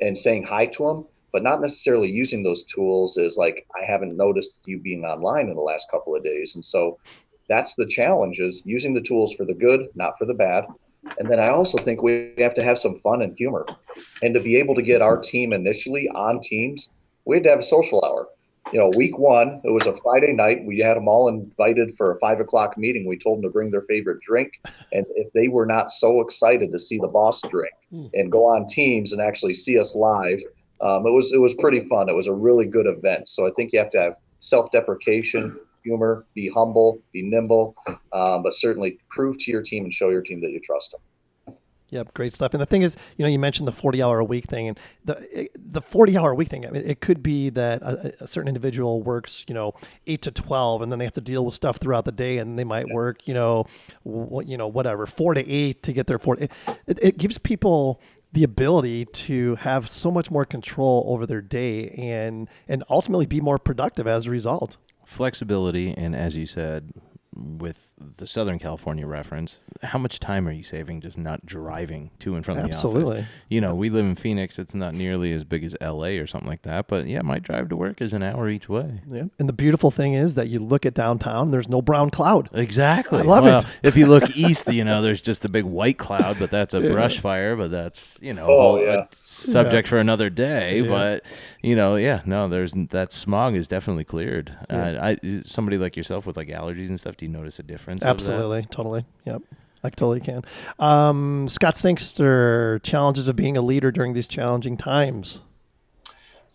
and 0.00 0.16
saying 0.16 0.44
hi 0.44 0.66
to 0.66 0.84
them, 0.84 1.06
but 1.32 1.42
not 1.42 1.60
necessarily 1.60 2.08
using 2.08 2.42
those 2.42 2.64
tools 2.64 3.16
is 3.16 3.36
like 3.36 3.66
I 3.80 3.84
haven't 3.84 4.16
noticed 4.16 4.58
you 4.64 4.78
being 4.78 5.04
online 5.04 5.48
in 5.48 5.54
the 5.54 5.60
last 5.60 5.90
couple 5.90 6.16
of 6.16 6.24
days, 6.24 6.54
and 6.54 6.64
so 6.64 6.98
that's 7.48 7.74
the 7.74 7.86
challenge 7.86 8.38
is 8.38 8.62
using 8.64 8.94
the 8.94 9.00
tools 9.00 9.34
for 9.34 9.44
the 9.44 9.54
good, 9.54 9.88
not 9.94 10.16
for 10.18 10.24
the 10.24 10.34
bad. 10.34 10.64
And 11.18 11.28
then 11.28 11.40
I 11.40 11.48
also 11.48 11.78
think 11.78 12.02
we 12.02 12.34
have 12.38 12.54
to 12.54 12.64
have 12.64 12.78
some 12.78 13.00
fun 13.00 13.22
and 13.22 13.36
humor. 13.36 13.66
And 14.22 14.34
to 14.34 14.40
be 14.40 14.56
able 14.56 14.74
to 14.74 14.82
get 14.82 15.02
our 15.02 15.16
team 15.16 15.52
initially 15.52 16.08
on 16.08 16.40
teams, 16.40 16.88
we 17.24 17.36
had 17.36 17.44
to 17.44 17.50
have 17.50 17.60
a 17.60 17.64
social 17.64 18.04
hour. 18.04 18.28
You 18.72 18.78
know, 18.78 18.92
week 18.96 19.18
one, 19.18 19.60
it 19.64 19.70
was 19.70 19.86
a 19.86 19.96
Friday 20.02 20.32
night. 20.32 20.64
We 20.64 20.78
had 20.78 20.96
them 20.96 21.08
all 21.08 21.28
invited 21.28 21.96
for 21.96 22.12
a 22.12 22.18
five 22.20 22.40
o'clock 22.40 22.76
meeting. 22.78 23.06
We 23.06 23.18
told 23.18 23.38
them 23.38 23.42
to 23.44 23.50
bring 23.50 23.70
their 23.70 23.82
favorite 23.82 24.20
drink. 24.20 24.60
And 24.92 25.06
if 25.16 25.32
they 25.32 25.48
were 25.48 25.66
not 25.66 25.90
so 25.90 26.20
excited 26.20 26.70
to 26.70 26.78
see 26.78 26.98
the 26.98 27.08
boss 27.08 27.40
drink 27.40 27.72
and 28.14 28.30
go 28.30 28.44
on 28.44 28.66
teams 28.66 29.12
and 29.12 29.20
actually 29.20 29.54
see 29.54 29.78
us 29.78 29.94
live, 29.94 30.38
um, 30.82 31.06
it 31.06 31.10
was 31.10 31.32
it 31.32 31.38
was 31.38 31.54
pretty 31.58 31.88
fun. 31.88 32.08
It 32.08 32.14
was 32.14 32.26
a 32.26 32.32
really 32.32 32.66
good 32.66 32.86
event. 32.86 33.28
So 33.28 33.46
I 33.46 33.50
think 33.56 33.72
you 33.72 33.78
have 33.80 33.90
to 33.92 34.00
have 34.00 34.16
self-deprecation, 34.40 35.58
humor, 35.82 36.26
be 36.34 36.50
humble, 36.54 37.00
be 37.12 37.22
nimble, 37.22 37.74
um, 38.12 38.42
but 38.42 38.54
certainly 38.54 38.98
prove 39.08 39.38
to 39.40 39.50
your 39.50 39.62
team 39.62 39.84
and 39.84 39.94
show 39.94 40.10
your 40.10 40.22
team 40.22 40.40
that 40.40 40.50
you 40.50 40.60
trust 40.60 40.92
them. 40.92 41.00
Yep, 41.90 42.14
great 42.14 42.32
stuff. 42.32 42.54
And 42.54 42.60
the 42.60 42.66
thing 42.66 42.82
is, 42.82 42.96
you 43.16 43.24
know, 43.24 43.28
you 43.28 43.38
mentioned 43.38 43.66
the 43.66 43.72
40 43.72 44.02
hour 44.02 44.20
a 44.20 44.24
week 44.24 44.44
thing 44.44 44.68
and 44.68 44.78
the 45.04 45.50
the 45.56 45.80
40 45.80 46.16
hour 46.16 46.30
a 46.30 46.34
week 46.34 46.48
thing. 46.48 46.64
I 46.64 46.70
mean, 46.70 46.88
it 46.88 47.00
could 47.00 47.22
be 47.22 47.50
that 47.50 47.82
a, 47.82 48.14
a 48.24 48.26
certain 48.28 48.48
individual 48.48 49.02
works, 49.02 49.44
you 49.48 49.54
know, 49.54 49.74
8 50.06 50.22
to 50.22 50.30
12 50.30 50.82
and 50.82 50.92
then 50.92 50.98
they 50.98 51.04
have 51.04 51.14
to 51.14 51.20
deal 51.20 51.44
with 51.44 51.54
stuff 51.54 51.78
throughout 51.78 52.04
the 52.04 52.12
day 52.12 52.38
and 52.38 52.58
they 52.58 52.64
might 52.64 52.88
work, 52.88 53.26
you 53.26 53.34
know, 53.34 53.66
you 54.04 54.56
know, 54.56 54.68
whatever, 54.68 55.04
4 55.06 55.34
to 55.34 55.48
8 55.50 55.82
to 55.82 55.92
get 55.92 56.06
their 56.06 56.18
40. 56.18 56.44
It, 56.44 56.98
it 57.02 57.18
gives 57.18 57.38
people 57.38 58.00
the 58.32 58.44
ability 58.44 59.06
to 59.06 59.56
have 59.56 59.90
so 59.90 60.12
much 60.12 60.30
more 60.30 60.44
control 60.44 61.04
over 61.08 61.26
their 61.26 61.40
day 61.40 61.88
and 61.98 62.48
and 62.68 62.84
ultimately 62.88 63.26
be 63.26 63.40
more 63.40 63.58
productive 63.58 64.06
as 64.06 64.26
a 64.26 64.30
result. 64.30 64.76
Flexibility, 65.10 65.92
and 65.92 66.14
as 66.14 66.36
you 66.36 66.46
said, 66.46 66.92
with 67.34 67.89
the 68.16 68.26
Southern 68.26 68.58
California 68.58 69.06
reference, 69.06 69.64
how 69.82 69.98
much 69.98 70.20
time 70.20 70.48
are 70.48 70.52
you 70.52 70.62
saving 70.62 71.00
just 71.00 71.18
not 71.18 71.44
driving 71.44 72.10
to 72.20 72.34
and 72.34 72.44
from 72.44 72.56
the 72.56 72.62
office? 72.62 72.76
Absolutely. 72.76 73.26
You 73.48 73.60
know, 73.60 73.74
we 73.74 73.90
live 73.90 74.04
in 74.04 74.14
Phoenix. 74.14 74.58
It's 74.58 74.74
not 74.74 74.94
nearly 74.94 75.32
as 75.32 75.44
big 75.44 75.64
as 75.64 75.76
LA 75.80 76.16
or 76.18 76.26
something 76.26 76.48
like 76.48 76.62
that, 76.62 76.88
but 76.88 77.06
yeah, 77.06 77.22
my 77.22 77.38
drive 77.38 77.68
to 77.68 77.76
work 77.76 78.00
is 78.00 78.12
an 78.12 78.22
hour 78.22 78.48
each 78.48 78.68
way. 78.68 79.00
Yeah. 79.10 79.24
And 79.38 79.48
the 79.48 79.52
beautiful 79.52 79.90
thing 79.90 80.14
is 80.14 80.34
that 80.34 80.48
you 80.48 80.58
look 80.58 80.86
at 80.86 80.94
downtown, 80.94 81.50
there's 81.50 81.68
no 81.68 81.82
brown 81.82 82.10
cloud. 82.10 82.48
Exactly. 82.54 83.20
I 83.20 83.22
love 83.22 83.44
well, 83.44 83.60
it. 83.60 83.66
if 83.82 83.96
you 83.96 84.06
look 84.06 84.30
east, 84.36 84.72
you 84.72 84.84
know, 84.84 85.02
there's 85.02 85.20
just 85.22 85.44
a 85.44 85.48
big 85.48 85.64
white 85.64 85.98
cloud, 85.98 86.38
but 86.38 86.50
that's 86.50 86.72
a 86.74 86.80
brush 86.80 87.18
fire, 87.18 87.56
but 87.56 87.70
that's, 87.70 88.18
you 88.22 88.32
know, 88.32 88.46
Oh, 88.48 88.76
a 88.76 88.84
yeah. 88.84 89.04
subject 89.12 89.88
for 89.88 89.98
another 89.98 90.30
day. 90.30 90.80
Yeah. 90.80 90.88
But, 90.88 91.24
you 91.62 91.76
know, 91.76 91.96
yeah, 91.96 92.22
no, 92.24 92.48
there's 92.48 92.72
that 92.90 93.12
smog 93.12 93.54
is 93.54 93.68
definitely 93.68 94.04
cleared. 94.04 94.56
Uh, 94.70 94.96
I 95.00 95.42
somebody 95.44 95.76
like 95.76 95.96
yourself 95.96 96.24
with 96.26 96.36
like 96.36 96.48
allergies 96.48 96.88
and 96.88 96.98
stuff, 96.98 97.16
do 97.16 97.26
you 97.26 97.30
notice 97.30 97.58
a 97.58 97.62
difference? 97.62 97.89
Of 97.98 98.00
that? 98.00 98.08
Absolutely, 98.08 98.66
totally. 98.70 99.04
Yep. 99.24 99.42
I 99.82 99.90
totally 99.90 100.20
can. 100.20 100.42
Um, 100.78 101.48
Scott 101.48 101.76
Sangster, 101.76 102.80
challenges 102.82 103.28
of 103.28 103.36
being 103.36 103.56
a 103.56 103.62
leader 103.62 103.90
during 103.90 104.12
these 104.12 104.28
challenging 104.28 104.76
times. 104.76 105.40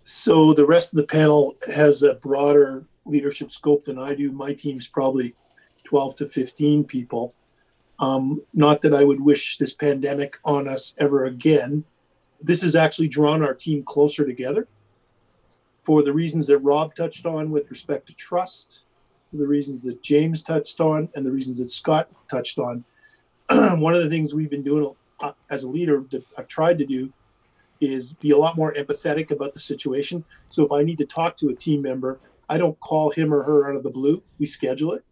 So 0.04 0.54
the 0.54 0.66
rest 0.66 0.94
of 0.94 0.98
the 0.98 1.08
panel 1.08 1.56
has 1.74 2.04
a 2.04 2.14
broader 2.14 2.86
leadership 3.06 3.52
scope 3.52 3.86
than 3.86 3.98
I 3.98 4.14
do. 4.14 4.32
My 4.32 4.54
team's 4.54 4.88
probably 4.88 5.34
12 5.86 6.16
to 6.18 6.30
15 6.30 6.84
people. 6.84 7.34
Um, 7.98 8.42
not 8.54 8.82
that 8.82 8.94
I 8.94 9.04
would 9.04 9.22
wish 9.22 9.58
this 9.58 9.74
pandemic 9.74 10.38
on 10.44 10.68
us 10.68 10.94
ever 11.00 11.26
again. 11.26 11.86
This 12.42 12.62
has 12.62 12.76
actually 12.76 13.08
drawn 13.08 13.42
our 13.42 13.54
team 13.54 13.84
closer 13.84 14.26
together 14.26 14.68
for 15.82 16.04
the 16.04 16.14
reasons 16.14 16.48
that 16.48 16.58
Rob 16.60 16.94
touched 16.94 17.26
on 17.26 17.52
with 17.52 17.70
respect 17.70 18.08
to 18.08 18.16
trust, 18.16 18.85
for 19.36 19.42
the 19.42 19.48
reasons 19.48 19.84
that 19.84 20.02
James 20.02 20.42
touched 20.42 20.80
on, 20.80 21.10
and 21.16 21.26
the 21.26 21.32
reasons 21.32 21.58
that 21.60 21.70
Scott 21.70 22.10
touched 22.32 22.58
on. 22.58 22.86
One 23.82 23.94
of 23.94 24.02
the 24.02 24.10
things 24.10 24.34
we've 24.34 24.50
been 24.50 24.64
doing 24.64 24.92
uh, 25.20 25.34
as 25.50 25.64
a 25.64 25.70
leader 25.70 26.04
that 26.10 26.24
I've 26.38 26.48
tried 26.48 26.78
to 26.80 26.86
do 26.86 27.12
is 27.82 28.14
be 28.14 28.32
a 28.32 28.38
lot 28.38 28.56
more 28.56 28.74
empathetic 28.74 29.32
about 29.32 29.54
the 29.54 29.60
situation. 29.60 30.24
So 30.48 30.66
if 30.66 30.72
I 30.72 30.84
need 30.84 30.98
to 31.00 31.06
talk 31.06 31.36
to 31.38 31.50
a 31.50 31.54
team 31.54 31.82
member, 31.82 32.20
I 32.48 32.58
don't 32.58 32.80
call 32.80 33.10
him 33.10 33.34
or 33.34 33.44
her 33.44 33.70
out 33.70 33.76
of 33.76 33.84
the 33.84 33.90
blue. 33.90 34.24
We 34.40 34.46
schedule 34.46 34.94
it. 34.94 35.04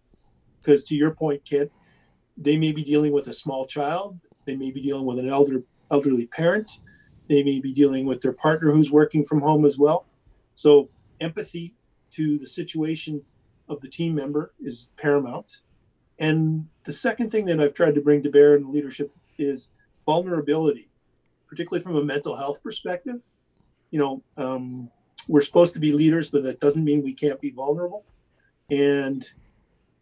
Because 0.62 0.86
to 0.86 0.96
your 0.96 1.12
point, 1.12 1.44
Kent, 1.44 1.70
they 2.38 2.58
may 2.58 2.72
be 2.72 2.84
dealing 2.84 3.12
with 3.12 3.28
a 3.28 3.34
small 3.34 3.66
child. 3.66 4.18
They 4.46 4.56
may 4.56 4.72
be 4.72 4.82
dealing 4.82 5.06
with 5.06 5.20
an 5.20 5.30
elder 5.30 5.64
elderly 5.92 6.28
parent. 6.28 6.80
They 7.28 7.44
may 7.44 7.60
be 7.60 7.74
dealing 7.74 8.06
with 8.06 8.22
their 8.22 8.32
partner 8.32 8.72
who's 8.72 8.90
working 8.90 9.26
from 9.26 9.42
home 9.42 9.66
as 9.66 9.78
well. 9.78 10.06
So 10.56 10.90
empathy 11.20 11.76
to 12.12 12.38
the 12.38 12.48
situation 12.48 13.22
of 13.70 13.82
the 13.82 13.90
team 13.90 14.16
member 14.16 14.54
is 14.62 14.90
paramount. 14.98 15.62
And 16.20 16.68
the 16.84 16.94
second 16.94 17.32
thing 17.32 17.46
that 17.46 17.60
I've 17.60 17.74
tried 17.74 17.96
to 17.96 18.02
bring 18.02 18.22
to 18.24 18.30
bear 18.30 18.56
in 18.56 18.72
leadership 18.72 19.12
is 19.38 19.70
vulnerability 20.06 20.90
particularly 21.54 21.84
from 21.84 21.98
a 21.98 22.04
mental 22.04 22.36
health 22.36 22.64
perspective. 22.64 23.22
You 23.92 24.00
know, 24.00 24.24
um, 24.38 24.90
we're 25.30 25.42
supposed 25.42 25.76
to 25.76 25.80
be 25.80 25.92
leaders, 25.92 26.28
but 26.28 26.42
that 26.44 26.60
doesn't 26.60 26.84
mean 26.84 27.04
we 27.04 27.14
can't 27.14 27.40
be 27.40 27.52
vulnerable. 27.52 28.06
And 28.72 29.24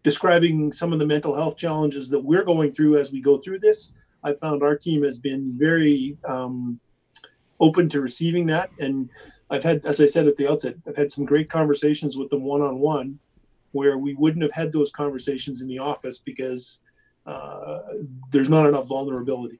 describing 0.01 0.71
some 0.71 0.93
of 0.93 0.99
the 0.99 1.05
mental 1.05 1.35
health 1.35 1.57
challenges 1.57 2.09
that 2.11 2.19
we're 2.23 2.45
going 2.45 2.71
through 2.71 2.95
as 2.95 3.11
we 3.11 3.19
go 3.19 3.37
through 3.37 3.59
this, 3.59 3.91
I 4.23 4.31
found 4.31 4.63
our 4.63 4.77
team 4.77 5.03
has 5.03 5.19
been 5.19 5.53
very 5.57 6.17
um, 6.23 6.79
open 7.59 7.89
to 7.89 7.99
receiving 7.99 8.45
that. 8.45 8.69
And 8.79 9.09
I've 9.49 9.63
had, 9.63 9.85
as 9.85 9.99
I 9.99 10.05
said 10.05 10.27
at 10.27 10.37
the 10.37 10.49
outset, 10.49 10.75
I've 10.87 10.95
had 10.95 11.11
some 11.11 11.25
great 11.25 11.49
conversations 11.49 12.15
with 12.15 12.29
them 12.29 12.43
one 12.43 12.61
on 12.61 12.79
one 12.79 13.19
where 13.71 13.97
we 13.97 14.13
wouldn't 14.13 14.43
have 14.43 14.51
had 14.51 14.71
those 14.71 14.91
conversations 14.91 15.61
in 15.61 15.67
the 15.67 15.79
office 15.79 16.19
because 16.19 16.79
uh, 17.25 17.79
there's 18.31 18.49
not 18.49 18.67
enough 18.67 18.87
vulnerability. 18.87 19.59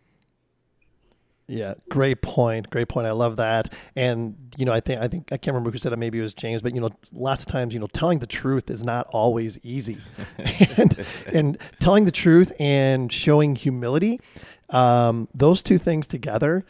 Yeah, 1.48 1.74
great 1.90 2.22
point. 2.22 2.70
Great 2.70 2.88
point. 2.88 3.08
I 3.08 3.12
love 3.12 3.36
that. 3.36 3.74
And 3.94 4.54
you 4.56 4.66
know, 4.66 4.72
I 4.72 4.80
think 4.80 5.02
I 5.02 5.10
think 5.10 5.34
I 5.34 5.38
can't 5.38 5.54
remember 5.54 5.72
who 5.72 5.78
said 5.80 5.92
it. 5.92 6.00
Maybe 6.00 6.18
it 6.18 6.22
was 6.22 6.34
James. 6.34 6.62
But 6.62 6.74
you 6.74 6.80
know, 6.80 6.92
lots 7.12 7.44
of 7.44 7.50
times, 7.50 7.74
you 7.74 7.80
know, 7.82 7.88
telling 7.88 8.20
the 8.20 8.28
truth 8.28 8.70
is 8.70 8.86
not 8.86 9.08
always 9.10 9.60
easy, 9.62 9.98
and 10.78 11.06
and 11.28 11.58
telling 11.82 12.06
the 12.06 12.12
truth 12.12 12.54
and 12.58 13.12
showing 13.12 13.58
humility, 13.58 14.22
um, 14.70 15.28
those 15.34 15.62
two 15.62 15.78
things 15.78 16.08
together 16.08 16.64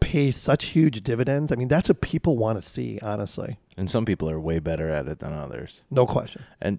pay 0.00 0.30
such 0.30 0.66
huge 0.66 1.02
dividends. 1.02 1.52
I 1.52 1.56
mean, 1.56 1.68
that's 1.68 1.88
what 1.88 2.00
people 2.00 2.36
want 2.36 2.60
to 2.60 2.68
see. 2.68 2.98
Honestly, 3.02 3.58
And 3.76 3.88
some 3.90 4.04
people 4.04 4.28
are 4.30 4.40
way 4.40 4.58
better 4.58 4.88
at 4.90 5.06
it 5.08 5.18
than 5.20 5.32
others. 5.32 5.84
no 5.90 6.06
question. 6.06 6.44
And 6.60 6.78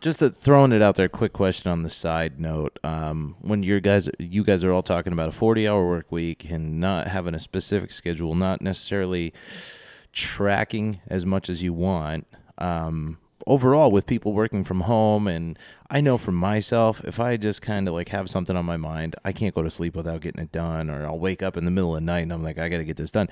just 0.00 0.20
throwing 0.20 0.72
it 0.72 0.82
out 0.82 0.96
there, 0.96 1.08
quick 1.08 1.32
question 1.32 1.70
on 1.72 1.82
the 1.82 1.88
side 1.88 2.38
note: 2.38 2.78
um, 2.84 3.36
when 3.40 3.62
you 3.62 3.80
guys, 3.80 4.10
you 4.18 4.44
guys 4.44 4.62
are 4.62 4.70
all 4.70 4.82
talking 4.82 5.12
about 5.12 5.28
a 5.30 5.32
forty-hour 5.32 5.88
work 5.88 6.12
week 6.12 6.50
and 6.50 6.78
not 6.80 7.08
having 7.08 7.34
a 7.34 7.38
specific 7.38 7.92
schedule, 7.92 8.34
not 8.34 8.60
necessarily 8.60 9.32
tracking 10.12 11.00
as 11.08 11.24
much 11.26 11.48
as 11.48 11.62
you 11.62 11.72
want. 11.72 12.26
Um, 12.58 13.18
overall, 13.46 13.90
with 13.92 14.06
people 14.06 14.32
working 14.32 14.64
from 14.64 14.80
home, 14.82 15.26
and 15.28 15.58
I 15.90 16.00
know 16.00 16.18
for 16.18 16.32
myself, 16.32 17.00
if 17.04 17.20
I 17.20 17.36
just 17.36 17.62
kind 17.62 17.86
of 17.86 17.94
like 17.94 18.08
have 18.08 18.28
something 18.28 18.56
on 18.56 18.64
my 18.64 18.76
mind, 18.76 19.14
I 19.24 19.32
can't 19.32 19.54
go 19.54 19.62
to 19.62 19.70
sleep 19.70 19.94
without 19.94 20.20
getting 20.20 20.42
it 20.42 20.50
done, 20.52 20.90
or 20.90 21.06
I'll 21.06 21.18
wake 21.18 21.42
up 21.42 21.56
in 21.56 21.64
the 21.64 21.70
middle 21.70 21.94
of 21.94 22.00
the 22.00 22.04
night 22.06 22.20
and 22.22 22.32
I'm 22.32 22.42
like, 22.42 22.58
I 22.58 22.68
got 22.68 22.78
to 22.78 22.84
get 22.84 22.96
this 22.96 23.10
done. 23.12 23.28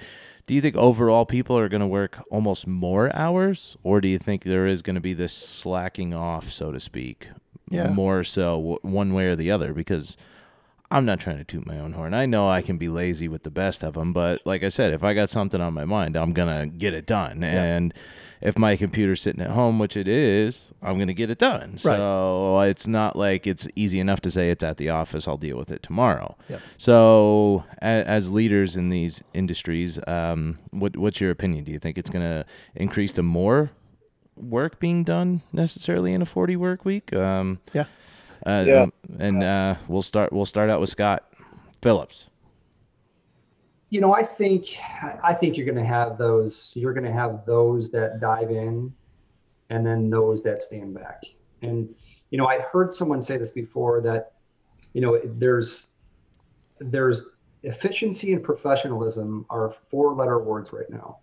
Do 0.47 0.55
you 0.55 0.61
think 0.61 0.77
overall 0.77 1.27
people 1.27 1.59
are 1.59 1.69
going 1.69 1.81
to 1.81 1.87
work 1.87 2.23
almost 2.31 2.67
more 2.67 3.15
hours, 3.17 3.77
or 3.83 4.01
do 4.01 4.09
you 4.09 4.19
think 4.19 4.45
there 4.45 4.67
is 4.67 4.83
going 4.83 4.95
to 4.95 5.01
be 5.01 5.15
this 5.15 5.33
slacking 5.33 6.15
off, 6.15 6.53
so 6.53 6.71
to 6.71 6.79
speak, 6.79 7.29
Yeah. 7.71 7.89
more 7.89 8.23
so 8.25 8.57
w- 8.57 8.79
one 8.83 9.15
way 9.15 9.27
or 9.27 9.37
the 9.37 9.51
other? 9.51 9.73
Because 9.73 10.17
I'm 10.91 11.07
not 11.07 11.19
trying 11.19 11.39
to 11.39 11.45
toot 11.45 11.67
my 11.67 11.79
own 11.81 11.95
horn. 11.95 12.15
I 12.15 12.27
know 12.27 12.49
I 12.49 12.63
can 12.63 12.77
be 12.79 12.89
lazy 12.89 13.27
with 13.27 13.43
the 13.43 13.51
best 13.51 13.83
of 13.83 13.95
them, 13.95 14.13
but 14.13 14.43
like 14.47 14.63
I 14.63 14.69
said, 14.69 14.93
if 14.93 15.03
I 15.03 15.13
got 15.15 15.29
something 15.31 15.61
on 15.61 15.75
my 15.75 15.85
mind, 15.87 16.15
I'm 16.15 16.33
gonna 16.33 16.67
get 16.67 16.95
it 16.95 17.05
done. 17.07 17.43
And 17.43 17.93
if 18.41 18.59
my 18.59 18.77
computer's 18.77 19.21
sitting 19.23 19.41
at 19.43 19.51
home, 19.51 19.79
which 19.79 19.97
it 19.97 20.07
is, 20.09 20.73
I'm 20.83 20.99
gonna 20.99 21.13
get 21.15 21.31
it 21.31 21.39
done. 21.39 21.79
So 21.79 22.61
it's 22.61 22.87
not 22.87 23.17
like 23.17 23.47
it's 23.47 23.69
easy 23.75 24.01
enough 24.01 24.21
to 24.23 24.31
say 24.31 24.51
it's 24.51 24.63
at 24.65 24.77
the 24.77 24.91
office. 24.91 25.27
I'll 25.29 25.37
deal 25.37 25.57
with 25.57 25.71
it 25.71 25.83
tomorrow. 25.83 26.37
Yep. 26.49 26.61
So 26.77 27.65
a- 27.83 27.85
as 28.07 28.31
leaders 28.31 28.77
in 28.77 28.91
these 28.91 29.23
industries, 29.33 29.99
um, 30.07 30.59
what 30.71 30.97
what's 30.97 31.21
your 31.21 31.31
opinion? 31.31 31.65
Do 31.65 31.73
you 31.73 31.79
think 31.79 31.97
it's 31.99 32.11
gonna 32.11 32.45
increase 32.75 33.13
to 33.13 33.23
more 33.23 33.71
work 34.37 34.81
being 34.81 35.05
done 35.05 35.43
necessarily 35.53 36.13
in 36.13 36.21
a 36.23 36.27
40 36.27 36.57
work 36.57 36.85
week? 36.85 37.13
Um, 37.15 37.61
Yeah. 37.73 37.85
uh, 38.45 38.65
Yeah. 38.67 38.87
and 39.19 39.43
uh, 39.43 39.77
we'll 39.89 40.03
start. 40.03 40.33
We'll 40.33 40.45
start 40.47 40.71
out 40.71 40.81
with 40.81 40.89
Scott 40.91 41.25
Phillips. 41.83 42.29
You 43.95 44.01
know, 44.01 44.13
I 44.13 44.25
think 44.25 44.77
I 45.23 45.33
think 45.33 45.57
you're 45.57 45.67
going 45.67 45.79
to 45.79 45.85
have 45.85 46.19
those. 46.19 46.73
You're 46.75 46.93
going 46.93 47.05
to 47.05 47.13
have 47.13 47.47
those 47.47 47.93
that 47.93 48.21
dive 48.21 48.51
in 48.51 48.93
and 49.71 49.87
then 49.87 50.11
those 50.11 50.43
that 50.43 50.63
stand 50.63 50.95
back. 50.95 51.23
And 51.63 51.95
you 52.31 52.37
know, 52.37 52.49
I 52.49 52.59
heard 52.59 52.93
someone 52.93 53.23
say 53.23 53.37
this 53.37 53.53
before 53.53 54.01
that 54.01 54.33
you 54.95 55.01
know 55.01 55.21
there's 55.25 55.93
there's 56.81 57.23
efficiency 57.63 58.33
and 58.33 58.43
professionalism 58.43 59.47
are 59.49 59.77
four 59.85 60.13
letter 60.13 60.41
words 60.41 60.73
right 60.73 60.91
now. 60.91 61.19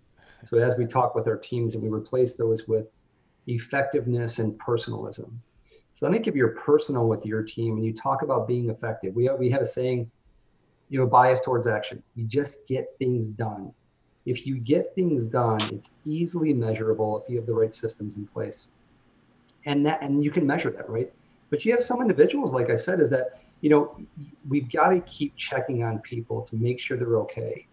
So 0.45 0.57
as 0.57 0.78
we 0.78 0.86
talk 0.86 1.13
with 1.13 1.28
our 1.28 1.36
teams 1.36 1.76
and 1.76 1.84
we 1.84 1.89
replace 1.89 2.36
those 2.36 2.69
with 2.69 2.86
effectiveness 3.47 4.39
and 4.39 4.57
personalism. 4.57 5.41
So 5.91 6.07
I 6.07 6.11
think 6.11 6.26
if 6.26 6.36
you're 6.36 6.55
personal 6.55 7.09
with 7.09 7.26
your 7.26 7.43
team 7.43 7.76
and 7.76 7.84
you 7.84 7.91
talk 7.93 8.22
about 8.22 8.47
being 8.47 8.69
effective, 8.69 9.13
we 9.13 9.30
we 9.38 9.49
have 9.49 9.61
a 9.61 9.67
saying, 9.67 10.09
you 10.92 11.00
have 11.00 11.08
a 11.08 11.12
bias 11.12 11.42
towards 11.42 11.66
action. 11.66 12.04
You 12.16 12.26
just 12.26 12.68
get 12.68 12.96
things 13.00 13.30
done. 13.30 13.74
If 14.28 14.46
you 14.46 14.60
get 14.60 14.94
things 14.94 15.26
done, 15.26 15.62
it's 15.74 15.94
easily 16.06 16.54
measurable 16.54 17.24
if 17.24 17.30
you 17.30 17.38
have 17.38 17.48
the 17.48 17.54
right 17.54 17.74
systems 17.74 18.18
in 18.18 18.28
place. 18.28 18.68
And 19.66 19.84
that 19.88 20.04
and 20.04 20.24
you 20.24 20.30
can 20.30 20.46
measure 20.46 20.70
that, 20.70 20.88
right? 20.89 21.12
But 21.50 21.66
you 21.66 21.72
have 21.72 21.82
some 21.82 22.02
individuals, 22.02 22.54
like 22.54 22.70
I 22.70 22.76
said, 22.76 23.00
is 23.00 23.10
that 23.10 23.42
you 23.62 23.70
know, 23.70 23.96
we've 24.50 24.70
got 24.72 24.89
to 24.89 25.00
keep 25.02 25.36
checking 25.36 25.84
on 25.84 26.00
people 26.00 26.42
to 26.42 26.56
make 26.56 26.80
sure 26.80 26.98
they're 26.98 27.20
okay. 27.20 27.68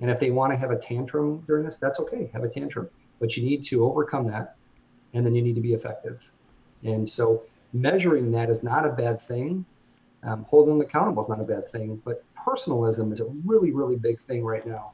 And 0.00 0.10
if 0.10 0.18
they 0.18 0.30
want 0.30 0.52
to 0.52 0.56
have 0.56 0.70
a 0.70 0.78
tantrum 0.78 1.44
during 1.46 1.64
this, 1.64 1.76
that's 1.76 2.00
okay. 2.00 2.30
Have 2.32 2.42
a 2.42 2.48
tantrum, 2.48 2.88
but 3.20 3.36
you 3.36 3.44
need 3.44 3.62
to 3.64 3.84
overcome 3.84 4.26
that, 4.28 4.56
and 5.14 5.24
then 5.24 5.34
you 5.34 5.42
need 5.42 5.54
to 5.54 5.60
be 5.60 5.74
effective. 5.74 6.20
And 6.82 7.08
so, 7.08 7.42
measuring 7.72 8.32
that 8.32 8.50
is 8.50 8.62
not 8.62 8.86
a 8.86 8.90
bad 8.90 9.20
thing. 9.20 9.64
Um, 10.26 10.44
holding 10.48 10.78
them 10.78 10.86
accountable 10.86 11.22
is 11.22 11.28
not 11.28 11.40
a 11.40 11.44
bad 11.44 11.68
thing, 11.68 12.02
but 12.04 12.24
personalism 12.34 13.12
is 13.12 13.20
a 13.20 13.26
really, 13.44 13.70
really 13.70 13.96
big 13.96 14.20
thing 14.20 14.44
right 14.44 14.66
now. 14.66 14.92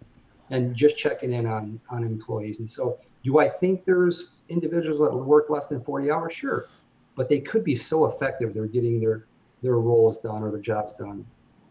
And 0.51 0.75
just 0.75 0.99
checking 0.99 1.33
in 1.33 1.47
on 1.47 1.81
on 1.89 2.05
employees. 2.05 2.61
And 2.61 2.71
so, 2.71 2.99
do 3.25 3.39
I 3.39 3.49
think 3.49 3.85
there's 3.87 4.43
individuals 4.51 5.01
that 5.01 5.17
work 5.17 5.49
less 5.49 5.67
than 5.67 5.83
40 5.83 6.11
hours? 6.11 6.33
Sure, 6.35 6.69
but 7.17 7.31
they 7.31 7.41
could 7.41 7.65
be 7.65 7.75
so 7.75 8.05
effective. 8.05 8.53
They're 8.53 8.67
getting 8.67 9.01
their 9.01 9.27
their 9.63 9.77
roles 9.77 10.19
done 10.19 10.43
or 10.43 10.51
their 10.51 10.61
jobs 10.61 10.93
done 10.95 11.25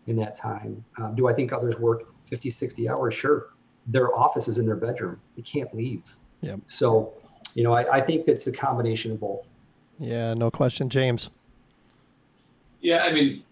in 0.07 0.15
that 0.15 0.35
time. 0.35 0.83
Um, 0.97 1.13
do 1.15 1.27
I 1.27 1.33
think 1.33 1.53
others 1.53 1.77
work 1.77 2.13
50, 2.27 2.49
60 2.49 2.89
hours? 2.89 3.13
Sure. 3.13 3.49
Their 3.87 4.15
office 4.15 4.47
is 4.47 4.57
in 4.57 4.65
their 4.65 4.75
bedroom. 4.75 5.19
They 5.35 5.41
can't 5.41 5.73
leave. 5.75 6.03
Yep. 6.41 6.61
So, 6.67 7.13
you 7.53 7.63
know, 7.63 7.73
I, 7.73 7.97
I 7.97 8.01
think 8.01 8.27
it's 8.27 8.47
a 8.47 8.51
combination 8.51 9.11
of 9.11 9.19
both. 9.19 9.47
Yeah, 9.99 10.33
no 10.33 10.49
question, 10.49 10.89
James. 10.89 11.29
Yeah, 12.79 13.03
I 13.03 13.11
mean, 13.11 13.43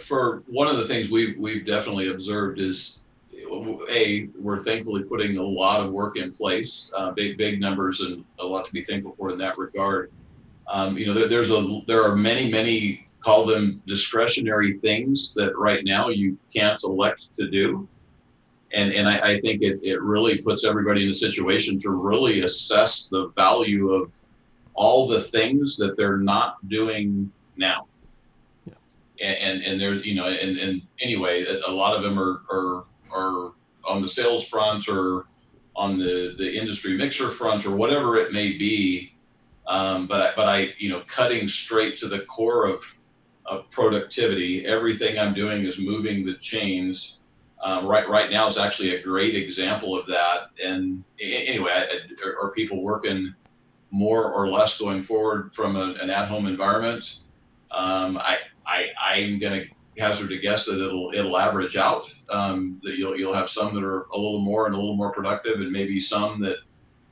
for 0.00 0.42
one 0.46 0.68
of 0.68 0.76
the 0.76 0.86
things 0.86 1.10
we've 1.10 1.38
we've 1.38 1.66
definitely 1.66 2.08
observed 2.08 2.60
is, 2.60 3.00
a 3.90 4.28
we're 4.38 4.62
thankfully 4.62 5.02
putting 5.02 5.36
a 5.36 5.42
lot 5.42 5.84
of 5.84 5.92
work 5.92 6.16
in 6.16 6.32
place, 6.32 6.90
uh, 6.96 7.10
big 7.12 7.36
big 7.36 7.60
numbers, 7.60 8.00
and 8.00 8.24
a 8.38 8.44
lot 8.44 8.64
to 8.66 8.72
be 8.72 8.82
thankful 8.82 9.14
for 9.16 9.30
in 9.30 9.38
that 9.38 9.58
regard. 9.58 10.12
Um, 10.68 10.96
you 10.96 11.06
know, 11.06 11.14
there, 11.14 11.28
there's 11.28 11.50
a 11.50 11.80
there 11.86 12.02
are 12.02 12.16
many 12.16 12.50
many 12.50 13.08
call 13.22 13.46
them 13.46 13.82
discretionary 13.86 14.78
things 14.78 15.32
that 15.34 15.56
right 15.56 15.84
now 15.84 16.08
you 16.08 16.36
can't 16.54 16.82
elect 16.82 17.28
to 17.36 17.48
do. 17.48 17.88
And, 18.74 18.92
and 18.92 19.08
I, 19.08 19.32
I 19.32 19.40
think 19.40 19.62
it, 19.62 19.78
it 19.82 20.00
really 20.00 20.38
puts 20.38 20.64
everybody 20.64 21.04
in 21.04 21.10
a 21.10 21.14
situation 21.14 21.78
to 21.80 21.90
really 21.90 22.40
assess 22.40 23.08
the 23.10 23.28
value 23.36 23.90
of 23.90 24.12
all 24.74 25.06
the 25.06 25.22
things 25.24 25.76
that 25.76 25.96
they're 25.96 26.16
not 26.16 26.56
doing 26.68 27.30
now. 27.56 27.86
And, 29.22 29.62
and, 29.62 29.80
there's, 29.80 30.04
you 30.04 30.14
know, 30.14 30.26
and, 30.26 30.58
and 30.58 30.82
anyway, 31.00 31.44
a 31.44 31.70
lot 31.70 31.96
of 31.96 32.02
them 32.02 32.18
are, 32.18 32.42
are, 32.50 32.84
are 33.12 33.52
on 33.84 34.02
the 34.02 34.08
sales 34.08 34.48
front 34.48 34.88
or 34.88 35.26
on 35.76 35.98
the, 35.98 36.34
the 36.36 36.58
industry 36.60 36.96
mixer 36.96 37.30
front 37.30 37.64
or 37.64 37.70
whatever 37.70 38.16
it 38.16 38.32
may 38.32 38.58
be. 38.58 39.14
Um, 39.68 40.08
but 40.08 40.20
I, 40.20 40.32
but 40.34 40.48
I, 40.48 40.74
you 40.78 40.88
know, 40.90 41.02
cutting 41.08 41.48
straight 41.48 41.98
to 42.00 42.08
the 42.08 42.20
core 42.20 42.66
of 42.66 42.82
of 43.46 43.70
productivity. 43.70 44.66
Everything 44.66 45.18
I'm 45.18 45.34
doing 45.34 45.64
is 45.64 45.78
moving 45.78 46.24
the 46.24 46.34
chains. 46.34 47.18
Um, 47.62 47.86
right 47.86 48.08
right 48.08 48.30
now 48.30 48.48
is 48.48 48.58
actually 48.58 48.96
a 48.96 49.02
great 49.02 49.36
example 49.36 49.96
of 49.96 50.06
that. 50.08 50.50
And 50.62 51.04
anyway, 51.20 51.86
are, 52.24 52.40
are 52.40 52.50
people 52.52 52.82
working 52.82 53.34
more 53.92 54.32
or 54.32 54.48
less 54.48 54.78
going 54.78 55.02
forward 55.02 55.54
from 55.54 55.76
a, 55.76 55.94
an 56.00 56.10
at-home 56.10 56.46
environment? 56.46 57.18
Um, 57.70 58.18
I, 58.18 58.38
I 58.66 58.86
I'm 59.00 59.38
going 59.38 59.60
to 59.60 60.00
hazard 60.00 60.32
a 60.32 60.38
guess 60.38 60.64
that 60.66 60.82
it'll 60.82 61.12
it'll 61.14 61.38
average 61.38 61.76
out. 61.76 62.12
Um, 62.28 62.80
that 62.84 62.96
you'll 62.96 63.16
you'll 63.16 63.34
have 63.34 63.50
some 63.50 63.74
that 63.74 63.84
are 63.84 64.06
a 64.12 64.16
little 64.16 64.40
more 64.40 64.66
and 64.66 64.74
a 64.74 64.78
little 64.78 64.96
more 64.96 65.12
productive, 65.12 65.60
and 65.60 65.70
maybe 65.70 66.00
some 66.00 66.40
that 66.40 66.58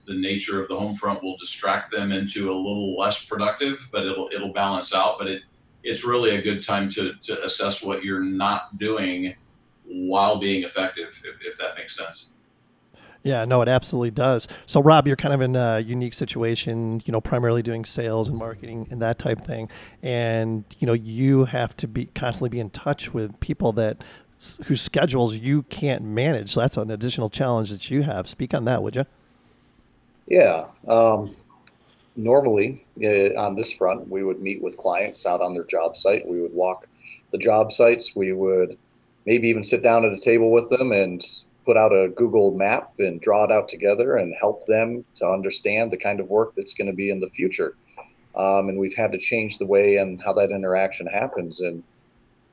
the 0.07 0.15
nature 0.15 0.61
of 0.61 0.69
the 0.69 0.77
home 0.79 0.97
front 0.97 1.23
will 1.23 1.37
distract 1.37 1.93
them 1.93 2.11
into 2.11 2.51
a 2.51 2.55
little 2.55 2.97
less 2.97 3.25
productive. 3.25 3.89
But 3.93 4.07
it'll 4.07 4.31
it'll 4.35 4.53
balance 4.53 4.95
out. 4.95 5.19
But 5.19 5.29
it 5.29 5.43
it's 5.83 6.05
really 6.05 6.37
a 6.37 6.43
good 6.43 6.65
time 6.65 6.91
to, 6.91 7.15
to 7.23 7.43
assess 7.45 7.83
what 7.83 8.05
you're 8.05 8.23
not 8.23 8.79
doing 8.79 9.35
while 9.85 10.39
being 10.39 10.65
effective, 10.65 11.09
if, 11.25 11.37
if 11.41 11.59
that 11.59 11.77
makes 11.77 11.97
sense. 11.97 12.29
Yeah, 13.23 13.45
no, 13.45 13.61
it 13.61 13.69
absolutely 13.69 14.13
does. 14.13 14.49
So, 14.67 14.81
Rob, 14.81 15.07
you're 15.07 15.17
kind 15.17 15.35
of 15.35 15.43
in 15.43 15.55
a 15.55 15.81
unique 15.81 16.15
situation, 16.15 17.03
you 17.05 17.13
know, 17.13 17.21
primarily 17.21 17.63
doing 17.63 17.85
sales 17.85 18.29
and 18.29 18.39
marketing 18.39 18.89
and 18.91 19.03
that 19.03 19.19
type 19.19 19.43
thing. 19.43 19.69
And, 20.03 20.65
you 20.79 20.87
know, 20.87 20.95
you 20.95 21.45
have 21.45 21.77
to 21.79 21.89
be 21.89 22.07
constantly 22.07 22.49
be 22.49 22.61
in 22.61 22.71
touch 22.71 23.13
with 23.13 23.39
people 23.41 23.73
that 23.73 24.03
whose 24.65 24.81
schedules 24.81 25.37
you 25.37 25.65
can't 25.65 26.03
manage. 26.03 26.51
So 26.51 26.61
that's 26.61 26.79
an 26.79 26.91
additional 26.91 27.29
challenge 27.29 27.69
that 27.71 27.91
you 27.91 28.03
have. 28.03 28.27
Speak 28.27 28.55
on 28.55 28.65
that, 28.65 28.83
would 28.83 28.97
you? 28.97 29.05
Yeah. 30.27 30.65
Um, 30.89 31.37
normally 32.17 32.85
uh, 33.03 33.39
on 33.39 33.55
this 33.55 33.71
front, 33.73 34.09
we 34.09 34.23
would 34.23 34.41
meet 34.41 34.63
with 34.63 34.79
clients 34.79 35.27
out 35.27 35.43
on 35.43 35.53
their 35.53 35.65
job 35.65 35.97
site. 35.97 36.27
We 36.27 36.41
would 36.41 36.55
walk 36.55 36.87
the 37.33 37.39
job 37.39 37.71
sites. 37.73 38.17
We 38.17 38.33
would 38.33 38.79
maybe 39.27 39.49
even 39.49 39.63
sit 39.63 39.83
down 39.83 40.07
at 40.07 40.13
a 40.13 40.21
table 40.21 40.51
with 40.51 40.71
them 40.71 40.93
and 40.93 41.23
put 41.65 41.77
out 41.77 41.93
a 41.93 42.09
Google 42.09 42.53
map 42.53 42.93
and 42.99 43.21
draw 43.21 43.45
it 43.45 43.53
out 43.53 43.69
together 43.69 44.17
and 44.17 44.35
help 44.39 44.67
them 44.67 45.05
to 45.17 45.29
understand 45.29 45.91
the 45.91 45.97
kind 45.97 46.21
of 46.21 46.29
work 46.29 46.55
that's 46.57 46.75
going 46.75 46.89
to 46.89 46.97
be 46.97 47.11
in 47.11 47.21
the 47.21 47.31
future. 47.31 47.77
Um, 48.35 48.69
and 48.69 48.79
we've 48.79 48.97
had 48.97 49.13
to 49.13 49.19
change 49.19 49.59
the 49.59 49.67
way 49.67 49.97
and 49.97 50.21
how 50.23 50.33
that 50.35 50.51
interaction 50.51 51.07
happens. 51.07 51.61
And 51.61 51.83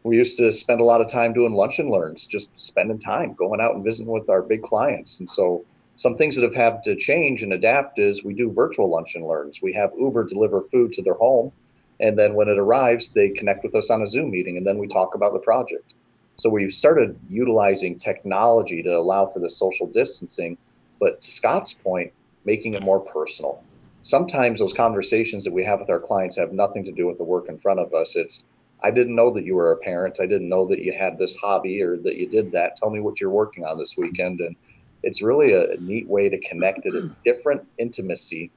we 0.03 0.17
used 0.17 0.37
to 0.37 0.51
spend 0.51 0.81
a 0.81 0.85
lot 0.85 1.01
of 1.01 1.11
time 1.11 1.33
doing 1.33 1.53
lunch 1.53 1.79
and 1.79 1.89
learns, 1.89 2.25
just 2.25 2.49
spending 2.57 2.99
time 2.99 3.33
going 3.33 3.61
out 3.61 3.75
and 3.75 3.83
visiting 3.83 4.11
with 4.11 4.29
our 4.29 4.41
big 4.41 4.63
clients. 4.63 5.19
And 5.19 5.29
so 5.29 5.65
some 5.97 6.15
things 6.15 6.35
that 6.35 6.43
have 6.43 6.55
had 6.55 6.83
to 6.83 6.95
change 6.95 7.41
and 7.41 7.53
adapt 7.53 7.97
is 7.99 8.23
we 8.23 8.33
do 8.33 8.51
virtual 8.51 8.89
lunch 8.89 9.15
and 9.15 9.27
learns. 9.27 9.61
We 9.61 9.73
have 9.73 9.91
Uber 9.99 10.25
deliver 10.25 10.61
food 10.71 10.93
to 10.93 11.01
their 11.01 11.15
home, 11.15 11.51
and 11.99 12.17
then 12.17 12.35
when 12.35 12.47
it 12.47 12.59
arrives, 12.59 13.09
they 13.09 13.29
connect 13.29 13.63
with 13.63 13.73
us 13.73 13.89
on 13.89 14.03
a 14.03 14.07
Zoom 14.07 14.29
meeting, 14.29 14.57
and 14.57 14.65
then 14.65 14.77
we 14.77 14.87
talk 14.87 15.15
about 15.15 15.33
the 15.33 15.39
project. 15.39 15.95
So 16.39 16.49
we've 16.49 16.73
started 16.73 17.19
utilizing 17.27 17.97
technology 17.97 18.83
to 18.83 18.89
allow 18.91 19.25
for 19.25 19.39
the 19.39 19.49
social 19.49 19.87
distancing, 19.87 20.55
but 20.99 21.19
to 21.21 21.31
Scott's 21.31 21.73
point, 21.73 22.13
making 22.45 22.75
it 22.75 22.83
more 22.83 22.99
personal. 22.99 23.63
Sometimes 24.03 24.59
those 24.59 24.73
conversations 24.73 25.43
that 25.43 25.51
we 25.51 25.63
have 25.65 25.79
with 25.79 25.89
our 25.89 25.99
clients 25.99 26.37
have 26.37 26.53
nothing 26.53 26.85
to 26.85 26.91
do 26.91 27.07
with 27.07 27.17
the 27.17 27.23
work 27.23 27.49
in 27.49 27.57
front 27.57 27.79
of 27.79 27.93
us. 27.95 28.15
It's, 28.15 28.43
I 28.83 28.91
didn't 28.91 29.15
know 29.15 29.33
that 29.33 29.45
you 29.45 29.55
were 29.55 29.71
a 29.71 29.77
parent. 29.77 30.17
I 30.21 30.27
didn't 30.27 30.47
know 30.47 30.67
that 30.67 30.79
you 30.79 30.93
had 30.93 31.17
this 31.17 31.35
hobby 31.35 31.81
or 31.81 31.97
that 31.97 32.15
you 32.15 32.27
did 32.27 32.51
that. 32.51 32.77
Tell 32.77 32.91
me 32.91 32.99
what 32.99 33.19
you're 33.19 33.31
working 33.31 33.65
on 33.65 33.79
this 33.79 33.95
weekend. 33.97 34.39
And 34.39 34.55
it's 35.01 35.23
really 35.23 35.53
a, 35.53 35.75
neat 35.79 36.07
way 36.07 36.29
to 36.29 36.37
connect 36.39 36.85
at 36.85 36.93
a 36.93 37.11
different 37.25 37.67
intimacy 37.79 38.51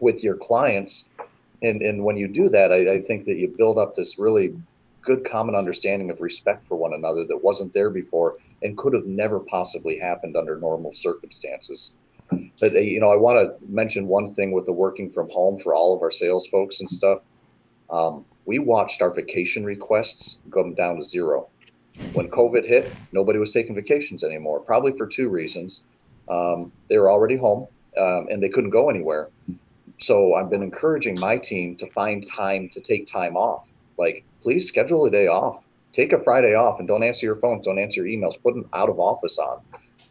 with 0.00 0.22
your 0.22 0.36
clients. 0.36 1.06
And, 1.62 1.80
and 1.80 2.04
when 2.04 2.18
you 2.18 2.28
do 2.28 2.50
that, 2.50 2.70
I, 2.70 2.96
I 2.96 3.02
think 3.02 3.24
that 3.24 3.36
you 3.36 3.48
build 3.48 3.78
up 3.78 3.96
this 3.96 4.18
really 4.18 4.54
good 5.02 5.28
common 5.28 5.54
understanding 5.54 6.10
of 6.10 6.20
respect 6.20 6.66
for 6.66 6.76
one 6.76 6.94
another 6.94 7.24
that 7.26 7.42
wasn't 7.42 7.72
there 7.72 7.90
before 7.90 8.36
and 8.62 8.76
could 8.76 8.92
have 8.92 9.06
never 9.06 9.40
possibly 9.40 9.98
happened 9.98 10.36
under 10.36 10.56
normal 10.56 10.92
circumstances. 10.94 11.92
But 12.60 12.74
uh, 12.74 12.80
you 12.80 13.00
know, 13.00 13.10
I 13.10 13.16
want 13.16 13.38
to 13.38 13.72
mention 13.72 14.06
one 14.06 14.34
thing 14.34 14.52
with 14.52 14.66
the 14.66 14.72
working 14.72 15.10
from 15.10 15.30
home 15.30 15.60
for 15.60 15.74
all 15.74 15.96
of 15.96 16.02
our 16.02 16.10
sales 16.10 16.46
folks 16.48 16.80
and 16.80 16.90
stuff. 16.90 17.20
Um, 17.90 18.24
we 18.44 18.58
watched 18.58 19.00
our 19.00 19.10
vacation 19.10 19.64
requests 19.64 20.38
come 20.52 20.74
down 20.74 20.96
to 20.96 21.04
zero 21.04 21.48
when 22.12 22.28
COVID 22.30 22.66
hit, 22.66 22.96
nobody 23.12 23.38
was 23.38 23.52
taking 23.52 23.74
vacations 23.74 24.22
anymore, 24.22 24.60
probably 24.60 24.92
for 24.92 25.06
two 25.06 25.28
reasons. 25.28 25.82
Um, 26.28 26.72
they 26.88 26.98
were 26.98 27.10
already 27.10 27.36
home 27.36 27.66
um, 27.98 28.28
and 28.30 28.42
they 28.42 28.48
couldn't 28.48 28.70
go 28.70 28.90
anywhere. 28.90 29.30
So 30.00 30.34
I've 30.34 30.50
been 30.50 30.62
encouraging 30.62 31.18
my 31.18 31.38
team 31.38 31.76
to 31.76 31.90
find 31.90 32.24
time 32.26 32.70
to 32.74 32.80
take 32.80 33.06
time 33.06 33.36
off. 33.36 33.64
Like, 33.98 34.24
please 34.42 34.68
schedule 34.68 35.04
a 35.04 35.10
day 35.10 35.26
off. 35.26 35.64
Take 35.92 36.12
a 36.12 36.22
Friday 36.22 36.54
off 36.54 36.78
and 36.78 36.86
don't 36.86 37.02
answer 37.02 37.26
your 37.26 37.36
phones, 37.36 37.64
don't 37.64 37.78
answer 37.78 38.06
your 38.06 38.18
emails, 38.18 38.40
put 38.42 38.54
an 38.54 38.64
out 38.72 38.88
of 38.88 39.00
office 39.00 39.38
on 39.38 39.60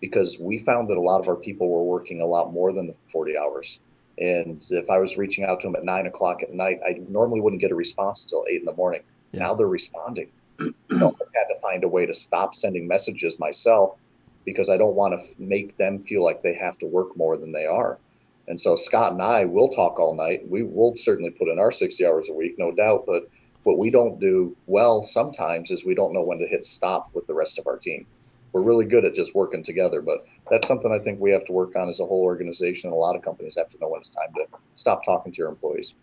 because 0.02 0.38
we 0.40 0.60
found 0.60 0.90
that 0.90 0.98
a 0.98 1.02
lot 1.02 1.22
of 1.22 1.28
our 1.28 1.36
people 1.36 1.70
were 1.70 1.84
working 1.84 2.22
a 2.22 2.26
lot 2.26 2.52
more 2.52 2.74
than 2.74 2.88
the 2.88 2.96
40 3.12 3.38
hours. 3.38 3.80
And 4.20 4.64
if 4.70 4.90
I 4.90 4.98
was 4.98 5.18
reaching 5.18 5.44
out 5.44 5.62
to 5.62 5.68
them 5.68 5.76
at 5.76 5.84
nine 5.84 6.08
o'clock 6.08 6.42
at 6.42 6.54
night, 6.54 6.80
I 6.86 7.00
normally 7.08 7.40
wouldn't 7.40 7.62
get 7.62 7.72
a 7.72 7.76
response 7.76 8.24
until 8.24 8.46
eight 8.50 8.60
in 8.60 8.66
the 8.66 8.74
morning. 8.74 9.02
Yeah. 9.32 9.42
Now 9.42 9.54
they're 9.54 9.68
responding. 9.68 10.30
I've 10.60 10.74
had 10.92 11.00
to 11.00 11.60
find 11.62 11.84
a 11.84 11.88
way 11.88 12.06
to 12.06 12.14
stop 12.14 12.56
sending 12.56 12.88
messages 12.88 13.38
myself 13.38 13.98
because 14.46 14.70
I 14.70 14.78
don't 14.78 14.96
want 14.96 15.14
to 15.14 15.24
make 15.38 15.78
them 15.78 16.04
feel 16.04 16.24
like 16.24 16.42
they 16.42 16.56
have 16.56 16.80
to 16.80 16.86
work 16.88 17.16
more 17.16 17.38
than 17.38 17.52
they 17.52 17.66
are. 17.66 18.00
And 18.48 18.60
so 18.60 18.76
Scott 18.76 19.12
and 19.12 19.22
I 19.22 19.46
will 19.46 19.70
talk 19.70 20.00
all 20.00 20.16
night. 20.16 20.50
We 20.50 20.64
will 20.64 20.96
certainly 20.98 21.32
put 21.32 21.50
in 21.50 21.60
our 21.60 21.72
60 21.72 22.06
hours 22.06 22.28
a 22.30 22.34
week, 22.34 22.56
no 22.58 22.72
doubt. 22.72 23.04
But 23.06 23.30
what 23.68 23.78
we 23.78 23.92
don't 23.92 24.18
do 24.18 24.56
well 24.66 25.06
sometimes 25.06 25.72
is 25.72 25.84
we 25.84 25.94
don't 25.94 26.14
know 26.14 26.22
when 26.22 26.40
to 26.40 26.48
hit 26.48 26.66
stop 26.66 27.10
with 27.14 27.28
the 27.28 27.34
rest 27.34 27.60
of 27.60 27.68
our 27.68 27.78
team. 27.78 28.08
We're 28.54 28.62
really 28.62 28.86
good 28.86 29.04
at 29.04 29.14
just 29.14 29.36
working 29.36 29.62
together, 29.62 30.02
but 30.02 30.26
that's 30.50 30.70
something 30.70 30.90
I 30.90 31.04
think 31.04 31.20
we 31.20 31.32
have 31.32 31.44
to 31.48 31.52
work 31.52 31.76
on 31.76 31.90
as 31.90 32.00
a 32.00 32.06
whole 32.06 32.22
organization. 32.22 32.88
And 32.88 32.94
a 32.94 32.96
lot 32.96 33.18
of 33.18 33.24
companies 33.24 33.56
have 33.58 33.68
to 33.72 33.78
know 33.80 33.90
when 33.90 34.00
it's 34.00 34.10
time 34.10 34.34
to 34.36 34.46
stop 34.76 35.04
talking 35.04 35.34
to 35.34 35.38
your 35.38 35.50
employees. 35.50 35.96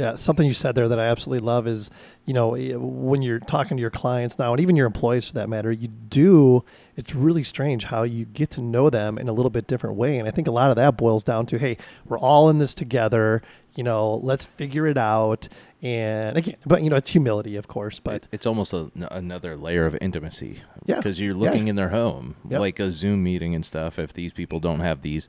Yeah, 0.00 0.16
something 0.16 0.46
you 0.46 0.54
said 0.54 0.76
there 0.76 0.88
that 0.88 0.98
I 0.98 1.04
absolutely 1.04 1.44
love 1.44 1.66
is, 1.66 1.90
you 2.24 2.32
know, 2.32 2.54
eh, 2.54 2.74
when 2.74 3.20
you're 3.20 3.38
talking 3.38 3.76
to 3.76 3.80
your 3.82 3.90
clients 3.90 4.38
now, 4.38 4.52
and 4.54 4.58
even 4.58 4.74
your 4.74 4.86
employees 4.86 5.26
for 5.28 5.34
that 5.34 5.50
matter, 5.50 5.70
you 5.70 5.88
do. 5.88 6.64
It's 6.96 7.14
really 7.14 7.44
strange 7.44 7.84
how 7.84 8.04
you 8.04 8.24
get 8.24 8.48
to 8.52 8.62
know 8.62 8.88
them 8.88 9.18
in 9.18 9.28
a 9.28 9.34
little 9.34 9.50
bit 9.50 9.66
different 9.66 9.96
way, 9.96 10.16
and 10.16 10.26
I 10.26 10.30
think 10.30 10.48
a 10.48 10.52
lot 10.52 10.70
of 10.70 10.76
that 10.76 10.96
boils 10.96 11.22
down 11.22 11.44
to, 11.46 11.58
hey, 11.58 11.76
we're 12.06 12.18
all 12.18 12.48
in 12.48 12.56
this 12.56 12.72
together. 12.72 13.42
You 13.74 13.84
know, 13.84 14.14
let's 14.22 14.46
figure 14.46 14.86
it 14.86 14.96
out. 14.96 15.48
And 15.82 16.38
again, 16.38 16.56
but 16.64 16.82
you 16.82 16.88
know, 16.88 16.96
it's 16.96 17.10
humility, 17.10 17.56
of 17.56 17.68
course. 17.68 18.00
But 18.00 18.26
it's 18.32 18.46
almost 18.46 18.72
a, 18.72 18.90
another 19.10 19.54
layer 19.54 19.84
of 19.84 19.98
intimacy. 20.00 20.62
Yeah, 20.86 20.96
Because 20.96 21.20
you're 21.20 21.36
yeah. 21.36 21.42
looking 21.42 21.68
in 21.68 21.76
their 21.76 21.90
home, 21.90 22.36
like 22.48 22.80
a 22.80 22.90
Zoom 22.90 23.22
meeting 23.22 23.54
and 23.54 23.66
stuff. 23.66 23.98
If 23.98 24.14
these 24.14 24.32
people 24.32 24.60
don't 24.60 24.80
have 24.80 25.02
these 25.02 25.28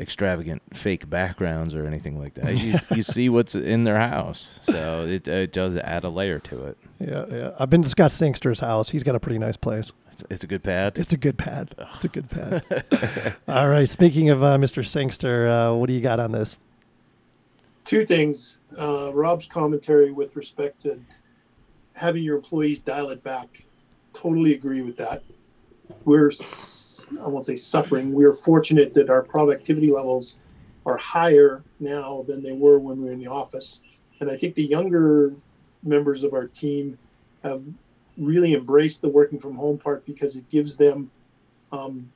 extravagant 0.00 0.62
fake 0.72 1.10
backgrounds 1.10 1.74
or 1.74 1.86
anything 1.86 2.18
like 2.18 2.34
that, 2.34 2.56
you, 2.56 2.74
you 2.94 3.02
see 3.02 3.28
what's 3.28 3.54
in 3.54 3.84
their 3.84 3.98
house. 3.98 4.60
So 4.62 5.06
it, 5.06 5.26
it 5.26 5.52
does 5.52 5.76
add 5.76 6.04
a 6.04 6.08
layer 6.08 6.38
to 6.40 6.66
it. 6.66 6.78
yeah, 7.00 7.24
yeah, 7.30 7.50
I've 7.58 7.70
been 7.70 7.82
to 7.82 7.88
Scott 7.88 8.12
Sangster's 8.12 8.60
house. 8.60 8.90
He's 8.90 9.02
got 9.02 9.14
a 9.14 9.20
pretty 9.20 9.38
nice 9.38 9.56
place. 9.56 9.92
It's, 10.12 10.24
it's 10.30 10.44
a 10.44 10.46
good 10.46 10.62
pad. 10.62 10.98
It's 10.98 11.12
a 11.12 11.16
good 11.16 11.36
pad. 11.38 11.74
It's 11.96 12.04
a 12.04 12.08
good 12.08 12.30
pad. 12.30 13.36
All 13.48 13.68
right. 13.68 13.88
Speaking 13.88 14.30
of 14.30 14.42
uh, 14.42 14.56
Mr. 14.56 14.86
Sangster, 14.86 15.48
uh, 15.48 15.74
what 15.74 15.86
do 15.88 15.92
you 15.92 16.00
got 16.00 16.20
on 16.20 16.32
this? 16.32 16.58
two 17.84 18.04
things. 18.04 18.58
Uh, 18.76 19.10
Rob's 19.14 19.46
commentary 19.46 20.12
with 20.12 20.36
respect 20.36 20.82
to 20.82 21.00
having 21.94 22.22
your 22.22 22.36
employees 22.36 22.78
dial 22.80 23.08
it 23.08 23.22
back. 23.24 23.64
Totally 24.12 24.52
agree 24.52 24.82
with 24.82 24.98
that. 24.98 25.22
We're, 26.04 26.28
s- 26.28 26.36
I 27.22 27.28
won't 27.28 27.44
say 27.44 27.54
suffering. 27.54 28.12
We 28.12 28.24
are 28.24 28.32
fortunate 28.32 28.94
that 28.94 29.10
our 29.10 29.22
productivity 29.22 29.90
levels 29.90 30.36
are 30.86 30.96
higher 30.96 31.62
now 31.80 32.24
than 32.26 32.42
they 32.42 32.52
were 32.52 32.78
when 32.78 32.98
we 32.98 33.04
were 33.06 33.12
in 33.12 33.18
the 33.18 33.26
office. 33.26 33.82
And 34.20 34.30
I 34.30 34.36
think 34.36 34.54
the 34.54 34.64
younger 34.64 35.34
members 35.82 36.24
of 36.24 36.32
our 36.32 36.46
team 36.46 36.98
have 37.42 37.62
really 38.16 38.54
embraced 38.54 39.00
the 39.00 39.08
working 39.08 39.38
from 39.38 39.56
home 39.56 39.78
part 39.78 40.04
because 40.04 40.34
it 40.36 40.48
gives 40.48 40.76
them, 40.76 41.10
um, 41.70 42.10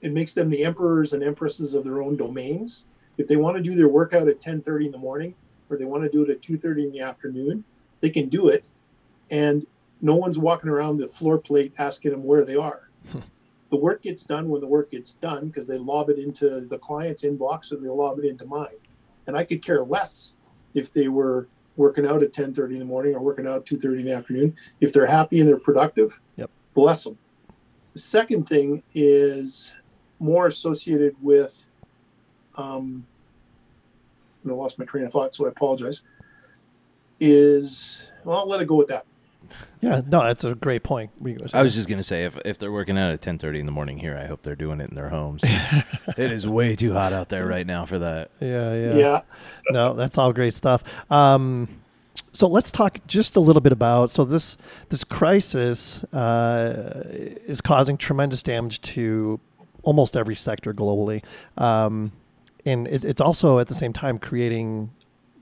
it 0.00 0.12
makes 0.12 0.32
them 0.32 0.48
the 0.48 0.64
emperors 0.64 1.12
and 1.12 1.22
empresses 1.22 1.74
of 1.74 1.84
their 1.84 2.02
own 2.02 2.16
domains 2.16 2.86
if 3.18 3.28
they 3.28 3.36
want 3.36 3.56
to 3.56 3.62
do 3.62 3.74
their 3.74 3.88
workout 3.88 4.28
at 4.28 4.40
10:30 4.40 4.86
in 4.86 4.92
the 4.92 4.98
morning 4.98 5.34
or 5.70 5.76
they 5.76 5.84
want 5.84 6.02
to 6.02 6.10
do 6.10 6.22
it 6.22 6.30
at 6.30 6.42
2:30 6.42 6.86
in 6.86 6.92
the 6.92 7.00
afternoon, 7.00 7.64
they 8.00 8.10
can 8.10 8.28
do 8.28 8.48
it 8.48 8.70
and 9.30 9.66
no 10.00 10.14
one's 10.14 10.38
walking 10.38 10.68
around 10.68 10.98
the 10.98 11.06
floor 11.06 11.38
plate 11.38 11.72
asking 11.78 12.10
them 12.10 12.24
where 12.24 12.44
they 12.44 12.56
are. 12.56 12.88
The 13.74 13.80
work 13.80 14.02
gets 14.02 14.24
done 14.24 14.48
when 14.48 14.60
the 14.60 14.68
work 14.68 14.92
gets 14.92 15.14
done 15.14 15.48
because 15.48 15.66
they 15.66 15.78
lob 15.78 16.08
it 16.08 16.16
into 16.16 16.60
the 16.60 16.78
client's 16.78 17.24
inbox 17.24 17.72
or 17.72 17.76
they 17.78 17.88
lob 17.88 18.20
it 18.20 18.24
into 18.24 18.46
mine. 18.46 18.68
And 19.26 19.36
I 19.36 19.42
could 19.42 19.64
care 19.64 19.82
less 19.82 20.36
if 20.74 20.92
they 20.92 21.08
were 21.08 21.48
working 21.74 22.06
out 22.06 22.22
at 22.22 22.32
10:30 22.32 22.74
in 22.74 22.78
the 22.78 22.84
morning 22.84 23.16
or 23.16 23.20
working 23.20 23.48
out 23.48 23.56
at 23.56 23.64
2:30 23.64 23.98
in 23.98 24.04
the 24.04 24.12
afternoon. 24.12 24.54
If 24.80 24.92
they're 24.92 25.06
happy 25.06 25.40
and 25.40 25.48
they're 25.48 25.58
productive, 25.58 26.20
Yep. 26.36 26.50
bless 26.72 27.02
them. 27.02 27.18
The 27.94 27.98
second 27.98 28.48
thing 28.48 28.84
is 28.94 29.74
more 30.20 30.46
associated 30.46 31.16
with 31.20 31.68
um, 32.54 33.04
I 34.48 34.52
lost 34.52 34.78
my 34.78 34.84
train 34.84 35.04
of 35.04 35.10
thought, 35.10 35.34
so 35.34 35.46
I 35.46 35.48
apologize. 35.48 36.04
Is 37.18 38.06
well, 38.24 38.38
I'll 38.38 38.48
let 38.48 38.60
it 38.60 38.68
go 38.68 38.76
with 38.76 38.88
that. 38.88 39.04
Yeah, 39.80 40.00
no, 40.06 40.24
that's 40.24 40.44
a 40.44 40.54
great 40.54 40.82
point. 40.82 41.10
I 41.52 41.62
was 41.62 41.74
just 41.74 41.88
gonna 41.88 42.02
say 42.02 42.24
if 42.24 42.36
if 42.44 42.58
they're 42.58 42.72
working 42.72 42.98
out 42.98 43.12
at 43.12 43.20
ten 43.20 43.38
thirty 43.38 43.60
in 43.60 43.66
the 43.66 43.72
morning 43.72 43.98
here, 43.98 44.16
I 44.16 44.26
hope 44.26 44.42
they're 44.42 44.56
doing 44.56 44.80
it 44.80 44.88
in 44.90 44.96
their 44.96 45.10
homes. 45.10 45.42
it 46.16 46.32
is 46.32 46.46
way 46.46 46.74
too 46.74 46.92
hot 46.92 47.12
out 47.12 47.28
there 47.28 47.46
right 47.46 47.66
now 47.66 47.84
for 47.84 47.98
that. 47.98 48.30
yeah, 48.40 48.74
yeah, 48.74 48.94
Yeah, 48.94 49.20
No, 49.70 49.94
that's 49.94 50.16
all 50.16 50.32
great 50.32 50.54
stuff. 50.54 50.82
Um, 51.10 51.68
so 52.32 52.48
let's 52.48 52.70
talk 52.70 52.98
just 53.06 53.36
a 53.36 53.40
little 53.40 53.60
bit 53.60 53.72
about 53.72 54.10
so 54.10 54.24
this 54.24 54.56
this 54.88 55.04
crisis 55.04 56.02
uh, 56.04 57.02
is 57.46 57.60
causing 57.60 57.96
tremendous 57.96 58.42
damage 58.42 58.80
to 58.82 59.40
almost 59.82 60.16
every 60.16 60.36
sector 60.36 60.72
globally, 60.72 61.22
um, 61.58 62.12
and 62.64 62.86
it, 62.88 63.04
it's 63.04 63.20
also 63.20 63.58
at 63.58 63.68
the 63.68 63.74
same 63.74 63.92
time 63.92 64.18
creating 64.18 64.90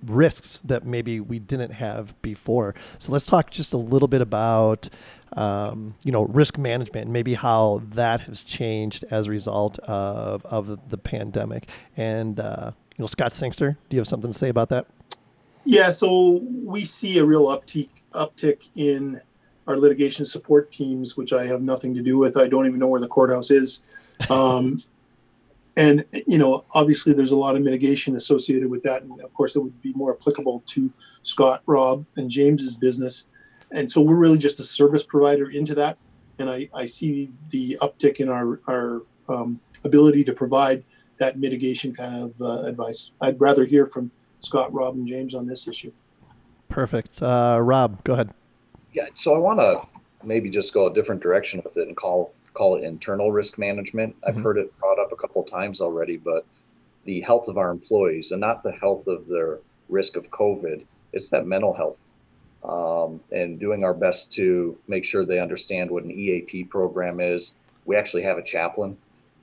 risks 0.02 0.58
that 0.64 0.84
maybe 0.84 1.20
we 1.20 1.38
didn't 1.38 1.72
have 1.72 2.20
before. 2.22 2.74
So 2.98 3.12
let's 3.12 3.26
talk 3.26 3.50
just 3.50 3.72
a 3.72 3.78
little 3.78 4.08
bit 4.08 4.20
about 4.20 4.88
um, 5.34 5.94
you 6.04 6.12
know 6.12 6.24
risk 6.24 6.58
management 6.58 7.04
and 7.04 7.12
maybe 7.12 7.34
how 7.34 7.82
that 7.90 8.22
has 8.22 8.42
changed 8.42 9.04
as 9.10 9.28
a 9.28 9.30
result 9.30 9.78
of 9.80 10.44
of 10.46 10.90
the 10.90 10.98
pandemic. 10.98 11.68
And 11.96 12.38
uh, 12.38 12.72
you 12.96 13.02
know, 13.02 13.06
Scott 13.06 13.32
Sangster, 13.32 13.78
do 13.88 13.96
you 13.96 14.00
have 14.00 14.08
something 14.08 14.32
to 14.32 14.38
say 14.38 14.48
about 14.48 14.68
that? 14.70 14.86
yeah. 15.64 15.90
So 15.90 16.42
we 16.64 16.84
see 16.84 17.18
a 17.18 17.24
real 17.24 17.46
uptick 17.46 17.88
uptick 18.12 18.68
in 18.74 19.20
our 19.66 19.76
litigation 19.76 20.24
support 20.24 20.72
teams, 20.72 21.16
which 21.16 21.32
I 21.32 21.46
have 21.46 21.62
nothing 21.62 21.94
to 21.94 22.02
do 22.02 22.18
with. 22.18 22.36
I 22.36 22.48
don't 22.48 22.66
even 22.66 22.78
know 22.78 22.88
where 22.88 23.00
the 23.00 23.08
courthouse 23.08 23.50
is. 23.50 23.82
Um, 24.30 24.80
and 25.76 26.04
you 26.26 26.38
know, 26.38 26.64
obviously, 26.72 27.12
there's 27.12 27.32
a 27.32 27.36
lot 27.36 27.56
of 27.56 27.62
mitigation 27.62 28.16
associated 28.16 28.68
with 28.68 28.82
that, 28.82 29.02
and 29.02 29.20
of 29.20 29.32
course, 29.34 29.56
it 29.56 29.60
would 29.60 29.80
be 29.80 29.92
more 29.94 30.14
applicable 30.14 30.62
to 30.66 30.90
Scott, 31.22 31.62
Rob, 31.66 32.04
and 32.16 32.30
James's 32.30 32.76
business. 32.76 33.26
And 33.72 33.90
so, 33.90 34.00
we're 34.00 34.16
really 34.16 34.38
just 34.38 34.60
a 34.60 34.64
service 34.64 35.04
provider 35.04 35.50
into 35.50 35.74
that. 35.76 35.96
And 36.38 36.50
I, 36.50 36.68
I 36.74 36.86
see 36.86 37.32
the 37.50 37.78
uptick 37.80 38.16
in 38.16 38.28
our 38.28 38.60
our 38.68 39.02
um, 39.28 39.60
ability 39.84 40.24
to 40.24 40.32
provide 40.32 40.84
that 41.18 41.38
mitigation 41.38 41.94
kind 41.94 42.16
of 42.16 42.42
uh, 42.42 42.66
advice. 42.66 43.10
I'd 43.20 43.40
rather 43.40 43.64
hear 43.64 43.86
from 43.86 44.10
Scott, 44.40 44.72
Rob, 44.72 44.94
and 44.96 45.06
James 45.06 45.34
on 45.34 45.46
this 45.46 45.68
issue. 45.68 45.92
Perfect. 46.68 47.22
Uh, 47.22 47.58
Rob, 47.62 48.02
go 48.04 48.14
ahead. 48.14 48.30
Yeah, 48.92 49.06
so 49.14 49.34
I 49.34 49.38
want 49.38 49.60
to 49.60 49.82
maybe 50.26 50.50
just 50.50 50.74
go 50.74 50.88
a 50.88 50.92
different 50.92 51.22
direction 51.22 51.62
with 51.64 51.76
it 51.76 51.86
and 51.86 51.96
call 51.96 52.34
call 52.54 52.76
it 52.76 52.84
internal 52.84 53.32
risk 53.32 53.58
management. 53.58 54.16
I've 54.26 54.36
Mhm. 54.36 54.42
heard 54.42 54.58
it 54.58 54.76
brought 54.78 54.98
up 54.98 55.12
a 55.12 55.16
couple 55.16 55.42
of 55.42 55.50
times 55.50 55.80
already, 55.80 56.16
but 56.16 56.46
the 57.04 57.20
health 57.22 57.48
of 57.48 57.58
our 57.58 57.70
employees 57.70 58.30
and 58.30 58.40
not 58.40 58.62
the 58.62 58.72
health 58.72 59.06
of 59.06 59.26
their 59.26 59.60
risk 59.88 60.16
of 60.16 60.30
COVID. 60.30 60.86
It's 61.12 61.28
that 61.30 61.46
mental 61.46 61.72
health, 61.74 61.98
um, 62.62 63.20
and 63.32 63.58
doing 63.58 63.84
our 63.84 63.94
best 63.94 64.32
to 64.34 64.78
make 64.86 65.04
sure 65.04 65.24
they 65.24 65.40
understand 65.40 65.90
what 65.90 66.04
an 66.04 66.10
EAP 66.10 66.64
program 66.64 67.20
is. 67.20 67.52
We 67.84 67.96
actually 67.96 68.22
have 68.22 68.38
a 68.38 68.42
chaplain 68.42 68.96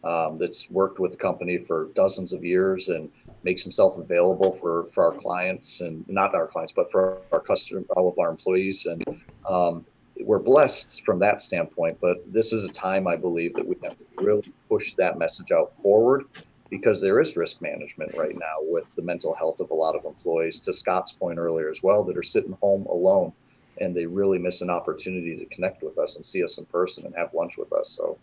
um, 0.03 0.37
that's 0.37 0.69
worked 0.69 0.99
with 0.99 1.11
the 1.11 1.17
company 1.17 1.57
for 1.57 1.89
dozens 1.93 2.31
of 2.31 2.43
years 2.45 2.87
and 2.87 3.11
makes 3.43 3.63
himself 3.63 3.97
available 3.97 4.53
for 4.61 4.87
for 4.93 5.03
our 5.03 5.19
clients 5.19 5.81
and 5.81 6.07
not 6.07 6.33
our 6.35 6.47
clients, 6.47 6.73
but 6.75 6.89
for 6.91 7.23
our 7.33 7.41
customer, 7.41 7.83
all 7.97 8.07
of 8.09 8.17
our 8.17 8.29
employees 8.31 8.85
and 8.85 9.03
um, 9.49 9.85
we're 10.19 10.39
blessed 10.39 11.01
from 11.05 11.19
that 11.19 11.41
standpoint, 11.41 11.97
but 12.01 12.17
this 12.31 12.51
is 12.53 12.65
a 12.65 12.71
time 12.71 13.07
I 13.07 13.15
believe 13.15 13.53
that 13.55 13.65
we 13.65 13.75
have 13.83 13.97
to 13.97 14.05
really 14.17 14.53
push 14.67 14.93
that 14.95 15.17
message 15.17 15.51
out 15.51 15.73
forward 15.81 16.25
because 16.69 17.01
there 17.01 17.19
is 17.19 17.35
risk 17.35 17.61
management 17.61 18.15
right 18.15 18.37
now 18.37 18.57
with 18.61 18.85
the 18.95 19.01
mental 19.01 19.33
health 19.33 19.59
of 19.59 19.71
a 19.71 19.73
lot 19.73 19.95
of 19.95 20.05
employees. 20.05 20.59
To 20.61 20.73
Scott's 20.73 21.11
point 21.11 21.39
earlier 21.39 21.69
as 21.69 21.81
well, 21.81 22.03
that 22.03 22.17
are 22.17 22.23
sitting 22.23 22.55
home 22.61 22.85
alone 22.87 23.33
and 23.79 23.95
they 23.95 24.05
really 24.05 24.37
miss 24.37 24.61
an 24.61 24.69
opportunity 24.69 25.37
to 25.37 25.45
connect 25.45 25.83
with 25.83 25.97
us 25.97 26.15
and 26.15 26.25
see 26.25 26.43
us 26.43 26.57
in 26.57 26.65
person 26.65 27.05
and 27.05 27.15
have 27.15 27.33
lunch 27.33 27.57
with 27.57 27.71
us. 27.73 27.89
So 27.89 28.17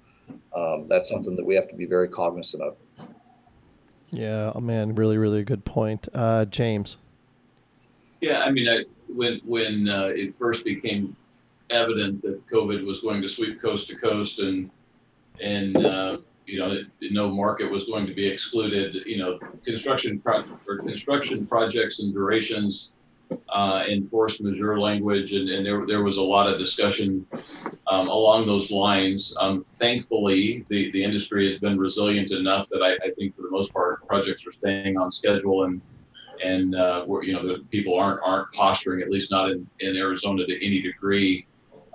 um, 0.54 0.86
that's 0.88 1.08
something 1.08 1.34
that 1.36 1.44
we 1.44 1.54
have 1.54 1.68
to 1.68 1.74
be 1.74 1.86
very 1.86 2.08
cognizant 2.08 2.62
of. 2.62 2.76
Yeah, 4.10 4.52
oh 4.54 4.60
man, 4.60 4.94
really, 4.94 5.18
really 5.18 5.42
good 5.42 5.64
point. 5.64 6.08
Uh, 6.14 6.44
James. 6.44 6.96
Yeah, 8.20 8.42
I 8.42 8.50
mean, 8.50 8.68
I, 8.68 8.84
when 9.08 9.40
when 9.44 9.88
uh, 9.88 10.06
it 10.14 10.38
first 10.38 10.64
became 10.64 11.16
evident 11.70 12.22
that 12.22 12.46
COVID 12.48 12.84
was 12.84 13.00
going 13.00 13.22
to 13.22 13.28
sweep 13.28 13.60
coast 13.60 13.88
to 13.88 13.96
coast, 13.96 14.38
and 14.38 14.70
and 15.40 15.76
uh, 15.84 16.18
you 16.46 16.58
know, 16.58 16.78
no 17.10 17.30
market 17.30 17.70
was 17.70 17.84
going 17.84 18.06
to 18.06 18.14
be 18.14 18.26
excluded. 18.26 19.06
You 19.06 19.18
know, 19.18 19.38
construction 19.64 20.20
pro- 20.20 20.44
or 20.68 20.78
construction 20.78 21.46
projects 21.46 22.00
and 22.00 22.12
durations 22.12 22.92
uh, 23.48 23.84
in 23.88 24.08
force 24.08 24.40
majeure 24.40 24.78
language, 24.78 25.32
and, 25.32 25.48
and 25.48 25.66
there 25.66 25.86
there 25.86 26.02
was 26.02 26.16
a 26.16 26.22
lot 26.22 26.52
of 26.52 26.58
discussion 26.58 27.26
um, 27.88 28.08
along 28.08 28.46
those 28.46 28.70
lines. 28.70 29.34
Um, 29.38 29.64
thankfully, 29.74 30.64
the 30.68 30.90
the 30.92 31.02
industry 31.02 31.50
has 31.50 31.60
been 31.60 31.78
resilient 31.78 32.30
enough 32.30 32.68
that 32.70 32.82
I, 32.82 32.92
I 33.06 33.10
think 33.18 33.36
for 33.36 33.42
the 33.42 33.50
most 33.50 33.72
part 33.72 34.06
projects 34.06 34.46
are 34.46 34.52
staying 34.52 34.96
on 34.96 35.10
schedule 35.10 35.64
and 35.64 35.80
and 36.44 36.74
uh, 36.74 37.04
you 37.22 37.32
know 37.32 37.46
the 37.46 37.64
people 37.70 37.98
aren't 37.98 38.20
aren't 38.22 38.52
posturing, 38.52 39.02
at 39.02 39.10
least 39.10 39.30
not 39.30 39.50
in, 39.50 39.66
in 39.80 39.96
Arizona 39.96 40.46
to 40.46 40.66
any 40.66 40.80
degree, 40.80 41.46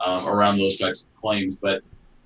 um, 0.04 0.28
around 0.28 0.58
those 0.58 0.78
types 0.78 1.02
of 1.02 1.22
claims. 1.22 1.58
But 1.58 1.84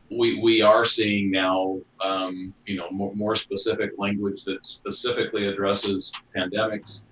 we 0.09 0.39
we 0.41 0.61
are 0.61 0.85
seeing 0.85 1.31
now, 1.31 1.79
um, 2.01 2.53
you 2.65 2.77
know, 2.77 2.89
more, 2.91 3.13
more 3.15 3.35
specific 3.35 3.91
language 3.97 4.43
that 4.45 4.65
specifically 4.65 5.47
addresses 5.47 6.11
pandemics, 6.35 7.03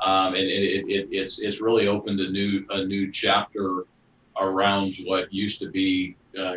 um, 0.00 0.34
and 0.34 0.44
it, 0.44 0.62
it, 0.62 0.88
it, 0.88 1.08
it's 1.10 1.38
it's 1.40 1.60
really 1.60 1.88
opened 1.88 2.20
a 2.20 2.30
new 2.30 2.64
a 2.70 2.84
new 2.84 3.10
chapter 3.12 3.84
around 4.40 4.94
what 5.04 5.32
used 5.32 5.60
to 5.60 5.70
be 5.70 6.16
uh, 6.38 6.56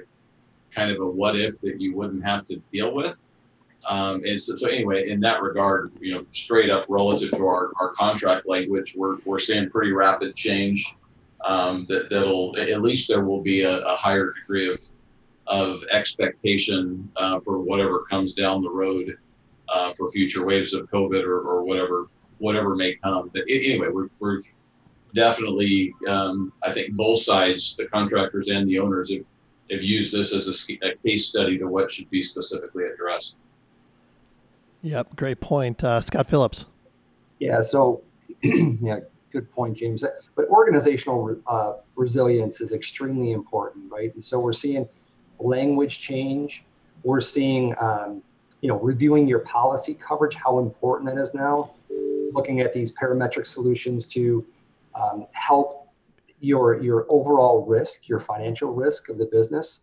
kind 0.73 0.91
of 0.91 1.01
a 1.01 1.05
what 1.05 1.35
if 1.35 1.59
that 1.61 1.79
you 1.79 1.95
wouldn't 1.95 2.23
have 2.23 2.47
to 2.47 2.61
deal 2.71 2.93
with. 2.93 3.21
Um, 3.87 4.23
and 4.25 4.41
so, 4.41 4.55
so 4.55 4.67
anyway, 4.67 5.09
in 5.09 5.19
that 5.21 5.41
regard, 5.41 5.91
you 5.99 6.13
know, 6.13 6.25
straight 6.33 6.71
up 6.71 6.85
relative 6.89 7.31
to 7.31 7.45
our, 7.45 7.71
our 7.79 7.93
contract 7.93 8.47
language, 8.47 8.95
we're, 8.97 9.17
we're 9.25 9.39
seeing 9.39 9.69
pretty 9.69 9.91
rapid 9.91 10.35
change. 10.35 10.95
Um, 11.45 11.85
that 11.89 12.09
that'll 12.09 12.57
at 12.57 12.81
least 12.81 13.07
there 13.07 13.23
will 13.23 13.41
be 13.41 13.61
a, 13.61 13.79
a 13.85 13.95
higher 13.95 14.33
degree 14.33 14.67
of 14.73 14.81
of 15.47 15.83
expectation 15.91 17.09
uh, 17.17 17.39
for 17.39 17.59
whatever 17.59 18.03
comes 18.09 18.33
down 18.33 18.63
the 18.63 18.69
road 18.69 19.15
uh, 19.69 19.93
for 19.93 20.09
future 20.11 20.43
waves 20.45 20.73
of 20.73 20.89
COVID 20.89 21.23
or, 21.23 21.41
or 21.41 21.63
whatever 21.63 22.07
whatever 22.39 22.75
may 22.75 22.95
come. 22.95 23.29
But 23.33 23.43
a- 23.47 23.65
anyway, 23.65 23.89
we're, 23.89 24.09
we're 24.19 24.41
definitely 25.13 25.93
um, 26.07 26.51
I 26.63 26.73
think 26.73 26.95
both 26.95 27.21
sides, 27.23 27.75
the 27.77 27.85
contractors 27.87 28.49
and 28.49 28.67
the 28.67 28.79
owners, 28.79 29.11
have, 29.11 29.23
have 29.71 29.81
used 29.83 30.13
this 30.13 30.33
as 30.33 30.47
a, 30.47 30.87
a 30.87 30.95
case 30.95 31.27
study 31.27 31.57
to 31.59 31.67
what 31.67 31.91
should 31.91 32.09
be 32.09 32.21
specifically 32.21 32.85
addressed. 32.85 33.35
Yep, 34.81 35.15
great 35.15 35.41
point. 35.41 35.83
Uh, 35.83 35.99
Scott 35.99 36.27
Phillips. 36.27 36.65
Yeah, 37.39 37.61
so, 37.61 38.03
yeah, 38.43 38.99
good 39.36 39.51
point, 39.51 39.77
James. 39.77 40.03
But 40.36 40.45
organizational 40.47 41.36
uh, 41.47 41.73
resilience 41.95 42.61
is 42.61 42.71
extremely 42.71 43.31
important, 43.31 43.91
right? 43.91 44.13
And 44.13 44.23
so 44.23 44.39
we're 44.39 44.53
seeing 44.53 44.88
language 45.39 45.99
change. 45.99 46.63
We're 47.03 47.21
seeing, 47.21 47.75
um, 47.79 48.23
you 48.61 48.69
know, 48.69 48.79
reviewing 48.79 49.27
your 49.27 49.39
policy 49.39 49.93
coverage, 50.07 50.36
how 50.36 50.59
important 50.59 51.09
that 51.09 51.21
is 51.21 51.33
now. 51.33 51.71
Looking 52.33 52.61
at 52.61 52.73
these 52.73 52.91
parametric 52.91 53.45
solutions 53.47 54.07
to 54.07 54.45
um, 55.01 55.27
help 55.31 55.89
your 56.39 56.81
your 56.81 57.05
overall 57.09 57.65
risk, 57.65 58.07
your 58.07 58.19
financial 58.19 58.73
risk 58.73 59.09
of 59.09 59.17
the 59.17 59.25
business. 59.25 59.81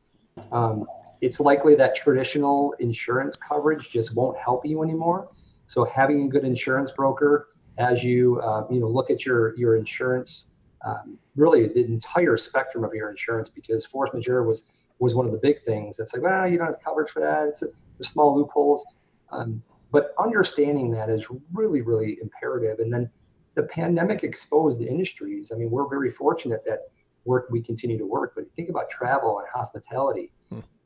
Um, 0.51 0.87
it's 1.21 1.39
likely 1.41 1.75
that 1.77 1.95
traditional 1.95 2.75
insurance 2.79 3.37
coverage 3.37 3.91
just 3.91 4.15
won't 4.15 4.37
help 4.39 4.67
you 4.67 4.83
anymore. 4.83 5.29
So 5.67 5.85
having 5.85 6.25
a 6.25 6.29
good 6.29 6.45
insurance 6.45 6.91
broker 6.91 7.49
as 7.79 8.05
you 8.05 8.41
uh, 8.41 8.67
you 8.71 8.81
know 8.81 8.89
look 8.89 9.11
at 9.11 9.25
your 9.25 9.57
your 9.57 9.77
insurance, 9.77 10.49
um, 10.85 11.19
really 11.37 11.69
the 11.69 11.85
entire 11.85 12.37
spectrum 12.37 12.85
of 12.85 12.95
your 12.95 13.11
insurance, 13.11 13.49
because 13.49 13.85
force 13.87 14.11
majeure 14.13 14.43
was 14.43 14.65
was 14.99 15.15
one 15.15 15.27
of 15.27 15.33
the 15.33 15.39
big 15.39 15.63
things. 15.65 15.97
That's 15.97 16.15
like, 16.15 16.23
well, 16.23 16.47
you 16.47 16.59
don't 16.59 16.67
have 16.67 16.83
coverage 16.85 17.11
for 17.11 17.21
that. 17.21 17.49
It's 17.49 17.63
a, 17.63 17.67
there's 17.99 18.09
small 18.09 18.37
loopholes, 18.37 18.85
um, 19.31 19.63
but 19.91 20.15
understanding 20.19 20.91
that 20.93 21.09
is 21.09 21.27
really 21.53 21.81
really 21.81 22.19
imperative. 22.21 22.79
And 22.79 22.93
then 22.93 23.11
the 23.55 23.65
pandemic 23.65 24.25
exposed 24.25 24.79
the 24.79 24.89
industries. 24.89 25.53
I 25.53 25.57
mean, 25.57 25.71
we're 25.71 25.89
very 25.89 26.11
fortunate 26.11 26.65
that 26.67 26.89
work 27.25 27.49
we 27.51 27.61
continue 27.61 27.99
to 27.99 28.07
work, 28.07 28.33
but 28.35 28.45
think 28.57 28.69
about 28.69 28.91
travel 28.91 29.39
and 29.39 29.49
hospitality 29.53 30.33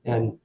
and 0.05 0.39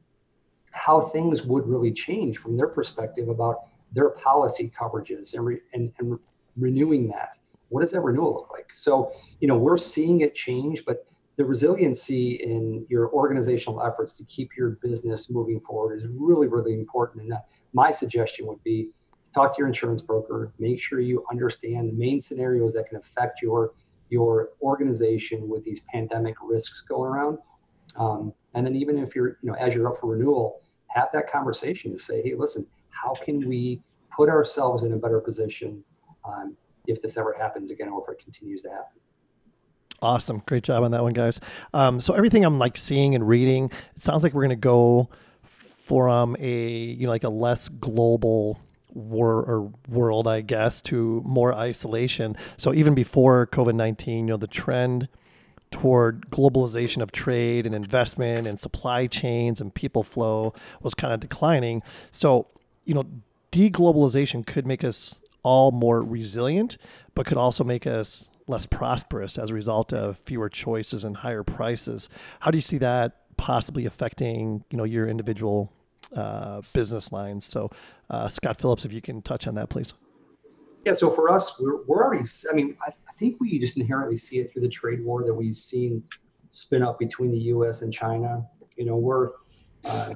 how 0.71 1.01
things 1.01 1.43
would 1.43 1.67
really 1.67 1.91
change 1.91 2.37
from 2.37 2.57
their 2.57 2.67
perspective 2.67 3.29
about 3.29 3.67
their 3.91 4.09
policy 4.09 4.71
coverages 4.77 5.33
and, 5.33 5.45
re, 5.45 5.59
and, 5.73 5.91
and 5.99 6.17
renewing 6.57 7.07
that. 7.09 7.37
What 7.69 7.81
does 7.81 7.91
that 7.91 8.01
renewal 8.01 8.33
look 8.33 8.49
like? 8.51 8.67
So, 8.73 9.13
you 9.39 9.47
know, 9.47 9.57
we're 9.57 9.77
seeing 9.77 10.21
it 10.21 10.35
change, 10.35 10.83
but 10.85 11.05
the 11.37 11.45
resiliency 11.45 12.33
in 12.43 12.85
your 12.89 13.09
organizational 13.11 13.81
efforts 13.81 14.13
to 14.15 14.25
keep 14.25 14.49
your 14.57 14.71
business 14.81 15.29
moving 15.29 15.59
forward 15.61 15.97
is 15.97 16.07
really, 16.13 16.47
really 16.47 16.73
important. 16.73 17.23
And 17.23 17.31
that, 17.31 17.45
my 17.73 17.91
suggestion 17.91 18.45
would 18.47 18.61
be 18.63 18.89
to 19.23 19.31
talk 19.31 19.55
to 19.55 19.59
your 19.59 19.67
insurance 19.67 20.01
broker, 20.01 20.51
make 20.59 20.79
sure 20.79 20.99
you 20.99 21.25
understand 21.31 21.87
the 21.87 21.93
main 21.93 22.19
scenarios 22.19 22.73
that 22.73 22.89
can 22.89 22.97
affect 22.97 23.41
your 23.41 23.73
your 24.09 24.49
organization 24.61 25.47
with 25.47 25.63
these 25.63 25.79
pandemic 25.91 26.35
risks 26.43 26.81
going 26.81 27.09
around. 27.09 27.37
Um, 27.95 28.33
and 28.53 28.65
then 28.65 28.75
even 28.75 28.97
if 28.97 29.15
you're, 29.15 29.37
you 29.41 29.49
know, 29.49 29.53
as 29.53 29.73
you're 29.73 29.87
up 29.87 30.01
for 30.01 30.07
renewal, 30.07 30.61
have 30.87 31.07
that 31.13 31.31
conversation 31.31 31.93
to 31.93 31.97
say, 31.97 32.21
hey, 32.21 32.35
listen, 32.35 32.67
how 32.89 33.13
can 33.23 33.47
we 33.47 33.81
put 34.13 34.27
ourselves 34.27 34.83
in 34.83 34.91
a 34.91 34.97
better 34.97 35.21
position 35.21 35.81
um, 36.31 36.55
if 36.87 37.01
this 37.01 37.17
ever 37.17 37.33
happens 37.33 37.71
again 37.71 37.89
or 37.89 38.03
if 38.03 38.13
it 38.13 38.23
continues 38.23 38.61
to 38.63 38.69
happen? 38.69 38.99
Awesome. 40.01 40.41
Great 40.47 40.63
job 40.63 40.83
on 40.83 40.91
that 40.91 41.03
one, 41.03 41.13
guys. 41.13 41.39
Um, 41.73 42.01
so 42.01 42.13
everything 42.13 42.43
I'm 42.43 42.57
like 42.57 42.77
seeing 42.77 43.13
and 43.13 43.27
reading, 43.27 43.71
it 43.95 44.01
sounds 44.01 44.23
like 44.23 44.33
we're 44.33 44.41
going 44.41 44.49
to 44.49 44.55
go 44.55 45.09
from 45.43 46.35
a, 46.39 46.69
you 46.69 47.05
know, 47.05 47.09
like 47.11 47.23
a 47.23 47.29
less 47.29 47.67
global 47.67 48.59
wor- 48.93 49.45
or 49.45 49.71
world, 49.87 50.27
I 50.27 50.41
guess, 50.41 50.81
to 50.83 51.21
more 51.25 51.53
isolation. 51.53 52.35
So 52.57 52.73
even 52.73 52.95
before 52.95 53.47
COVID-19, 53.47 54.07
you 54.07 54.21
know, 54.23 54.37
the 54.37 54.47
trend 54.47 55.07
toward 55.69 56.29
globalization 56.29 57.01
of 57.01 57.11
trade 57.11 57.65
and 57.65 57.73
investment 57.75 58.47
and 58.47 58.59
supply 58.59 59.07
chains 59.07 59.61
and 59.61 59.73
people 59.73 60.03
flow 60.03 60.53
was 60.81 60.93
kind 60.93 61.13
of 61.13 61.19
declining. 61.19 61.83
So, 62.11 62.47
you 62.85 62.93
know, 62.93 63.05
deglobalization 63.51 64.45
could 64.45 64.65
make 64.65 64.83
us 64.83 65.20
all 65.43 65.71
more 65.71 66.03
resilient, 66.03 66.77
but 67.15 67.25
could 67.25 67.37
also 67.37 67.63
make 67.63 67.87
us 67.87 68.29
less 68.47 68.65
prosperous 68.65 69.37
as 69.37 69.49
a 69.49 69.53
result 69.53 69.93
of 69.93 70.17
fewer 70.17 70.49
choices 70.49 71.03
and 71.03 71.17
higher 71.17 71.43
prices. 71.43 72.09
How 72.41 72.51
do 72.51 72.57
you 72.57 72.61
see 72.61 72.77
that 72.79 73.37
possibly 73.37 73.85
affecting, 73.85 74.63
you 74.69 74.77
know, 74.77 74.83
your 74.83 75.07
individual 75.07 75.71
uh, 76.15 76.61
business 76.73 77.11
lines? 77.11 77.45
So, 77.45 77.71
uh, 78.09 78.27
Scott 78.27 78.59
Phillips, 78.59 78.85
if 78.85 78.93
you 78.93 79.01
can 79.01 79.21
touch 79.21 79.47
on 79.47 79.55
that, 79.55 79.69
please. 79.69 79.93
Yeah, 80.85 80.93
so 80.93 81.09
for 81.09 81.31
us, 81.31 81.59
we're, 81.59 81.83
we're 81.85 82.03
already, 82.03 82.23
I 82.51 82.55
mean, 82.55 82.75
I, 82.85 82.89
I 82.89 83.13
think 83.19 83.39
we 83.39 83.59
just 83.59 83.77
inherently 83.77 84.17
see 84.17 84.39
it 84.39 84.51
through 84.51 84.63
the 84.63 84.69
trade 84.69 85.03
war 85.03 85.23
that 85.23 85.33
we've 85.33 85.55
seen 85.55 86.03
spin 86.49 86.81
up 86.83 86.99
between 86.99 87.31
the 87.31 87.37
US 87.37 87.81
and 87.81 87.93
China. 87.93 88.45
You 88.75 88.85
know, 88.85 88.97
we're, 88.97 89.29
uh, 89.85 90.13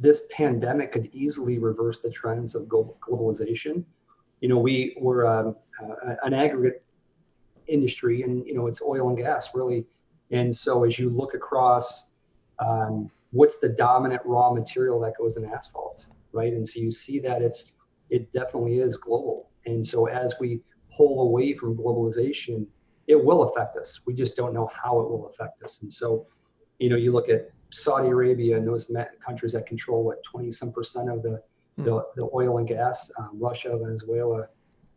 this 0.00 0.22
pandemic 0.30 0.92
could 0.92 1.10
easily 1.12 1.58
reverse 1.58 2.00
the 2.00 2.10
trends 2.10 2.54
of 2.54 2.62
globalization. 2.64 3.84
You 4.40 4.48
know, 4.48 4.58
we 4.58 4.96
were 4.98 5.26
um, 5.26 5.56
uh, 5.80 6.16
an 6.22 6.32
aggregate 6.32 6.82
industry 7.66 8.22
and, 8.22 8.44
you 8.46 8.54
know, 8.54 8.66
it's 8.66 8.80
oil 8.80 9.10
and 9.10 9.18
gas 9.18 9.50
really. 9.54 9.84
And 10.30 10.54
so 10.54 10.84
as 10.84 10.98
you 10.98 11.10
look 11.10 11.34
across, 11.34 12.06
um, 12.58 13.10
what's 13.32 13.58
the 13.58 13.68
dominant 13.68 14.22
raw 14.24 14.50
material 14.50 14.98
that 15.00 15.18
goes 15.18 15.36
in 15.36 15.44
asphalt, 15.44 16.06
right? 16.32 16.52
And 16.54 16.66
so 16.66 16.80
you 16.80 16.90
see 16.90 17.20
that 17.20 17.42
it's, 17.42 17.72
it 18.08 18.32
definitely 18.32 18.78
is 18.78 18.96
global. 18.96 19.50
And 19.66 19.86
so 19.86 20.06
as 20.06 20.34
we 20.40 20.60
pull 20.96 21.22
away 21.28 21.52
from 21.54 21.76
globalization, 21.76 22.66
it 23.06 23.22
will 23.22 23.42
affect 23.42 23.76
us. 23.76 24.00
We 24.06 24.14
just 24.14 24.34
don't 24.34 24.54
know 24.54 24.70
how 24.74 24.98
it 25.00 25.10
will 25.10 25.26
affect 25.26 25.62
us. 25.62 25.82
And 25.82 25.92
so, 25.92 26.26
you 26.78 26.88
know, 26.88 26.96
you 26.96 27.12
look 27.12 27.28
at 27.28 27.50
Saudi 27.70 28.08
Arabia 28.08 28.56
and 28.56 28.66
those 28.66 28.90
countries 29.24 29.52
that 29.52 29.66
control 29.66 30.04
what 30.04 30.22
20 30.24 30.50
some 30.50 30.72
percent 30.72 31.10
of 31.10 31.22
the, 31.22 31.42
mm. 31.78 31.84
the, 31.84 32.04
the, 32.16 32.28
oil 32.34 32.58
and 32.58 32.66
gas, 32.66 33.10
um, 33.18 33.30
Russia, 33.34 33.78
Venezuela. 33.80 34.46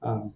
Um, 0.02 0.34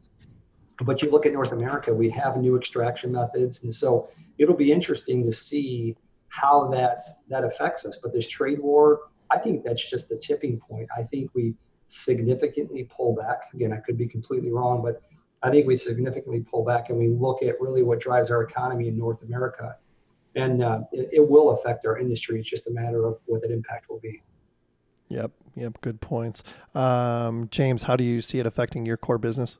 but 0.84 1.02
you 1.02 1.10
look 1.10 1.26
at 1.26 1.34
North 1.34 1.52
America, 1.52 1.94
we 1.94 2.10
have 2.12 2.38
new 2.38 2.56
extraction 2.56 3.12
methods. 3.12 3.64
And 3.64 3.74
so 3.74 4.10
it'll 4.38 4.56
be 4.56 4.72
interesting 4.72 5.26
to 5.26 5.34
see 5.34 5.96
how 6.30 6.68
that's, 6.68 7.16
that 7.30 7.44
affects 7.44 7.86
us. 7.86 7.98
But 7.98 8.14
this 8.14 8.28
trade 8.28 8.60
war, 8.60 9.10
I 9.32 9.40
think 9.40 9.64
that's 9.64 9.90
just 9.90 10.08
the 10.08 10.18
tipping 10.18 10.60
point. 10.60 10.88
I 10.96 11.04
think 11.04 11.32
we 11.34 11.56
significantly 11.88 12.88
pull 12.96 13.16
back. 13.16 13.40
Again, 13.54 13.74
I 13.74 13.78
could 13.78 13.98
be 13.98 14.08
completely 14.08 14.52
wrong, 14.52 14.84
but 14.84 15.02
I 15.42 15.50
think 15.50 15.68
we 15.68 15.76
significantly 15.76 16.42
pull 16.42 16.64
back 16.64 16.90
and 16.90 16.98
we 16.98 17.10
look 17.10 17.44
at 17.44 17.60
really 17.60 17.84
what 17.84 18.00
drives 18.00 18.32
our 18.32 18.44
economy 18.44 18.88
in 18.88 18.98
North 18.98 19.24
America. 19.24 19.76
And 20.38 20.64
uh, 20.64 20.82
it, 20.92 21.10
it, 21.14 21.28
will 21.28 21.52
affect 21.52 21.86
our 21.86 21.98
industry. 21.98 22.40
It's 22.40 22.50
just 22.50 22.68
a 22.68 22.72
matter 22.72 23.06
of 23.06 23.18
what 23.26 23.42
that 23.42 23.52
impact 23.52 23.90
will 23.90 24.00
be. 24.00 24.22
Yep. 25.10 25.32
Yep. 25.56 25.82
Good 25.82 26.02
points. 26.02 26.44
Um, 26.76 27.48
James, 27.50 27.84
how 27.84 27.96
do 27.96 28.04
you 28.04 28.22
see 28.22 28.40
it 28.40 28.46
affecting 28.46 28.86
your 28.86 28.98
core 28.98 29.18
business? 29.18 29.58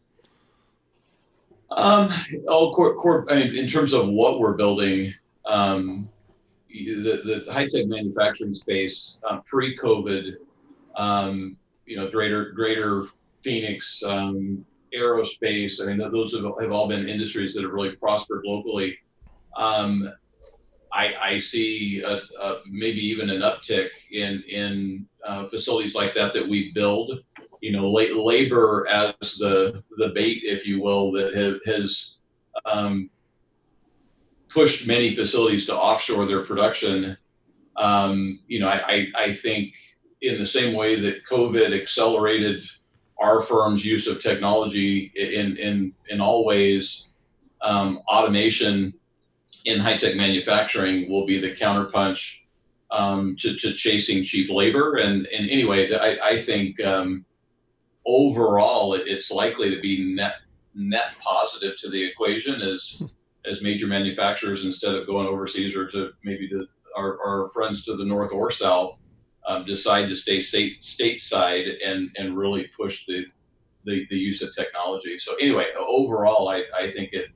Um, 1.72 2.14
oh, 2.48 2.74
core, 2.74 2.96
core, 2.96 3.26
I 3.30 3.36
mean, 3.36 3.56
in 3.56 3.68
terms 3.68 3.94
of 3.94 4.08
what 4.08 4.40
we're 4.40 4.54
building, 4.54 5.14
um, 5.46 6.10
the, 6.70 7.44
the 7.46 7.52
high 7.52 7.68
tech 7.68 7.88
manufacturing 7.88 8.54
space 8.54 9.18
uh, 9.30 9.40
pre 9.46 9.78
COVID, 9.78 10.36
um, 10.96 11.58
you 11.86 11.98
know, 11.98 12.10
greater, 12.10 12.52
greater 12.52 13.06
Phoenix, 13.44 14.02
um, 14.06 14.66
aerospace. 14.94 15.82
I 15.82 15.86
mean, 15.86 15.98
those 16.12 16.34
have, 16.34 16.44
have, 16.62 16.72
all 16.72 16.88
been 16.88 17.08
industries 17.08 17.54
that 17.56 17.64
have 17.64 17.72
really 17.72 17.96
prospered 17.96 18.44
locally. 18.46 18.98
Um, 19.58 20.12
I, 20.98 21.34
I, 21.34 21.40
see 21.40 22.02
a, 22.02 22.22
a, 22.42 22.62
maybe 22.68 23.00
even 23.02 23.30
an 23.30 23.42
uptick 23.42 23.90
in 24.12 24.44
in 24.50 25.08
uh, 25.24 25.48
facilities 25.48 25.94
like 25.94 26.16
that 26.16 26.34
that 26.34 26.48
we 26.48 26.72
build. 26.74 27.20
You 27.62 27.72
know, 27.72 27.90
la- 27.90 28.24
labor 28.26 28.88
as 28.88 29.14
the 29.38 29.84
the 29.98 30.10
bait, 30.10 30.42
if 30.44 30.66
you 30.66 30.82
will, 30.82 31.12
that 31.12 31.36
have, 31.36 31.60
has 31.66 32.16
um, 32.66 33.12
pushed 34.50 34.88
many 34.88 35.16
facilities 35.16 35.68
to 35.68 35.76
offshore 35.76 36.26
their 36.26 36.44
production. 36.44 37.16
Um, 37.76 38.40
you 38.48 38.60
know, 38.60 38.68
I, 38.68 38.80
I, 38.92 39.08
I 39.26 39.34
think 39.34 39.74
in 40.22 40.40
the 40.40 40.48
same 40.48 40.76
way 40.76 41.00
that 41.00 41.28
COVID 41.30 41.80
accelerated 41.80 42.66
our 43.20 43.44
firm's 43.44 43.86
use 43.86 44.08
of 44.08 44.20
technology 44.20 45.12
in 45.16 45.58
in 45.58 45.94
in 46.10 46.22
all 46.22 46.44
ways, 46.44 47.08
um, 47.62 48.02
automation 48.08 48.94
in 49.66 49.80
high 49.80 49.98
tech 49.98 50.16
manufacturing 50.16 51.10
will 51.10 51.26
be 51.26 51.40
the 51.40 51.52
counterpunch 51.52 52.40
um, 52.92 53.36
to, 53.40 53.56
to 53.58 53.74
chasing 53.74 54.24
cheap 54.24 54.50
labor. 54.50 54.96
And, 54.96 55.26
and 55.28 55.50
anyway, 55.50 55.94
I, 55.94 56.18
I 56.30 56.42
think 56.42 56.80
um, 56.84 57.26
overall 58.06 58.94
it's 58.94 59.30
likely 59.32 59.70
to 59.70 59.82
be 59.82 60.14
net 60.16 60.36
net 60.74 61.12
positive 61.20 61.76
to 61.80 61.90
the 61.90 62.04
equation 62.04 62.62
as 62.62 63.02
as 63.50 63.62
major 63.62 63.88
manufacturers 63.88 64.64
instead 64.64 64.94
of 64.94 65.08
going 65.08 65.28
overseas 65.28 65.76
or 65.76 65.90
to 65.90 66.12
maybe 66.24 66.48
to 66.48 66.68
our, 66.96 67.18
our 67.26 67.50
friends 67.54 67.84
to 67.86 67.96
the 67.96 68.06
north 68.06 68.32
or 68.32 68.52
south 68.52 69.02
um, 69.48 69.66
decide 69.66 70.08
to 70.08 70.16
stay 70.16 70.42
state 70.42 70.82
stateside 70.82 71.74
and 71.84 72.10
and 72.18 72.38
really 72.38 72.70
push 72.78 73.06
the, 73.06 73.26
the 73.86 74.06
the 74.10 74.18
use 74.18 74.42
of 74.42 74.54
technology. 74.56 75.18
So 75.18 75.36
anyway, 75.36 75.68
overall, 75.78 76.50
I, 76.50 76.64
I 76.78 76.92
think 76.92 77.14
it 77.14 77.28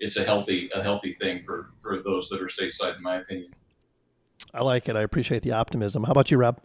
it's 0.00 0.16
a 0.16 0.24
healthy 0.24 0.70
a 0.74 0.82
healthy 0.82 1.14
thing 1.14 1.42
for 1.44 1.70
for 1.82 2.02
those 2.02 2.28
that 2.28 2.40
are 2.40 2.46
stateside, 2.46 2.96
in 2.96 3.02
my 3.02 3.16
opinion. 3.16 3.54
I 4.52 4.62
like 4.62 4.88
it. 4.88 4.96
I 4.96 5.02
appreciate 5.02 5.42
the 5.42 5.52
optimism. 5.52 6.04
How 6.04 6.12
about 6.12 6.30
you, 6.30 6.38
Rob? 6.38 6.60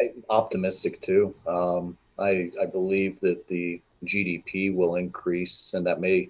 I'm 0.00 0.24
optimistic 0.30 1.02
too. 1.02 1.34
Um, 1.46 1.96
I 2.18 2.50
I 2.60 2.66
believe 2.66 3.20
that 3.20 3.46
the 3.48 3.80
GDP 4.04 4.74
will 4.74 4.96
increase, 4.96 5.70
and 5.72 5.86
that 5.86 6.00
may 6.00 6.28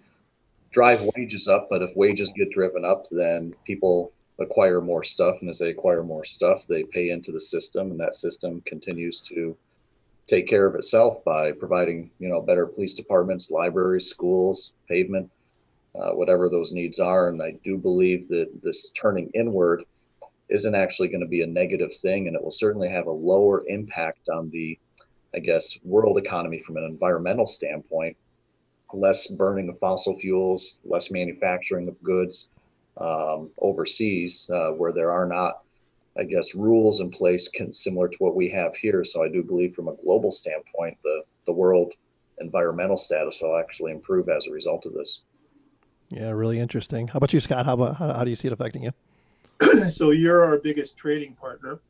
drive 0.71 1.03
wages 1.17 1.49
up. 1.49 1.69
But 1.71 1.83
if 1.83 1.95
wages 1.97 2.31
get 2.37 2.51
driven 2.51 2.85
up, 2.85 3.07
then 3.11 3.55
people 3.65 4.13
acquire 4.39 4.81
more 4.81 5.05
stuff, 5.05 5.37
and 5.41 5.51
as 5.51 5.59
they 5.59 5.71
acquire 5.71 6.03
more 6.03 6.25
stuff, 6.25 6.63
they 6.69 6.85
pay 6.85 7.11
into 7.11 7.33
the 7.33 7.41
system, 7.41 7.91
and 7.91 8.01
that 8.01 8.15
system 8.15 8.63
continues 8.67 9.21
to 9.29 9.57
take 10.29 10.47
care 10.47 10.67
of 10.67 10.75
itself 10.75 11.25
by 11.25 11.53
providing 11.53 12.11
you 12.19 12.29
know 12.29 12.41
better 12.41 12.67
police 12.67 12.95
departments, 12.95 13.51
libraries, 13.51 14.09
schools, 14.09 14.73
pavement, 14.89 15.31
uh, 15.95 16.11
whatever 16.11 16.49
those 16.49 16.73
needs 16.73 16.99
are. 16.99 17.29
And 17.29 17.43
I 17.43 17.53
do 17.65 17.77
believe 17.77 18.29
that 18.29 18.49
this 18.63 18.91
turning 19.01 19.31
inward 19.35 19.85
isn't 20.49 20.75
actually 20.75 21.09
going 21.09 21.21
to 21.21 21.27
be 21.27 21.43
a 21.43 21.47
negative 21.47 21.91
thing, 22.01 22.27
and 22.27 22.35
it 22.35 22.43
will 22.43 22.53
certainly 22.53 22.89
have 22.89 23.07
a 23.07 23.11
lower 23.11 23.67
impact 23.69 24.29
on 24.29 24.51
the, 24.51 24.79
I 25.35 25.39
guess, 25.39 25.77
world 25.85 26.19
economy 26.19 26.63
from 26.67 26.77
an 26.77 26.85
environmental 26.85 27.47
standpoint. 27.47 28.17
Less 28.95 29.27
burning 29.27 29.69
of 29.69 29.79
fossil 29.79 30.19
fuels, 30.19 30.77
less 30.85 31.11
manufacturing 31.11 31.89
of 31.89 32.03
goods 32.03 32.49
um, 32.97 33.51
overseas, 33.59 34.49
uh, 34.51 34.71
where 34.71 34.93
there 34.93 35.11
are 35.11 35.27
not, 35.27 35.61
I 36.19 36.25
guess, 36.25 36.55
rules 36.55 37.01
in 37.01 37.11
place 37.11 37.49
can, 37.49 37.75
similar 37.75 38.09
to 38.09 38.17
what 38.19 38.35
we 38.35 38.49
have 38.51 38.75
here. 38.75 39.05
So 39.05 39.23
I 39.23 39.29
do 39.29 39.43
believe, 39.43 39.75
from 39.75 39.89
a 39.89 39.97
global 39.97 40.33
standpoint, 40.33 40.97
the 41.05 41.23
the 41.47 41.53
world 41.53 41.93
environmental 42.41 42.99
status 42.99 43.39
will 43.41 43.57
actually 43.57 43.91
improve 43.91 44.29
as 44.29 44.47
a 44.47 44.53
result 44.53 44.87
of 44.87 44.93
this. 44.93 45.21
Yeah, 46.11 46.31
really 46.31 46.59
interesting. 46.59 47.09
How 47.09 47.19
about 47.19 47.33
you, 47.33 47.41
Scott? 47.41 47.67
How 47.67 47.75
about 47.75 47.97
how, 47.97 48.13
how 48.13 48.25
do 48.25 48.31
you 48.31 48.37
see 48.37 48.49
it 48.49 48.53
affecting 48.53 48.83
you? 48.83 48.93
so 49.91 50.11
you're 50.11 50.45
our 50.45 50.59
biggest 50.59 50.97
trading 50.97 51.35
partner, 51.35 51.81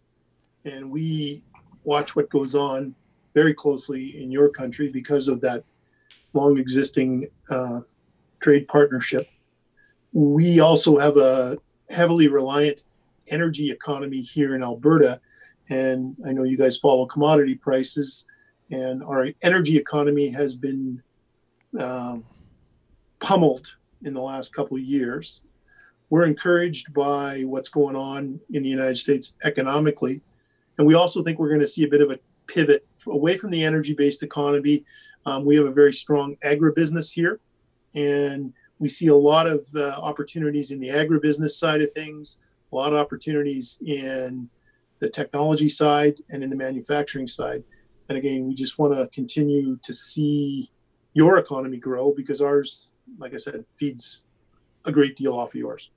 and 0.65 0.91
we 0.91 1.45
watch 1.85 2.17
what 2.17 2.29
goes 2.29 2.55
on 2.55 2.95
very 3.35 3.55
closely 3.55 4.21
in 4.21 4.33
your 4.33 4.49
country 4.49 4.89
because 4.89 5.29
of 5.29 5.41
that 5.43 5.63
long 6.33 6.59
existing 6.59 7.29
uh, 7.51 7.81
trade 8.41 8.67
partnership. 8.67 9.29
We 10.13 10.59
also 10.61 10.99
have 10.99 11.17
a 11.17 11.57
heavily 11.89 12.29
reliant 12.29 12.85
energy 13.29 13.71
economy 13.71 14.21
here 14.21 14.57
in 14.57 14.63
Alberta, 14.65 15.21
and 15.69 16.17
I 16.27 16.33
know 16.33 16.43
you 16.43 16.57
guys 16.57 16.77
follow 16.77 17.07
commodity 17.07 17.55
prices, 17.55 18.25
and 18.71 19.03
our 19.05 19.29
energy 19.43 19.77
economy 19.77 20.29
has 20.31 20.57
been 20.57 21.01
um, 21.79 22.25
pummeled 23.21 23.77
in 24.03 24.15
the 24.15 24.21
last 24.21 24.55
couple 24.55 24.77
of 24.77 24.83
years 24.83 25.43
we're 26.11 26.25
encouraged 26.25 26.93
by 26.95 27.43
what's 27.43 27.69
going 27.69 27.97
on 27.97 28.41
in 28.51 28.63
the 28.63 28.69
United 28.69 28.97
States 28.97 29.35
economically. 29.45 30.21
And 30.79 30.87
we 30.87 30.95
also 30.95 31.23
think 31.23 31.39
we're 31.39 31.49
going 31.49 31.61
to 31.61 31.67
see 31.67 31.85
a 31.85 31.89
bit 31.89 32.01
of 32.01 32.11
a 32.11 32.19
pivot 32.47 32.87
away 33.07 33.37
from 33.37 33.51
the 33.51 33.63
energy 33.63 33.95
based 33.95 34.23
economy. 34.23 34.85
Um, 35.27 35.45
we 35.45 35.57
have 35.57 35.67
a 35.67 35.73
very 35.73 35.93
strong 35.93 36.37
agribusiness 36.45 37.13
here, 37.13 37.41
and 37.95 38.53
we 38.79 38.89
see 38.89 39.09
a 39.09 39.15
lot 39.15 39.47
of 39.47 39.67
uh, 39.75 39.89
opportunities 39.89 40.71
in 40.71 40.81
the 40.81 40.89
agribusiness 40.89 41.51
side 41.51 41.83
of 41.83 41.93
things, 41.93 42.39
a 42.73 42.77
lot 42.77 42.93
of 42.93 42.99
opportunities 42.99 43.79
in 43.85 44.49
the 45.01 45.11
technology 45.11 45.69
side 45.69 46.21
and 46.31 46.43
in 46.43 46.49
the 46.49 46.57
manufacturing 46.57 47.27
side. 47.27 47.63
And 48.09 48.17
again, 48.17 48.49
we 48.49 48.55
just 48.55 48.79
want 48.79 48.95
to 48.95 49.09
continue 49.09 49.79
to 49.83 49.93
see 49.93 50.71
your 51.13 51.39
economy 51.39 51.77
grow 51.77 52.15
because 52.17 52.41
ours, 52.41 52.93
like 53.19 53.35
I 53.35 53.39
said, 53.39 53.65
feeds 53.73 54.25
a 54.85 54.93
great 54.93 55.17
deal 55.17 55.35
off 55.35 55.51
of 55.51 55.55
yours. 55.55 55.91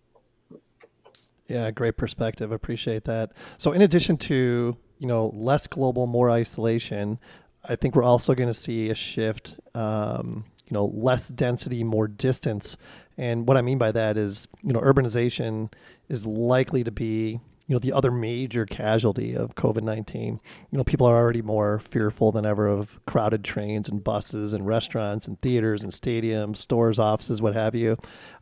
Yeah, 1.48 1.70
great 1.72 1.98
perspective. 1.98 2.52
Appreciate 2.52 3.04
that. 3.06 3.32
So, 3.58 3.74
in 3.74 3.82
addition 3.82 4.18
to 4.18 4.78
you 5.00 5.08
know 5.08 5.32
less 5.34 5.68
global, 5.68 6.08
more 6.08 6.30
isolation, 6.32 7.20
I 7.66 7.76
think 7.76 7.96
we're 7.96 8.04
also 8.04 8.34
going 8.34 8.48
to 8.48 8.54
see 8.54 8.90
a 8.90 8.96
shift. 8.96 9.60
Um, 9.76 10.46
you 10.68 10.76
know, 10.76 10.86
less 10.86 11.28
density, 11.28 11.84
more 11.84 12.08
distance, 12.08 12.78
and 13.18 13.46
what 13.46 13.58
I 13.58 13.62
mean 13.62 13.78
by 13.78 13.92
that 13.92 14.16
is 14.16 14.48
you 14.64 14.72
know 14.72 14.80
urbanization 14.80 15.72
is 16.08 16.26
likely 16.26 16.84
to 16.86 16.92
be 16.92 17.42
you 17.68 17.76
know 17.76 17.80
the 17.80 17.94
other 17.94 18.12
major 18.12 18.66
casualty 18.66 19.36
of 19.36 19.56
COVID 19.56 19.84
nineteen. 19.84 20.40
You 20.72 20.78
know, 20.78 20.84
people 20.84 21.08
are 21.08 21.16
already 21.16 21.42
more 21.42 21.80
fearful 21.80 22.32
than 22.32 22.46
ever 22.46 22.68
of 22.68 23.00
crowded 23.06 23.44
trains 23.44 23.88
and 23.88 24.04
buses 24.04 24.54
and 24.54 24.66
restaurants 24.66 25.28
and 25.28 25.40
theaters 25.42 25.84
and 25.84 25.92
stadiums, 25.92 26.58
stores, 26.58 27.00
offices, 27.00 27.42
what 27.42 27.54
have 27.54 27.76
you. 27.76 27.98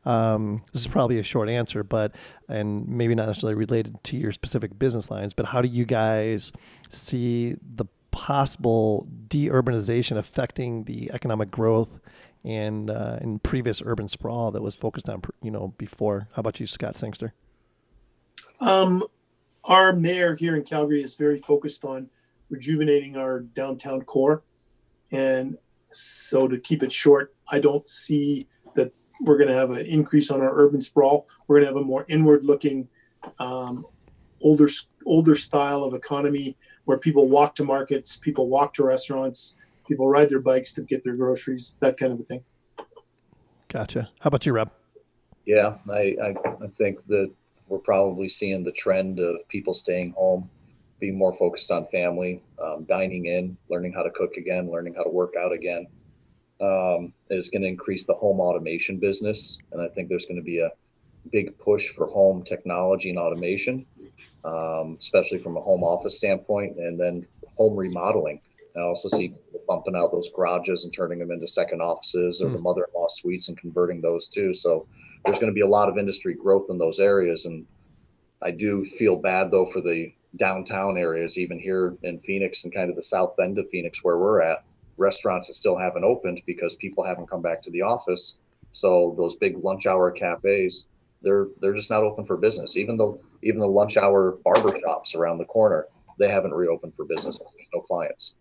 Um, 0.05 0.63
this 0.73 0.81
is 0.81 0.87
probably 0.87 1.19
a 1.19 1.23
short 1.23 1.49
answer, 1.49 1.83
but 1.83 2.15
and 2.47 2.87
maybe 2.87 3.13
not 3.13 3.27
necessarily 3.27 3.55
related 3.55 4.03
to 4.05 4.17
your 4.17 4.31
specific 4.31 4.79
business 4.79 5.11
lines. 5.11 5.33
But 5.33 5.47
how 5.47 5.61
do 5.61 5.67
you 5.67 5.85
guys 5.85 6.51
see 6.89 7.55
the 7.75 7.85
possible 8.11 9.07
de-urbanization 9.27 10.17
affecting 10.17 10.85
the 10.85 11.11
economic 11.13 11.51
growth 11.51 11.99
and 12.43 12.89
uh, 12.89 13.17
in 13.21 13.37
previous 13.39 13.83
urban 13.85 14.07
sprawl 14.07 14.49
that 14.51 14.63
was 14.63 14.73
focused 14.73 15.07
on, 15.07 15.21
you 15.43 15.51
know, 15.51 15.75
before? 15.77 16.27
How 16.33 16.39
about 16.39 16.59
you, 16.59 16.65
Scott 16.65 16.95
Sangster? 16.95 17.33
Um, 18.59 19.03
our 19.63 19.93
mayor 19.93 20.35
here 20.35 20.55
in 20.55 20.63
Calgary 20.63 21.03
is 21.03 21.15
very 21.15 21.37
focused 21.37 21.85
on 21.85 22.09
rejuvenating 22.49 23.15
our 23.15 23.41
downtown 23.41 24.01
core. 24.01 24.43
And 25.11 25.57
so 25.87 26.47
to 26.47 26.57
keep 26.57 26.83
it 26.83 26.91
short, 26.91 27.33
I 27.51 27.59
don't 27.59 27.87
see 27.87 28.47
that 28.75 28.93
we're 29.21 29.37
going 29.37 29.49
to 29.49 29.55
have 29.55 29.71
an 29.71 29.85
increase 29.85 30.31
on 30.31 30.41
our 30.41 30.51
urban 30.53 30.81
sprawl. 30.81 31.27
We're 31.47 31.57
going 31.57 31.67
to 31.67 31.73
have 31.75 31.83
a 31.83 31.85
more 31.85 32.05
inward 32.07 32.45
looking, 32.45 32.87
um, 33.39 33.85
older, 34.41 34.67
older 35.05 35.35
style 35.35 35.83
of 35.83 35.93
economy 35.93 36.57
where 36.85 36.97
people 36.97 37.27
walk 37.27 37.55
to 37.55 37.63
markets, 37.63 38.17
people 38.17 38.49
walk 38.49 38.73
to 38.75 38.83
restaurants, 38.83 39.55
people 39.87 40.07
ride 40.07 40.29
their 40.29 40.39
bikes 40.39 40.73
to 40.73 40.81
get 40.81 41.03
their 41.03 41.15
groceries, 41.15 41.75
that 41.81 41.97
kind 41.97 42.13
of 42.13 42.19
a 42.19 42.23
thing. 42.23 42.43
Gotcha. 43.67 44.09
How 44.19 44.29
about 44.29 44.45
you, 44.45 44.53
Rob? 44.53 44.71
Yeah, 45.45 45.75
I, 45.89 46.15
I, 46.21 46.35
I 46.63 46.67
think 46.77 47.05
that 47.07 47.31
we're 47.69 47.79
probably 47.79 48.27
seeing 48.27 48.63
the 48.63 48.71
trend 48.71 49.19
of 49.19 49.47
people 49.47 49.73
staying 49.73 50.11
home, 50.17 50.49
being 50.99 51.17
more 51.17 51.37
focused 51.37 51.71
on 51.71 51.87
family, 51.87 52.41
um, 52.61 52.83
dining 52.85 53.27
in, 53.27 53.55
learning 53.69 53.93
how 53.93 54.03
to 54.03 54.09
cook 54.09 54.35
again, 54.37 54.69
learning 54.69 54.95
how 54.95 55.03
to 55.03 55.09
work 55.09 55.35
out 55.39 55.53
again. 55.53 55.87
Um, 56.61 57.13
is 57.29 57.47
going 57.47 57.61
to 57.61 57.69
increase 57.69 58.03
the 58.03 58.13
home 58.13 58.41
automation 58.41 58.97
business, 58.97 59.57
and 59.71 59.81
I 59.81 59.87
think 59.87 60.09
there's 60.09 60.25
going 60.25 60.41
to 60.41 60.43
be 60.43 60.59
a 60.59 60.71
big 61.31 61.57
push 61.57 61.87
for 61.95 62.07
home 62.07 62.43
technology 62.43 63.09
and 63.09 63.17
automation, 63.17 63.85
um, 64.43 64.97
especially 64.99 65.37
from 65.39 65.55
a 65.55 65.61
home 65.61 65.83
office 65.83 66.17
standpoint, 66.17 66.77
and 66.77 66.99
then 66.99 67.25
home 67.57 67.77
remodeling. 67.77 68.41
I 68.75 68.81
also 68.81 69.07
see 69.09 69.35
bumping 69.67 69.95
out 69.95 70.11
those 70.11 70.29
garages 70.35 70.83
and 70.83 70.93
turning 70.93 71.19
them 71.19 71.31
into 71.31 71.47
second 71.47 71.81
offices 71.81 72.41
or 72.41 72.49
the 72.49 72.59
mother-in-law 72.59 73.07
suites 73.09 73.47
and 73.47 73.57
converting 73.57 74.01
those 74.01 74.27
too. 74.27 74.53
So 74.53 74.87
there's 75.25 75.37
going 75.37 75.51
to 75.51 75.55
be 75.55 75.61
a 75.61 75.67
lot 75.67 75.89
of 75.89 75.97
industry 75.97 76.33
growth 76.33 76.67
in 76.69 76.77
those 76.77 76.99
areas. 76.99 77.45
And 77.45 77.65
I 78.41 78.51
do 78.51 78.85
feel 78.97 79.15
bad 79.15 79.51
though 79.51 79.69
for 79.71 79.81
the 79.81 80.13
downtown 80.37 80.97
areas, 80.97 81.37
even 81.37 81.59
here 81.59 81.95
in 82.03 82.19
Phoenix 82.19 82.63
and 82.63 82.73
kind 82.73 82.89
of 82.89 82.95
the 82.95 83.03
south 83.03 83.33
end 83.39 83.57
of 83.57 83.69
Phoenix 83.69 84.03
where 84.03 84.17
we're 84.17 84.41
at. 84.41 84.63
Restaurants 84.97 85.47
that 85.47 85.53
still 85.55 85.77
haven't 85.77 86.03
opened 86.03 86.41
because 86.45 86.75
people 86.75 87.03
haven't 87.03 87.29
come 87.29 87.41
back 87.41 87.63
to 87.63 87.71
the 87.71 87.81
office. 87.81 88.35
So 88.73 89.15
those 89.17 89.35
big 89.35 89.63
lunch 89.63 89.85
hour 89.85 90.11
cafes, 90.11 90.85
they're 91.21 91.47
they're 91.61 91.73
just 91.73 91.89
not 91.89 92.03
open 92.03 92.25
for 92.25 92.37
business. 92.37 92.75
Even 92.75 92.97
though 92.97 93.19
even 93.41 93.59
the 93.59 93.67
lunch 93.67 93.97
hour 93.97 94.37
barber 94.43 94.77
shops 94.79 95.15
around 95.15 95.37
the 95.37 95.45
corner, 95.45 95.87
they 96.17 96.29
haven't 96.29 96.53
reopened 96.53 96.93
for 96.95 97.05
business. 97.05 97.37
There's 97.37 97.67
no 97.73 97.81
clients. 97.81 98.33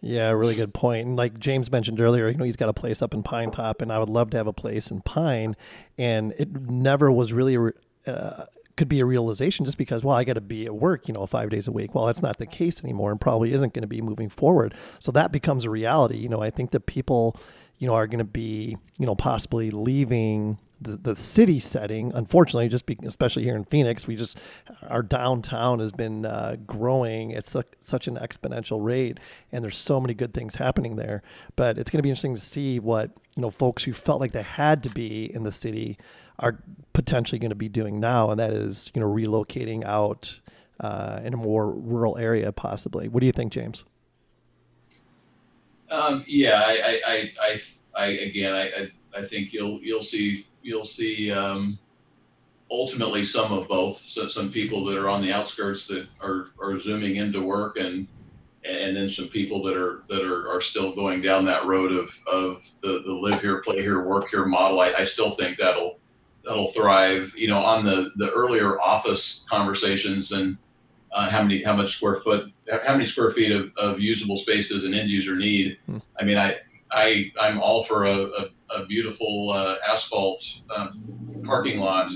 Yeah, 0.00 0.30
really 0.30 0.54
good 0.54 0.72
point. 0.74 1.06
And 1.06 1.16
like 1.16 1.38
James 1.38 1.70
mentioned 1.70 2.00
earlier, 2.00 2.28
you 2.28 2.36
know, 2.36 2.44
he's 2.44 2.56
got 2.56 2.68
a 2.68 2.74
place 2.74 3.02
up 3.02 3.14
in 3.14 3.22
Pine 3.22 3.50
Top, 3.50 3.82
and 3.82 3.92
I 3.92 3.98
would 3.98 4.08
love 4.08 4.30
to 4.30 4.36
have 4.36 4.46
a 4.46 4.52
place 4.52 4.90
in 4.90 5.00
Pine. 5.00 5.56
And 5.98 6.32
it 6.38 6.52
never 6.68 7.10
was 7.10 7.32
really 7.32 7.72
uh, 8.06 8.44
could 8.76 8.88
be 8.88 9.00
a 9.00 9.04
realization 9.04 9.64
just 9.64 9.78
because, 9.78 10.04
well, 10.04 10.16
I 10.16 10.24
got 10.24 10.34
to 10.34 10.40
be 10.40 10.66
at 10.66 10.74
work, 10.74 11.08
you 11.08 11.14
know, 11.14 11.26
five 11.26 11.50
days 11.50 11.66
a 11.66 11.72
week. 11.72 11.94
Well, 11.94 12.06
that's 12.06 12.22
not 12.22 12.38
the 12.38 12.46
case 12.46 12.84
anymore 12.84 13.10
and 13.10 13.20
probably 13.20 13.52
isn't 13.52 13.72
going 13.72 13.82
to 13.82 13.88
be 13.88 14.02
moving 14.02 14.28
forward. 14.28 14.74
So 14.98 15.10
that 15.12 15.32
becomes 15.32 15.64
a 15.64 15.70
reality. 15.70 16.18
You 16.18 16.28
know, 16.28 16.42
I 16.42 16.50
think 16.50 16.70
that 16.72 16.86
people, 16.86 17.36
you 17.78 17.86
know, 17.86 17.94
are 17.94 18.06
going 18.06 18.18
to 18.18 18.24
be, 18.24 18.76
you 18.98 19.06
know, 19.06 19.14
possibly 19.14 19.70
leaving 19.70 20.58
the, 20.80 20.96
the 20.96 21.16
city 21.16 21.60
setting. 21.60 22.12
Unfortunately, 22.14 22.68
just 22.68 22.86
be, 22.86 22.98
especially 23.04 23.44
here 23.44 23.56
in 23.56 23.64
Phoenix, 23.64 24.06
we 24.06 24.16
just, 24.16 24.38
our 24.88 25.02
downtown 25.02 25.78
has 25.78 25.92
been 25.92 26.26
uh, 26.26 26.56
growing 26.66 27.34
at 27.34 27.44
su- 27.44 27.62
such 27.80 28.06
an 28.06 28.16
exponential 28.16 28.84
rate 28.84 29.18
and 29.52 29.64
there's 29.64 29.78
so 29.78 30.00
many 30.00 30.14
good 30.14 30.34
things 30.34 30.56
happening 30.56 30.96
there. 30.96 31.22
But 31.56 31.78
it's 31.78 31.90
going 31.90 31.98
to 31.98 32.02
be 32.02 32.10
interesting 32.10 32.34
to 32.34 32.40
see 32.40 32.78
what, 32.78 33.10
you 33.36 33.42
know, 33.42 33.50
folks 33.50 33.84
who 33.84 33.92
felt 33.92 34.20
like 34.20 34.32
they 34.32 34.42
had 34.42 34.82
to 34.82 34.90
be 34.90 35.32
in 35.34 35.44
the 35.44 35.52
city 35.52 35.98
are 36.38 36.58
potentially 36.92 37.38
going 37.38 37.50
to 37.50 37.54
be 37.54 37.68
doing 37.68 37.98
now, 37.98 38.30
and 38.30 38.38
that 38.38 38.50
is 38.50 38.90
you 38.94 39.00
know 39.00 39.08
relocating 39.08 39.84
out 39.84 40.40
uh, 40.80 41.20
in 41.24 41.34
a 41.34 41.36
more 41.36 41.70
rural 41.70 42.18
area, 42.18 42.52
possibly. 42.52 43.08
What 43.08 43.20
do 43.20 43.26
you 43.26 43.32
think, 43.32 43.52
James? 43.52 43.84
Um, 45.90 46.24
yeah, 46.26 46.62
I, 46.66 47.00
I, 47.06 47.32
I, 47.40 47.60
I, 47.94 48.06
again, 48.06 48.52
I, 48.52 48.90
I 49.16 49.24
think 49.24 49.52
you'll, 49.52 49.80
you'll 49.80 50.02
see, 50.02 50.46
you'll 50.66 50.84
see, 50.84 51.30
um, 51.30 51.78
ultimately 52.70 53.24
some 53.24 53.52
of 53.52 53.68
both. 53.68 53.98
So 54.00 54.28
some 54.28 54.50
people 54.50 54.84
that 54.86 54.98
are 54.98 55.08
on 55.08 55.22
the 55.22 55.32
outskirts 55.32 55.86
that 55.86 56.08
are, 56.20 56.48
are 56.60 56.78
zooming 56.80 57.16
into 57.16 57.40
work 57.40 57.78
and, 57.78 58.08
and 58.64 58.96
then 58.96 59.08
some 59.08 59.28
people 59.28 59.62
that 59.62 59.76
are, 59.76 60.02
that 60.08 60.24
are, 60.24 60.48
are 60.50 60.60
still 60.60 60.92
going 60.92 61.22
down 61.22 61.44
that 61.44 61.64
road 61.64 61.92
of, 61.92 62.10
of 62.26 62.64
the, 62.82 63.02
the 63.06 63.12
live 63.12 63.40
here, 63.40 63.62
play 63.62 63.80
here, 63.80 64.02
work 64.02 64.28
here 64.28 64.44
model. 64.44 64.80
I, 64.80 64.92
I 64.92 65.04
still 65.04 65.30
think 65.36 65.56
that'll, 65.58 66.00
that'll 66.44 66.72
thrive, 66.72 67.32
you 67.36 67.46
know, 67.46 67.58
on 67.58 67.84
the, 67.84 68.10
the 68.16 68.30
earlier 68.32 68.80
office 68.80 69.44
conversations 69.48 70.32
and, 70.32 70.58
uh, 71.12 71.30
how 71.30 71.42
many, 71.42 71.62
how 71.62 71.76
much 71.76 71.96
square 71.96 72.16
foot, 72.20 72.52
how 72.84 72.92
many 72.92 73.06
square 73.06 73.30
feet 73.30 73.52
of, 73.52 73.70
of 73.76 74.00
usable 74.00 74.36
space 74.36 74.68
does 74.68 74.84
an 74.84 74.92
end 74.92 75.08
user 75.08 75.36
need? 75.36 75.78
Hmm. 75.86 75.98
I 76.20 76.24
mean, 76.24 76.36
I, 76.36 76.56
I, 76.90 77.32
I'm 77.40 77.60
all 77.60 77.84
for 77.84 78.04
a, 78.04 78.16
a, 78.24 78.48
a 78.70 78.86
beautiful 78.86 79.50
uh, 79.50 79.76
asphalt 79.88 80.44
um, 80.74 81.42
parking 81.44 81.78
lot, 81.78 82.10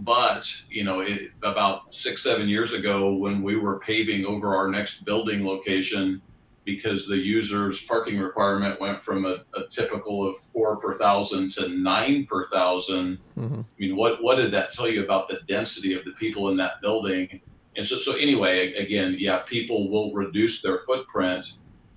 but 0.00 0.46
you 0.68 0.84
know, 0.84 1.00
it, 1.00 1.30
about 1.42 1.94
six, 1.94 2.22
seven 2.22 2.48
years 2.48 2.72
ago, 2.72 3.14
when 3.14 3.42
we 3.42 3.56
were 3.56 3.78
paving 3.80 4.24
over 4.26 4.54
our 4.54 4.68
next 4.68 5.04
building 5.04 5.46
location, 5.46 6.20
because 6.64 7.06
the 7.06 7.16
user's 7.16 7.82
parking 7.82 8.18
requirement 8.18 8.80
went 8.80 9.02
from 9.02 9.26
a, 9.26 9.44
a 9.54 9.66
typical 9.70 10.28
of 10.28 10.36
four 10.52 10.76
per 10.76 10.98
thousand 10.98 11.50
to 11.52 11.68
nine 11.68 12.26
per 12.26 12.48
thousand. 12.48 13.18
Mm-hmm. 13.38 13.60
I 13.60 13.64
mean, 13.78 13.96
what 13.96 14.22
what 14.22 14.36
did 14.36 14.52
that 14.52 14.72
tell 14.72 14.88
you 14.88 15.04
about 15.04 15.28
the 15.28 15.40
density 15.46 15.94
of 15.94 16.04
the 16.04 16.12
people 16.12 16.48
in 16.50 16.56
that 16.56 16.80
building? 16.80 17.40
And 17.76 17.86
so, 17.86 17.98
so 17.98 18.12
anyway, 18.12 18.72
again, 18.74 19.16
yeah, 19.18 19.38
people 19.40 19.90
will 19.90 20.12
reduce 20.14 20.62
their 20.62 20.80
footprint, 20.80 21.44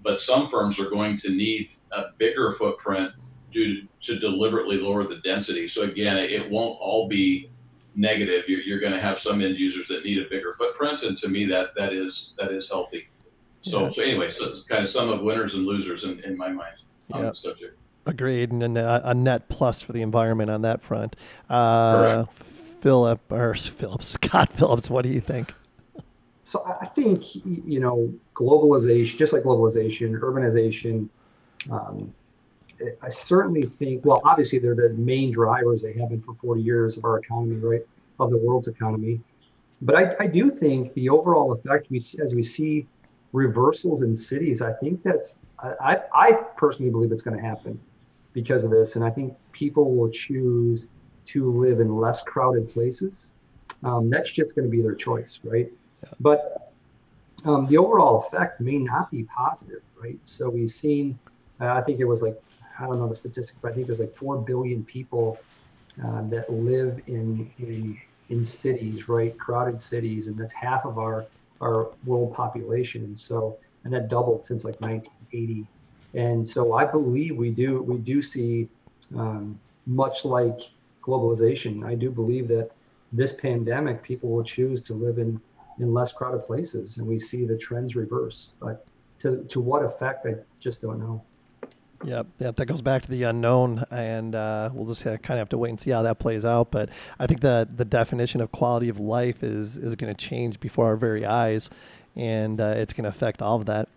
but 0.01 0.19
some 0.19 0.49
firms 0.49 0.79
are 0.79 0.89
going 0.89 1.17
to 1.17 1.29
need 1.29 1.69
a 1.91 2.05
bigger 2.17 2.53
footprint 2.53 3.11
due 3.51 3.87
to 4.03 4.19
deliberately 4.19 4.77
lower 4.77 5.03
the 5.03 5.17
density. 5.17 5.67
So 5.67 5.83
again, 5.83 6.17
it 6.17 6.49
won't 6.49 6.77
all 6.79 7.07
be 7.07 7.49
negative. 7.95 8.45
You're, 8.47 8.61
you're 8.61 8.79
going 8.79 8.93
to 8.93 9.01
have 9.01 9.19
some 9.19 9.41
end 9.41 9.57
users 9.57 9.87
that 9.87 10.03
need 10.03 10.19
a 10.19 10.29
bigger 10.29 10.53
footprint, 10.57 11.03
and 11.03 11.17
to 11.19 11.27
me, 11.27 11.45
that 11.45 11.69
that 11.75 11.93
is 11.93 12.33
that 12.37 12.51
is 12.51 12.69
healthy. 12.69 13.07
So, 13.63 13.85
Yeah. 13.85 13.89
so 13.91 14.01
anyway, 14.01 14.29
so 14.29 14.45
it's 14.45 14.61
kind 14.63 14.83
of 14.83 14.89
some 14.89 15.09
of 15.09 15.21
winners 15.21 15.53
and 15.55 15.65
losers 15.65 16.03
in, 16.03 16.19
in 16.23 16.37
my 16.37 16.49
mind 16.49 16.75
on 17.11 17.23
Yeah. 17.23 17.29
the 17.29 17.35
subject. 17.35 17.77
Agreed, 18.05 18.51
and 18.51 18.77
a, 18.77 19.09
a 19.09 19.13
net 19.13 19.49
plus 19.49 19.81
for 19.81 19.91
the 19.91 20.01
environment 20.01 20.49
on 20.49 20.61
that 20.61 20.81
front. 20.81 21.15
Uh, 21.49 22.23
Philip 22.25 23.19
or 23.31 23.55
Philip 23.55 24.01
Scott 24.03 24.49
Phillips, 24.53 24.89
what 24.89 25.01
do 25.03 25.09
you 25.09 25.19
think? 25.19 25.53
So 26.43 26.63
I 26.65 26.85
I 26.85 26.85
think 26.87 27.35
you 27.43 27.79
know 27.79 28.13
globalization, 28.35 29.17
just 29.17 29.33
like 29.33 29.43
globalization, 29.43 30.17
urbanization. 30.19 31.09
Um, 31.71 32.13
I- 33.03 33.09
certainly 33.09 33.71
think. 33.79 34.05
Well, 34.05 34.21
obviously 34.23 34.59
they're 34.59 34.75
the 34.75 34.89
main 34.97 35.31
drivers. 35.31 35.83
They 35.83 35.93
have 35.93 36.09
been 36.09 36.21
for 36.21 36.35
40 36.35 36.61
years 36.61 36.97
of 36.97 37.05
our 37.05 37.19
economy, 37.19 37.55
right? 37.57 37.81
Of 38.19 38.31
the 38.31 38.37
world's 38.37 38.67
economy. 38.67 39.19
But 39.81 39.95
I, 39.95 40.23
I 40.23 40.27
do 40.27 40.49
think 40.49 40.93
the 40.93 41.09
overall 41.09 41.51
effect 41.53 41.89
we 41.89 41.97
as 41.97 42.33
we 42.33 42.43
see 42.43 42.87
reversals 43.33 44.01
in 44.01 44.15
cities. 44.15 44.61
I 44.61 44.73
think 44.73 45.03
that's. 45.03 45.37
I, 45.59 46.01
I 46.13 46.33
personally 46.55 46.91
believe 46.91 47.11
it's 47.11 47.23
going 47.23 47.35
to 47.35 47.43
happen 47.43 47.79
because 48.33 48.63
of 48.63 48.69
this, 48.69 48.95
and 48.95 49.03
I 49.03 49.09
think 49.09 49.33
people 49.53 49.95
will 49.95 50.09
choose 50.09 50.87
to 51.25 51.51
live 51.51 51.79
in 51.79 51.95
less 51.97 52.21
crowded 52.21 52.69
places. 52.69 53.31
Um, 53.83 54.09
that's 54.09 54.31
just 54.31 54.55
going 54.55 54.65
to 54.65 54.71
be 54.71 54.81
their 54.81 54.95
choice, 54.95 55.39
right? 55.43 55.71
But 56.19 56.73
um, 57.45 57.67
the 57.67 57.77
overall 57.77 58.19
effect 58.19 58.61
may 58.61 58.77
not 58.77 59.11
be 59.11 59.23
positive, 59.23 59.81
right? 60.01 60.19
So 60.23 60.49
we've 60.49 60.71
seen, 60.71 61.17
uh, 61.59 61.73
I 61.73 61.81
think 61.81 61.99
it 61.99 62.05
was 62.05 62.21
like, 62.21 62.39
I 62.79 62.85
don't 62.85 62.99
know 62.99 63.07
the 63.07 63.15
statistic, 63.15 63.57
but 63.61 63.71
I 63.71 63.75
think 63.75 63.87
there's 63.87 63.99
like 63.99 64.15
4 64.15 64.37
billion 64.41 64.83
people 64.83 65.39
uh, 66.03 66.21
that 66.29 66.51
live 66.51 67.01
in, 67.07 67.51
in, 67.59 67.99
in 68.29 68.45
cities, 68.45 69.09
right? 69.09 69.37
Crowded 69.37 69.81
cities. 69.81 70.27
And 70.27 70.37
that's 70.37 70.53
half 70.53 70.85
of 70.85 70.97
our, 70.97 71.25
our 71.61 71.89
world 72.05 72.33
population. 72.33 73.03
And 73.03 73.17
so, 73.17 73.57
and 73.83 73.93
that 73.93 74.09
doubled 74.09 74.45
since 74.45 74.63
like 74.63 74.79
1980. 74.79 75.65
And 76.13 76.47
so 76.47 76.73
I 76.73 76.85
believe 76.85 77.35
we 77.35 77.51
do, 77.51 77.81
we 77.81 77.97
do 77.97 78.21
see 78.21 78.67
um, 79.15 79.59
much 79.85 80.25
like 80.25 80.59
globalization. 81.01 81.85
I 81.85 81.95
do 81.95 82.11
believe 82.11 82.47
that 82.49 82.71
this 83.11 83.33
pandemic, 83.33 84.03
people 84.03 84.29
will 84.29 84.43
choose 84.43 84.81
to 84.81 84.93
live 84.93 85.17
in 85.17 85.39
in 85.79 85.93
less 85.93 86.11
crowded 86.11 86.43
places, 86.43 86.97
and 86.97 87.07
we 87.07 87.19
see 87.19 87.45
the 87.45 87.57
trends 87.57 87.95
reverse. 87.95 88.49
But 88.59 88.85
to 89.19 89.43
to 89.45 89.59
what 89.59 89.83
effect, 89.83 90.25
I 90.25 90.35
just 90.59 90.81
don't 90.81 90.99
know. 90.99 91.23
Yep, 92.03 92.27
yeah, 92.39 92.51
that 92.51 92.65
goes 92.65 92.81
back 92.81 93.01
to 93.03 93.09
the 93.09 93.23
unknown, 93.23 93.83
and 93.89 94.35
uh, 94.35 94.69
we'll 94.71 94.87
just 94.87 95.03
kind 95.03 95.17
of 95.17 95.37
have 95.37 95.49
to 95.49 95.57
wait 95.57 95.69
and 95.69 95.79
see 95.79 95.91
how 95.91 96.03
that 96.03 96.19
plays 96.19 96.45
out. 96.45 96.69
But 96.71 96.89
I 97.17 97.25
think 97.25 97.41
that 97.41 97.77
the 97.77 97.85
definition 97.85 98.39
of 98.39 98.51
quality 98.51 98.89
of 98.89 98.99
life 98.99 99.43
is 99.43 99.77
is 99.77 99.95
going 99.95 100.13
to 100.13 100.27
change 100.27 100.59
before 100.59 100.85
our 100.85 100.95
very 100.95 101.25
eyes, 101.25 101.69
and 102.15 102.61
uh, 102.61 102.75
it's 102.77 102.93
going 102.93 103.03
to 103.03 103.09
affect 103.09 103.41
all 103.41 103.55
of 103.55 103.65
that. 103.65 103.89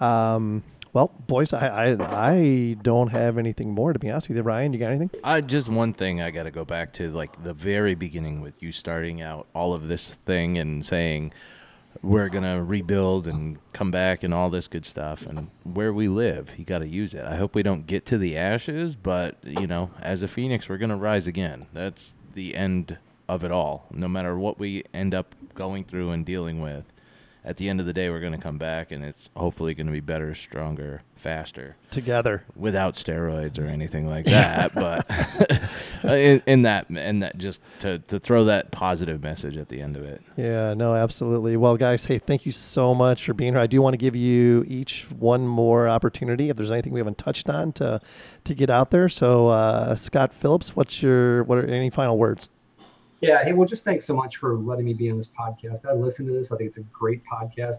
Um, 0.00 0.62
well, 0.92 1.12
boys, 1.26 1.52
I, 1.52 1.90
I 1.90 2.32
I 2.34 2.76
don't 2.80 3.08
have 3.08 3.38
anything 3.38 3.72
more 3.72 3.92
to 3.92 3.98
be 3.98 4.10
honest 4.10 4.28
with 4.28 4.36
you. 4.36 4.42
Ryan, 4.42 4.72
you 4.72 4.78
got 4.78 4.90
anything? 4.90 5.10
I 5.22 5.40
just 5.40 5.68
one 5.68 5.92
thing 5.92 6.22
I 6.22 6.30
got 6.30 6.44
to 6.44 6.50
go 6.50 6.64
back 6.64 6.92
to 6.94 7.10
like 7.10 7.42
the 7.42 7.54
very 7.54 7.94
beginning 7.94 8.40
with 8.40 8.62
you 8.62 8.72
starting 8.72 9.20
out 9.20 9.46
all 9.54 9.74
of 9.74 9.88
this 9.88 10.14
thing 10.14 10.58
and 10.58 10.84
saying 10.84 11.32
we're 12.02 12.28
going 12.28 12.44
to 12.44 12.62
rebuild 12.62 13.26
and 13.26 13.58
come 13.72 13.90
back 13.90 14.22
and 14.22 14.32
all 14.32 14.50
this 14.50 14.68
good 14.68 14.86
stuff 14.86 15.26
and 15.26 15.50
where 15.64 15.92
we 15.92 16.08
live, 16.08 16.50
you 16.56 16.64
got 16.64 16.78
to 16.78 16.88
use 16.88 17.14
it. 17.14 17.24
I 17.24 17.36
hope 17.36 17.54
we 17.54 17.62
don't 17.62 17.86
get 17.86 18.06
to 18.06 18.18
the 18.18 18.36
ashes, 18.36 18.96
but 18.96 19.36
you 19.42 19.66
know, 19.66 19.90
as 20.00 20.22
a 20.22 20.28
phoenix, 20.28 20.68
we're 20.68 20.78
going 20.78 20.90
to 20.90 20.96
rise 20.96 21.26
again. 21.26 21.66
That's 21.72 22.14
the 22.34 22.54
end 22.54 22.98
of 23.28 23.44
it 23.44 23.50
all. 23.50 23.86
No 23.90 24.08
matter 24.08 24.38
what 24.38 24.58
we 24.58 24.84
end 24.94 25.14
up 25.14 25.34
going 25.54 25.84
through 25.84 26.10
and 26.12 26.24
dealing 26.24 26.60
with, 26.60 26.84
at 27.44 27.56
the 27.56 27.68
end 27.68 27.80
of 27.80 27.86
the 27.86 27.92
day, 27.92 28.10
we're 28.10 28.20
going 28.20 28.32
to 28.32 28.38
come 28.38 28.58
back 28.58 28.90
and 28.90 29.02
it's 29.04 29.30
hopefully 29.34 29.72
going 29.74 29.86
to 29.86 29.92
be 29.92 30.00
better, 30.00 30.34
stronger, 30.34 31.02
faster 31.16 31.76
Together. 31.90 32.44
without 32.54 32.94
steroids 32.94 33.58
or 33.58 33.66
anything 33.66 34.06
like 34.06 34.24
that 34.26 34.74
but 34.74 35.04
in, 36.04 36.42
in 36.46 36.62
that 36.62 36.88
in 36.90 37.20
that 37.20 37.38
just 37.38 37.60
to, 37.80 37.98
to 38.00 38.18
throw 38.18 38.44
that 38.44 38.70
positive 38.70 39.22
message 39.22 39.56
at 39.56 39.68
the 39.68 39.80
end 39.80 39.96
of 39.96 40.04
it 40.04 40.22
Yeah, 40.36 40.74
no, 40.74 40.94
absolutely. 40.94 41.56
Well, 41.56 41.76
guys, 41.76 42.06
hey, 42.06 42.18
thank 42.18 42.46
you 42.46 42.52
so 42.52 42.94
much 42.94 43.24
for 43.24 43.34
being 43.34 43.54
here. 43.54 43.60
I 43.60 43.66
do 43.66 43.82
want 43.82 43.94
to 43.94 43.98
give 43.98 44.14
you 44.14 44.64
each 44.66 45.06
one 45.10 45.46
more 45.46 45.88
opportunity 45.88 46.48
if 46.48 46.56
there's 46.56 46.70
anything 46.70 46.92
we 46.92 47.00
haven't 47.00 47.18
touched 47.18 47.48
on 47.48 47.72
to 47.72 48.00
to 48.44 48.54
get 48.54 48.70
out 48.70 48.90
there. 48.90 49.08
So, 49.08 49.48
uh, 49.48 49.96
Scott 49.96 50.32
Phillips, 50.32 50.76
what's 50.76 51.02
your 51.02 51.44
what 51.44 51.58
are 51.58 51.66
any 51.66 51.90
final 51.90 52.18
words? 52.18 52.48
Yeah. 53.20 53.42
Hey, 53.42 53.52
well, 53.52 53.66
just 53.66 53.84
thanks 53.84 54.06
so 54.06 54.14
much 54.14 54.36
for 54.36 54.54
letting 54.56 54.84
me 54.84 54.94
be 54.94 55.10
on 55.10 55.16
this 55.16 55.28
podcast. 55.28 55.86
I 55.86 55.92
listen 55.92 56.26
to 56.26 56.32
this. 56.32 56.52
I 56.52 56.56
think 56.56 56.68
it's 56.68 56.76
a 56.76 56.82
great 56.92 57.22
podcast. 57.24 57.78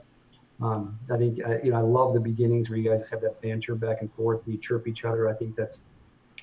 Um, 0.62 1.00
I 1.12 1.18
think 1.18 1.40
uh, 1.46 1.60
you 1.64 1.72
know 1.72 1.78
I 1.78 1.82
love 1.82 2.14
the 2.14 2.20
beginnings 2.20 2.70
where 2.70 2.78
you 2.78 2.90
guys 2.90 3.00
just 3.00 3.12
have 3.12 3.22
that 3.22 3.42
banter 3.42 3.76
back 3.76 4.02
and 4.02 4.12
forth. 4.14 4.42
We 4.46 4.58
chirp 4.58 4.88
each 4.88 5.06
other. 5.06 5.30
I 5.30 5.34
think 5.34 5.56
that's 5.56 5.86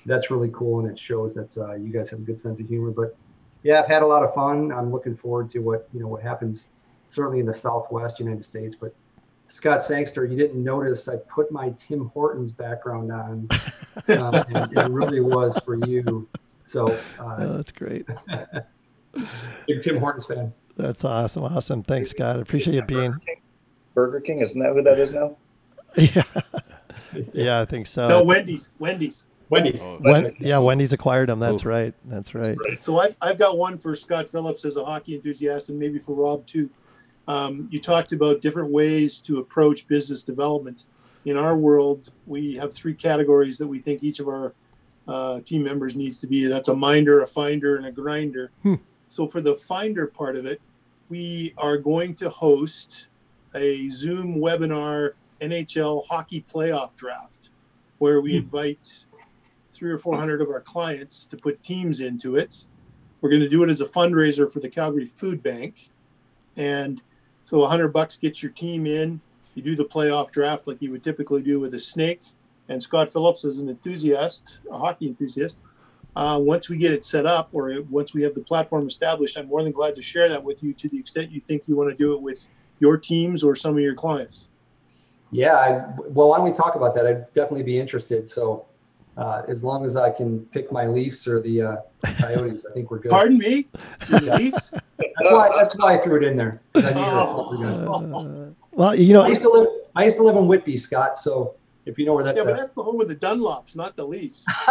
that's 0.07 0.31
really 0.31 0.49
cool, 0.53 0.79
and 0.79 0.89
it 0.89 0.97
shows 0.97 1.33
that 1.35 1.55
uh, 1.57 1.75
you 1.75 1.91
guys 1.91 2.09
have 2.09 2.19
a 2.19 2.23
good 2.23 2.39
sense 2.39 2.59
of 2.59 2.67
humor. 2.67 2.91
But 2.91 3.15
yeah, 3.63 3.81
I've 3.81 3.87
had 3.87 4.01
a 4.01 4.07
lot 4.07 4.23
of 4.23 4.33
fun. 4.33 4.71
I'm 4.71 4.91
looking 4.91 5.15
forward 5.15 5.49
to 5.51 5.59
what 5.59 5.87
you 5.93 5.99
know 5.99 6.07
what 6.07 6.23
happens 6.23 6.69
certainly 7.09 7.39
in 7.39 7.45
the 7.45 7.53
Southwest 7.53 8.19
United 8.19 8.43
States. 8.43 8.75
But 8.75 8.95
Scott 9.47 9.83
Sangster, 9.83 10.25
you 10.25 10.37
didn't 10.37 10.61
notice 10.63 11.07
I 11.07 11.17
put 11.17 11.51
my 11.51 11.69
Tim 11.77 12.07
Hortons 12.13 12.51
background 12.51 13.11
on, 13.11 13.47
um, 14.09 14.33
and 14.55 14.77
it 14.77 14.89
really 14.89 15.19
was 15.19 15.59
for 15.63 15.75
you. 15.87 16.27
So 16.63 16.87
uh, 17.19 17.35
Oh, 17.39 17.57
that's 17.57 17.71
great. 17.71 18.05
big 19.67 19.81
Tim 19.81 19.97
Hortons 19.97 20.25
fan. 20.25 20.53
That's 20.75 21.03
awesome. 21.05 21.43
Awesome. 21.43 21.83
Thanks, 21.83 22.11
Scott. 22.11 22.37
I 22.37 22.41
appreciate 22.41 22.75
you 22.75 22.81
being. 22.83 23.11
Burger 23.11 23.19
King? 23.25 23.41
Burger 23.93 24.19
King, 24.21 24.39
isn't 24.41 24.59
that 24.59 24.73
who 24.73 24.83
that 24.83 24.99
is 24.99 25.11
now? 25.11 25.37
Yeah. 25.95 26.23
Yeah, 27.33 27.61
I 27.61 27.65
think 27.65 27.87
so. 27.87 28.07
No, 28.07 28.21
Wendy's. 28.21 28.75
Wendy's. 28.77 29.25
Wendy's. 29.49 29.81
Oh, 29.83 29.99
Wen- 30.01 30.35
yeah, 30.39 30.59
Wendy's 30.59 30.93
acquired 30.93 31.29
them. 31.29 31.39
That's 31.39 31.65
Ooh. 31.65 31.69
right. 31.69 31.93
That's 32.05 32.35
right. 32.35 32.57
So 32.81 32.99
I've, 32.99 33.15
I've 33.21 33.37
got 33.37 33.57
one 33.57 33.77
for 33.77 33.95
Scott 33.95 34.27
Phillips 34.27 34.65
as 34.65 34.77
a 34.77 34.83
hockey 34.83 35.15
enthusiast 35.15 35.69
and 35.69 35.79
maybe 35.79 35.99
for 35.99 36.13
Rob 36.13 36.45
too. 36.45 36.69
Um, 37.27 37.67
you 37.71 37.81
talked 37.81 38.13
about 38.13 38.41
different 38.41 38.71
ways 38.71 39.21
to 39.21 39.39
approach 39.39 39.87
business 39.87 40.23
development. 40.23 40.85
In 41.25 41.35
our 41.35 41.57
world, 41.57 42.11
we 42.25 42.55
have 42.55 42.73
three 42.73 42.93
categories 42.93 43.57
that 43.57 43.67
we 43.67 43.79
think 43.79 44.01
each 44.01 44.19
of 44.19 44.27
our 44.29 44.53
uh, 45.07 45.41
team 45.41 45.63
members 45.63 45.95
needs 45.95 46.19
to 46.19 46.27
be. 46.27 46.45
That's 46.45 46.69
a 46.69 46.75
minder, 46.75 47.21
a 47.21 47.27
finder, 47.27 47.77
and 47.77 47.85
a 47.85 47.91
grinder. 47.91 48.51
Hmm. 48.63 48.75
So 49.07 49.27
for 49.27 49.41
the 49.41 49.55
finder 49.55 50.07
part 50.07 50.35
of 50.35 50.45
it, 50.45 50.61
we 51.09 51.53
are 51.57 51.77
going 51.77 52.15
to 52.15 52.29
host 52.29 53.07
a 53.55 53.87
Zoom 53.89 54.35
webinar 54.35 55.11
NHL 55.41 56.05
hockey 56.07 56.45
playoff 56.51 56.95
draft 56.95 57.49
where 57.97 58.21
we 58.21 58.35
invite 58.35 59.05
three 59.77 59.91
or 59.91 59.97
four 59.97 60.17
hundred 60.17 60.41
of 60.41 60.49
our 60.49 60.61
clients 60.61 61.25
to 61.27 61.37
put 61.37 61.61
teams 61.61 61.99
into 62.01 62.35
it. 62.35 62.65
We're 63.21 63.29
going 63.29 63.41
to 63.41 63.49
do 63.49 63.63
it 63.63 63.69
as 63.69 63.81
a 63.81 63.85
fundraiser 63.85 64.51
for 64.51 64.59
the 64.59 64.69
Calgary 64.69 65.05
Food 65.05 65.43
Bank, 65.43 65.89
and 66.55 67.01
so 67.43 67.63
a 67.63 67.67
hundred 67.67 67.89
bucks 67.89 68.17
gets 68.17 68.41
your 68.41 68.51
team 68.51 68.85
in. 68.85 69.21
You 69.55 69.63
do 69.63 69.75
the 69.75 69.85
playoff 69.85 70.31
draft 70.31 70.67
like 70.67 70.81
you 70.81 70.91
would 70.91 71.03
typically 71.03 71.41
do 71.41 71.59
with 71.59 71.73
a 71.73 71.79
snake. 71.79 72.21
And 72.69 72.83
Scott 72.83 73.09
Phillips 73.11 73.45
is 73.45 73.59
an 73.59 73.69
enthusiast, 73.69 74.59
a 74.69 74.77
hockey 74.77 75.07
enthusiast. 75.07 75.59
Uh, 76.15 76.37
once 76.41 76.69
we 76.69 76.77
get 76.77 76.91
it 76.91 77.05
set 77.05 77.25
up, 77.25 77.49
or 77.53 77.71
once 77.89 78.13
we 78.13 78.23
have 78.23 78.35
the 78.35 78.41
platform 78.41 78.87
established, 78.87 79.37
I'm 79.37 79.47
more 79.47 79.63
than 79.63 79.71
glad 79.71 79.95
to 79.95 80.01
share 80.01 80.27
that 80.29 80.43
with 80.43 80.61
you 80.61 80.73
to 80.73 80.89
the 80.89 80.99
extent 80.99 81.31
you 81.31 81.39
think 81.39 81.67
you 81.67 81.75
want 81.75 81.89
to 81.89 81.95
do 81.95 82.13
it 82.13 82.21
with 82.21 82.47
your 82.79 82.97
teams 82.97 83.43
or 83.43 83.55
some 83.55 83.75
of 83.75 83.79
your 83.79 83.95
clients. 83.95 84.47
Yeah, 85.31 85.55
I, 85.55 85.69
well, 86.09 86.29
why 86.29 86.37
don't 86.37 86.45
we 86.45 86.53
talk 86.53 86.75
about 86.75 86.95
that? 86.95 87.05
I'd 87.05 87.33
definitely 87.33 87.63
be 87.63 87.79
interested. 87.79 88.29
So, 88.29 88.65
uh, 89.17 89.41
as 89.47 89.63
long 89.63 89.85
as 89.85 89.95
I 89.95 90.09
can 90.11 90.41
pick 90.47 90.71
my 90.71 90.85
Leafs 90.87 91.27
or 91.27 91.41
the 91.41 91.61
uh, 91.61 91.75
Coyotes, 92.19 92.65
I 92.69 92.73
think 92.73 92.91
we're 92.91 92.99
good. 92.99 93.11
Pardon 93.11 93.37
me, 93.37 93.67
your 94.09 94.19
Leafs. 94.37 94.71
That's 94.71 95.31
why. 95.31 95.49
That's 95.57 95.75
why 95.75 95.97
I 95.97 96.03
threw 96.03 96.17
it 96.17 96.23
in 96.23 96.37
there. 96.37 96.61
I 96.75 96.79
knew 96.79 96.83
that's 96.85 96.95
what 97.33 97.51
we're 97.51 97.57
gonna- 97.57 98.17
Uh, 98.17 98.53
well, 98.71 98.95
you 98.95 99.13
know, 99.13 99.23
I 99.23 99.27
used 99.29 99.41
to 99.41 99.49
live. 99.49 99.67
I 99.95 100.03
used 100.03 100.17
to 100.17 100.23
live 100.23 100.35
in 100.35 100.45
Whitby, 100.47 100.77
Scott. 100.77 101.17
So 101.17 101.55
if 101.87 101.97
you 101.97 102.05
know 102.05 102.13
where 102.13 102.23
that's 102.23 102.37
Yeah, 102.37 102.43
but 102.43 102.53
at, 102.53 102.59
that's 102.59 102.73
the 102.73 102.83
home 102.83 103.01
of 103.01 103.07
the 103.07 103.15
Dunlops, 103.15 103.75
not 103.75 103.95
the 103.95 104.05
Leafs. 104.05 104.45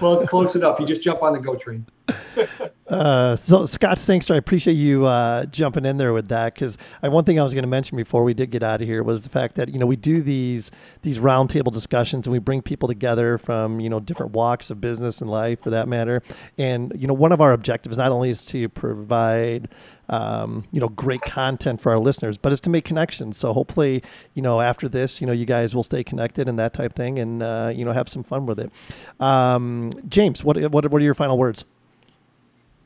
well, 0.00 0.14
it's 0.20 0.30
close 0.30 0.54
enough. 0.54 0.78
You 0.78 0.86
just 0.86 1.02
jump 1.02 1.22
on 1.22 1.32
the 1.32 1.40
go 1.40 1.56
train. 1.56 1.84
Uh, 2.92 3.36
so 3.36 3.64
Scott 3.64 3.98
Sangster, 3.98 4.34
I 4.34 4.36
appreciate 4.36 4.74
you 4.74 5.06
uh, 5.06 5.46
jumping 5.46 5.86
in 5.86 5.96
there 5.96 6.12
with 6.12 6.28
that 6.28 6.52
because 6.52 6.76
one 7.00 7.24
thing 7.24 7.40
I 7.40 7.42
was 7.42 7.54
going 7.54 7.62
to 7.62 7.68
mention 7.68 7.96
before 7.96 8.22
we 8.22 8.34
did 8.34 8.50
get 8.50 8.62
out 8.62 8.82
of 8.82 8.86
here 8.86 9.02
was 9.02 9.22
the 9.22 9.30
fact 9.30 9.54
that 9.54 9.70
you 9.70 9.78
know 9.78 9.86
we 9.86 9.96
do 9.96 10.20
these 10.20 10.70
these 11.00 11.18
roundtable 11.18 11.72
discussions 11.72 12.26
and 12.26 12.32
we 12.32 12.38
bring 12.38 12.60
people 12.60 12.88
together 12.88 13.38
from 13.38 13.80
you 13.80 13.88
know 13.88 13.98
different 13.98 14.32
walks 14.32 14.68
of 14.70 14.82
business 14.82 15.22
and 15.22 15.30
life 15.30 15.62
for 15.62 15.70
that 15.70 15.88
matter, 15.88 16.22
and 16.58 16.92
you 16.94 17.06
know 17.06 17.14
one 17.14 17.32
of 17.32 17.40
our 17.40 17.54
objectives 17.54 17.96
not 17.96 18.12
only 18.12 18.28
is 18.28 18.44
to 18.44 18.68
provide 18.68 19.70
um, 20.10 20.64
you 20.70 20.78
know 20.78 20.90
great 20.90 21.22
content 21.22 21.80
for 21.80 21.92
our 21.92 21.98
listeners, 21.98 22.36
but 22.36 22.52
it's 22.52 22.60
to 22.60 22.70
make 22.70 22.84
connections. 22.84 23.38
So 23.38 23.54
hopefully 23.54 24.02
you 24.34 24.42
know 24.42 24.60
after 24.60 24.86
this 24.86 25.18
you 25.18 25.26
know 25.26 25.32
you 25.32 25.46
guys 25.46 25.74
will 25.74 25.82
stay 25.82 26.04
connected 26.04 26.46
and 26.46 26.58
that 26.58 26.74
type 26.74 26.92
thing 26.92 27.18
and 27.18 27.42
uh, 27.42 27.72
you 27.74 27.86
know 27.86 27.92
have 27.92 28.10
some 28.10 28.22
fun 28.22 28.44
with 28.44 28.60
it. 28.60 28.70
Um, 29.18 29.92
James, 30.10 30.44
what 30.44 30.60
what 30.70 30.90
what 30.90 31.00
are 31.00 31.04
your 31.04 31.14
final 31.14 31.38
words? 31.38 31.64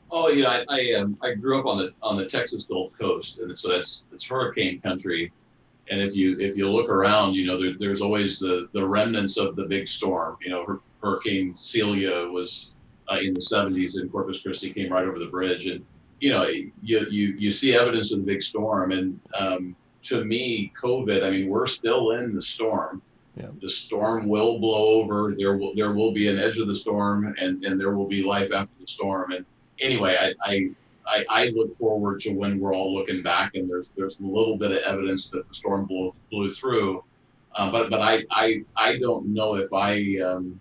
Oh, 0.09 0.29
know, 0.29 0.49
I 0.49 0.65
I, 0.69 0.91
um, 0.91 1.17
I 1.21 1.33
grew 1.33 1.59
up 1.59 1.65
on 1.65 1.77
the 1.77 1.93
on 2.01 2.17
the 2.17 2.25
Texas 2.25 2.63
Gulf 2.63 2.93
Coast, 2.97 3.39
and 3.39 3.57
so 3.57 3.69
that's 3.69 4.03
it's 4.11 4.25
hurricane 4.25 4.79
country. 4.81 5.31
And 5.89 6.01
if 6.01 6.15
you 6.15 6.39
if 6.39 6.57
you 6.57 6.69
look 6.69 6.89
around, 6.89 7.33
you 7.33 7.45
know, 7.45 7.61
there, 7.61 7.73
there's 7.77 8.01
always 8.01 8.39
the 8.39 8.69
the 8.73 8.85
remnants 8.85 9.37
of 9.37 9.55
the 9.55 9.63
big 9.63 9.87
storm. 9.87 10.37
You 10.41 10.49
know, 10.51 10.81
Hurricane 11.01 11.55
Celia 11.55 12.27
was 12.27 12.73
uh, 13.09 13.17
in 13.21 13.33
the 13.33 13.39
70s, 13.39 13.95
and 13.95 14.11
Corpus 14.11 14.41
Christi 14.41 14.73
came 14.73 14.91
right 14.91 15.05
over 15.05 15.19
the 15.19 15.27
bridge, 15.27 15.67
and 15.67 15.85
you 16.19 16.31
know, 16.31 16.47
you 16.47 16.71
you 16.81 17.35
you 17.37 17.51
see 17.51 17.75
evidence 17.75 18.11
of 18.11 18.19
the 18.19 18.25
big 18.25 18.43
storm. 18.43 18.91
And 18.91 19.19
um, 19.37 19.75
to 20.05 20.23
me, 20.23 20.73
COVID, 20.81 21.23
I 21.23 21.29
mean, 21.29 21.47
we're 21.47 21.67
still 21.67 22.11
in 22.11 22.33
the 22.33 22.41
storm. 22.41 23.01
Yeah. 23.35 23.49
The 23.61 23.69
storm 23.69 24.27
will 24.27 24.57
blow 24.57 25.01
over. 25.01 25.35
There 25.37 25.57
will 25.57 25.75
there 25.75 25.93
will 25.93 26.11
be 26.11 26.27
an 26.27 26.39
edge 26.39 26.57
of 26.57 26.67
the 26.67 26.75
storm, 26.75 27.35
and 27.39 27.63
and 27.63 27.79
there 27.79 27.95
will 27.95 28.07
be 28.07 28.23
life 28.23 28.51
after 28.51 28.73
the 28.79 28.87
storm. 28.87 29.31
And 29.31 29.45
anyway, 29.79 30.35
I, 30.43 30.69
I, 31.05 31.25
I, 31.29 31.45
look 31.49 31.75
forward 31.75 32.21
to 32.21 32.31
when 32.31 32.59
we're 32.59 32.73
all 32.73 32.93
looking 32.93 33.23
back 33.23 33.55
and 33.55 33.69
there's 33.69 33.91
there's 33.95 34.17
a 34.19 34.23
little 34.23 34.57
bit 34.57 34.71
of 34.71 34.77
evidence 34.79 35.29
that 35.29 35.47
the 35.47 35.55
storm 35.55 35.85
blew 35.85 36.13
blew 36.31 36.53
through, 36.53 37.03
uh, 37.55 37.71
but 37.71 37.89
but 37.89 38.01
I, 38.01 38.23
I 38.31 38.63
I 38.75 38.97
don't 38.97 39.33
know 39.33 39.55
if 39.55 39.71
I 39.73 40.19
um, 40.23 40.59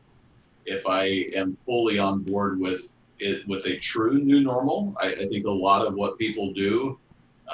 if 0.64 0.86
I 0.86 1.04
am 1.34 1.56
fully 1.64 1.98
on 1.98 2.22
board 2.22 2.58
with 2.58 2.92
it 3.18 3.46
with 3.48 3.66
a 3.66 3.78
true 3.78 4.18
new 4.18 4.40
normal. 4.40 4.94
I, 5.00 5.12
I 5.12 5.28
think 5.28 5.46
a 5.46 5.50
lot 5.50 5.86
of 5.86 5.94
what 5.94 6.18
people 6.18 6.52
do. 6.52 6.98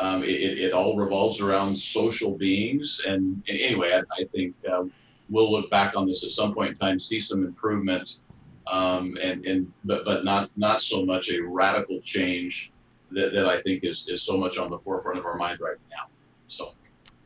Um, 0.00 0.22
it, 0.22 0.30
it, 0.30 0.58
it 0.58 0.72
all 0.72 0.96
revolves 0.96 1.40
around 1.40 1.76
social 1.76 2.34
beings, 2.38 3.02
and, 3.06 3.42
and 3.46 3.60
anyway, 3.60 3.92
I, 3.92 4.22
I 4.22 4.24
think 4.24 4.54
um, 4.72 4.90
we'll 5.28 5.52
look 5.52 5.68
back 5.70 5.94
on 5.94 6.06
this 6.06 6.24
at 6.24 6.30
some 6.30 6.54
point 6.54 6.72
in 6.72 6.78
time, 6.78 6.98
see 6.98 7.20
some 7.20 7.44
improvement, 7.44 8.16
um, 8.66 9.16
and 9.22 9.44
and 9.44 9.72
but 9.84 10.04
but 10.04 10.24
not 10.24 10.50
not 10.56 10.82
so 10.82 11.04
much 11.04 11.30
a 11.30 11.40
radical 11.40 12.00
change 12.02 12.70
that, 13.10 13.32
that 13.32 13.46
I 13.46 13.60
think 13.62 13.84
is 13.84 14.06
is 14.08 14.22
so 14.22 14.36
much 14.36 14.58
on 14.58 14.70
the 14.70 14.78
forefront 14.80 15.18
of 15.18 15.26
our 15.26 15.36
mind 15.36 15.60
right 15.60 15.76
now. 15.90 16.06
So 16.48 16.74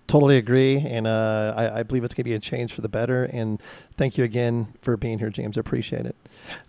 Totally 0.06 0.36
agree, 0.36 0.78
and 0.78 1.04
uh, 1.08 1.52
I, 1.56 1.80
I 1.80 1.82
believe 1.82 2.04
it's 2.04 2.14
going 2.14 2.22
to 2.22 2.30
be 2.30 2.34
a 2.34 2.38
change 2.38 2.72
for 2.72 2.80
the 2.80 2.88
better. 2.88 3.24
And 3.24 3.60
thank 3.96 4.16
you 4.16 4.22
again 4.22 4.72
for 4.80 4.96
being 4.96 5.18
here, 5.18 5.30
James. 5.30 5.58
I 5.58 5.60
appreciate 5.60 6.06
it. 6.06 6.14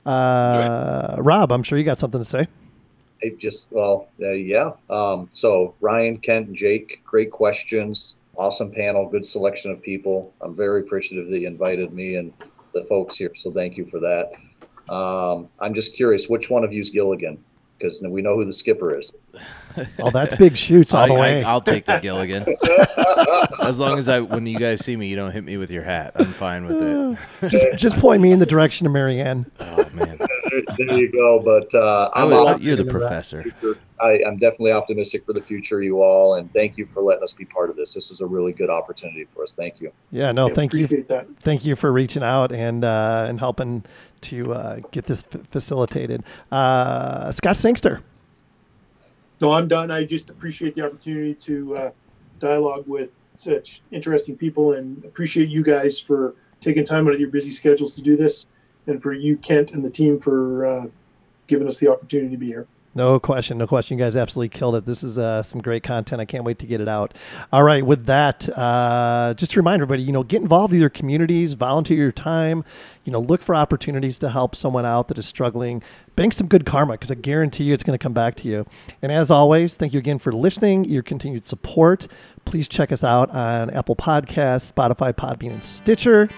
Uh, 0.08 1.18
Rob, 1.20 1.52
I'm 1.52 1.62
sure 1.62 1.78
you 1.78 1.84
got 1.84 2.00
something 2.00 2.20
to 2.20 2.26
say. 2.26 2.48
It 3.22 3.38
just 3.38 3.68
well, 3.70 4.10
uh, 4.20 4.30
yeah. 4.32 4.72
Um, 4.90 5.30
so 5.34 5.76
Ryan, 5.82 6.18
Kent, 6.18 6.54
Jake, 6.54 7.04
great 7.06 7.30
questions. 7.30 8.16
Awesome 8.38 8.72
panel, 8.72 9.08
good 9.08 9.26
selection 9.26 9.70
of 9.70 9.84
people. 9.84 10.34
I'm 10.42 10.56
very 10.56 10.82
appreciative 10.82 11.30
that 11.30 11.40
you 11.40 11.48
invited 11.48 11.94
me 11.94 12.16
and 12.16 12.34
the 12.74 12.86
folks 12.86 13.18
here. 13.18 13.32
So 13.36 13.52
thank 13.52 13.78
you 13.78 13.86
for 13.86 14.00
that. 14.00 14.32
Um, 14.90 15.50
I'm 15.60 15.74
just 15.74 15.94
curious, 15.94 16.28
which 16.28 16.50
one 16.50 16.64
of 16.64 16.74
you 16.74 16.82
is 16.82 16.90
Gilligan? 16.90 17.44
Because 17.78 18.02
we 18.02 18.22
know 18.22 18.36
who 18.36 18.46
the 18.46 18.54
skipper 18.54 18.98
is. 18.98 19.12
Oh, 20.00 20.10
that's 20.10 20.36
big 20.38 20.58
shoots 20.58 20.92
all 20.92 21.04
I, 21.04 21.08
the 21.08 21.14
way. 21.14 21.44
I, 21.44 21.54
will 21.54 21.62
take 21.62 21.86
the 21.86 22.00
Gilligan. 22.00 22.48
as 23.62 23.80
long 23.80 24.00
as 24.00 24.10
I, 24.10 24.22
when 24.22 24.48
you 24.48 24.58
guys 24.58 24.84
see 24.84 24.96
me, 24.96 25.08
you 25.08 25.16
don't 25.16 25.32
hit 25.32 25.44
me 25.44 25.58
with 25.58 25.70
your 25.70 25.84
hat. 25.84 26.14
I'm 26.16 26.26
fine 26.26 26.66
with 26.66 26.82
it. 26.82 27.50
just 27.52 27.78
just 27.78 27.96
point 27.98 28.20
me 28.20 28.32
in 28.32 28.40
the 28.40 28.48
direction 28.48 28.88
of 28.88 28.94
Marianne. 28.94 29.46
Oh 29.60 29.88
man, 29.94 30.18
there, 30.78 30.88
there 30.88 30.98
you 30.98 31.12
go. 31.12 31.40
But 31.44 31.74
uh, 31.78 32.10
I 32.14 32.24
I'm 32.24 32.30
would- 32.30 32.62
you're 32.62 32.76
the 32.76 32.86
professor. 32.86 33.46
I, 34.00 34.20
I'm 34.28 34.38
definitely 34.38 34.74
optimistic 34.74 35.26
for 35.26 35.34
the 35.34 35.42
future, 35.42 35.82
you 35.82 36.04
all, 36.04 36.36
and 36.36 36.54
thank 36.54 36.78
you 36.78 36.88
for 36.94 37.02
letting 37.02 37.24
us 37.24 37.34
be 37.34 37.46
part 37.46 37.72
of 37.72 37.76
this. 37.76 37.96
This 37.96 38.10
was 38.12 38.22
a 38.22 38.26
really 38.28 38.52
good 38.54 38.70
opportunity 38.70 39.26
for 39.34 39.44
us. 39.44 39.54
Thank 39.58 39.82
you. 39.82 39.92
Yeah, 40.12 40.32
no, 40.32 40.50
Yeah, 40.50 40.54
thank 40.54 40.74
you, 40.74 40.86
that. 41.08 41.26
thank 41.40 41.66
you 41.66 41.76
for 41.76 41.92
reaching 41.92 42.22
out 42.22 42.52
and 42.52 42.84
uh, 42.84 43.26
and 43.28 43.40
helping 43.40 43.84
to 44.22 44.54
uh, 44.54 44.80
get 44.92 45.06
this 45.06 45.26
f- 45.34 45.42
facilitated. 45.50 46.24
Uh, 46.52 47.32
Scott 47.32 47.58
Sangster. 47.58 48.02
No, 49.42 49.52
I'm 49.54 49.68
done. 49.68 49.92
I 49.92 50.04
just 50.04 50.30
appreciate 50.30 50.76
the 50.76 50.86
opportunity 50.86 51.34
to 51.36 51.78
uh, 51.78 51.92
dialogue 52.40 52.86
with 52.88 53.16
such 53.36 53.82
interesting 53.92 54.36
people 54.36 54.74
and 54.74 55.04
appreciate 55.06 55.50
you 55.50 55.64
guys 55.64 56.00
for 56.00 56.34
taking 56.62 56.84
time 56.84 57.08
out 57.08 57.14
of 57.14 57.20
your 57.20 57.30
busy 57.30 57.52
schedules 57.52 57.94
to 57.96 58.02
do 58.02 58.16
this 58.16 58.48
and 58.88 59.02
for 59.02 59.14
you, 59.14 59.38
Kent, 59.38 59.72
and 59.72 59.84
the 59.84 59.90
team 59.90 60.20
for 60.20 60.66
uh, 60.66 60.86
giving 61.48 61.68
us 61.68 61.78
the 61.78 61.92
opportunity 61.92 62.32
to 62.32 62.38
be 62.38 62.48
here. 62.48 62.68
No 62.98 63.20
question, 63.20 63.60
no 63.60 63.68
question. 63.68 63.96
You 63.96 64.04
guys 64.04 64.16
absolutely 64.16 64.50
killed 64.50 64.74
it. 64.74 64.88
This 64.88 65.04
is 65.04 65.20
uh, 65.20 65.44
some 65.44 65.62
great 65.62 65.84
content. 65.84 66.20
I 66.20 66.26
can't 66.26 66.44
wait 66.44 66.58
to 66.58 66.66
get 66.66 66.82
it 66.82 66.88
out. 66.88 67.14
All 67.54 67.62
right, 67.62 67.86
with 67.86 68.08
that, 68.08 68.50
uh, 68.58 69.36
just 69.38 69.52
to 69.52 69.60
remind 69.60 69.84
everybody, 69.84 70.02
you 70.02 70.12
know, 70.12 70.24
get 70.24 70.42
involved 70.42 70.72
with 70.72 70.82
your 70.82 70.90
communities, 70.90 71.54
volunteer 71.54 71.98
your 71.98 72.12
time, 72.12 72.64
you 73.04 73.12
know, 73.12 73.20
look 73.20 73.44
for 73.44 73.54
opportunities 73.54 74.18
to 74.18 74.32
help 74.32 74.56
someone 74.56 74.84
out 74.84 75.10
that 75.10 75.20
is 75.20 75.28
struggling. 75.28 75.84
Bank 76.16 76.34
some 76.34 76.48
good 76.48 76.66
karma 76.66 76.94
because 76.94 77.12
I 77.12 77.14
guarantee 77.14 77.66
you 77.66 77.76
it's 77.76 77.84
going 77.84 77.96
to 77.96 78.02
come 78.02 78.14
back 78.14 78.34
to 78.38 78.48
you. 78.48 78.66
And 79.04 79.12
as 79.12 79.30
always, 79.30 79.76
thank 79.76 79.94
you 79.94 80.00
again 80.00 80.18
for 80.18 80.32
listening, 80.32 80.84
your 80.86 81.04
continued 81.04 81.46
support. 81.46 82.08
Please 82.46 82.68
check 82.68 82.92
us 82.92 83.04
out 83.04 83.30
on 83.30 83.70
Apple 83.70 83.96
Podcasts, 83.96 84.74
Spotify, 84.74 85.14
Podbean, 85.14 85.52
and 85.52 85.64
Stitcher. 85.64 86.30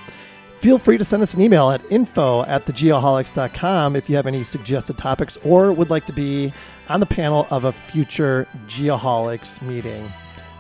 Feel 0.60 0.78
free 0.78 0.97
to 0.97 1.05
send 1.05 1.24
us 1.24 1.34
an 1.34 1.41
email 1.41 1.70
at 1.70 1.82
info 1.89 2.43
at 2.43 2.66
thegeoholics.com 2.66 3.95
if 3.95 4.10
you 4.10 4.18
have 4.18 4.28
any 4.28 4.43
suggested 4.43 4.97
topics 4.97 5.38
or 5.45 5.72
would 5.72 5.89
like 5.89 6.05
to 6.05 6.14
be 6.14 6.53
on 6.89 6.99
the 6.99 7.05
panel 7.05 7.47
of 7.49 7.64
a 7.64 7.72
future 7.72 8.45
Geoholics 8.68 9.62
meeting. 9.62 10.12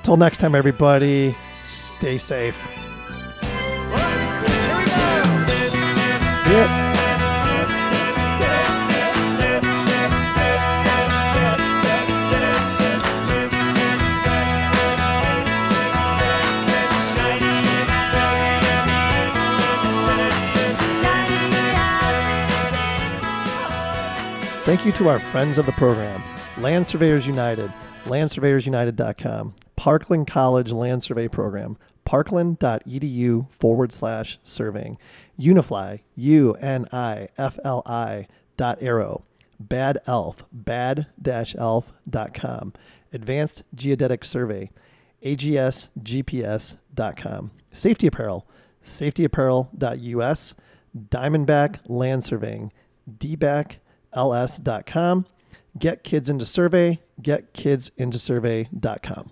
Till 0.03 0.15
next 0.15 0.37
time, 0.37 0.55
everybody, 0.55 1.35
stay 1.61 2.17
safe. 2.17 2.65
Yeah. 6.49 6.88
Thank 24.69 24.85
you 24.85 24.91
to 24.91 25.09
our 25.09 25.17
friends 25.17 25.57
of 25.57 25.65
the 25.65 25.71
program 25.71 26.21
Land 26.59 26.87
Surveyors 26.87 27.25
United, 27.25 27.73
landsurveyorsunited.com, 28.05 29.55
Parkland 29.75 30.27
College 30.27 30.71
Land 30.71 31.01
Survey 31.01 31.27
Program, 31.27 31.75
parkland.edu 32.05 33.51
forward 33.51 33.91
slash 33.91 34.37
surveying, 34.43 34.99
Unifli, 35.39 36.01
U 36.15 36.53
N 36.53 36.87
I 36.91 37.29
F 37.35 37.57
L 37.65 37.81
I 37.87 38.27
dot 38.57 38.77
arrow, 38.83 39.23
Bad 39.59 39.97
Elf, 40.05 40.45
bad 40.53 41.07
elf.com, 41.19 42.73
Advanced 43.11 43.63
Geodetic 43.73 44.23
Survey, 44.23 44.69
agsgps.com, 45.25 45.91
Safety 47.71 48.05
Apparel, 48.05 48.47
safetyapparel.us, 48.85 50.53
Diamondback 50.95 51.79
Land 51.87 52.23
Surveying, 52.23 52.71
dbackls.com, 54.13 55.25
Get 55.77 56.03
Kids 56.03 56.29
Into 56.29 56.45
Survey, 56.45 56.99
getkidsintosurvey.com. 57.21 59.31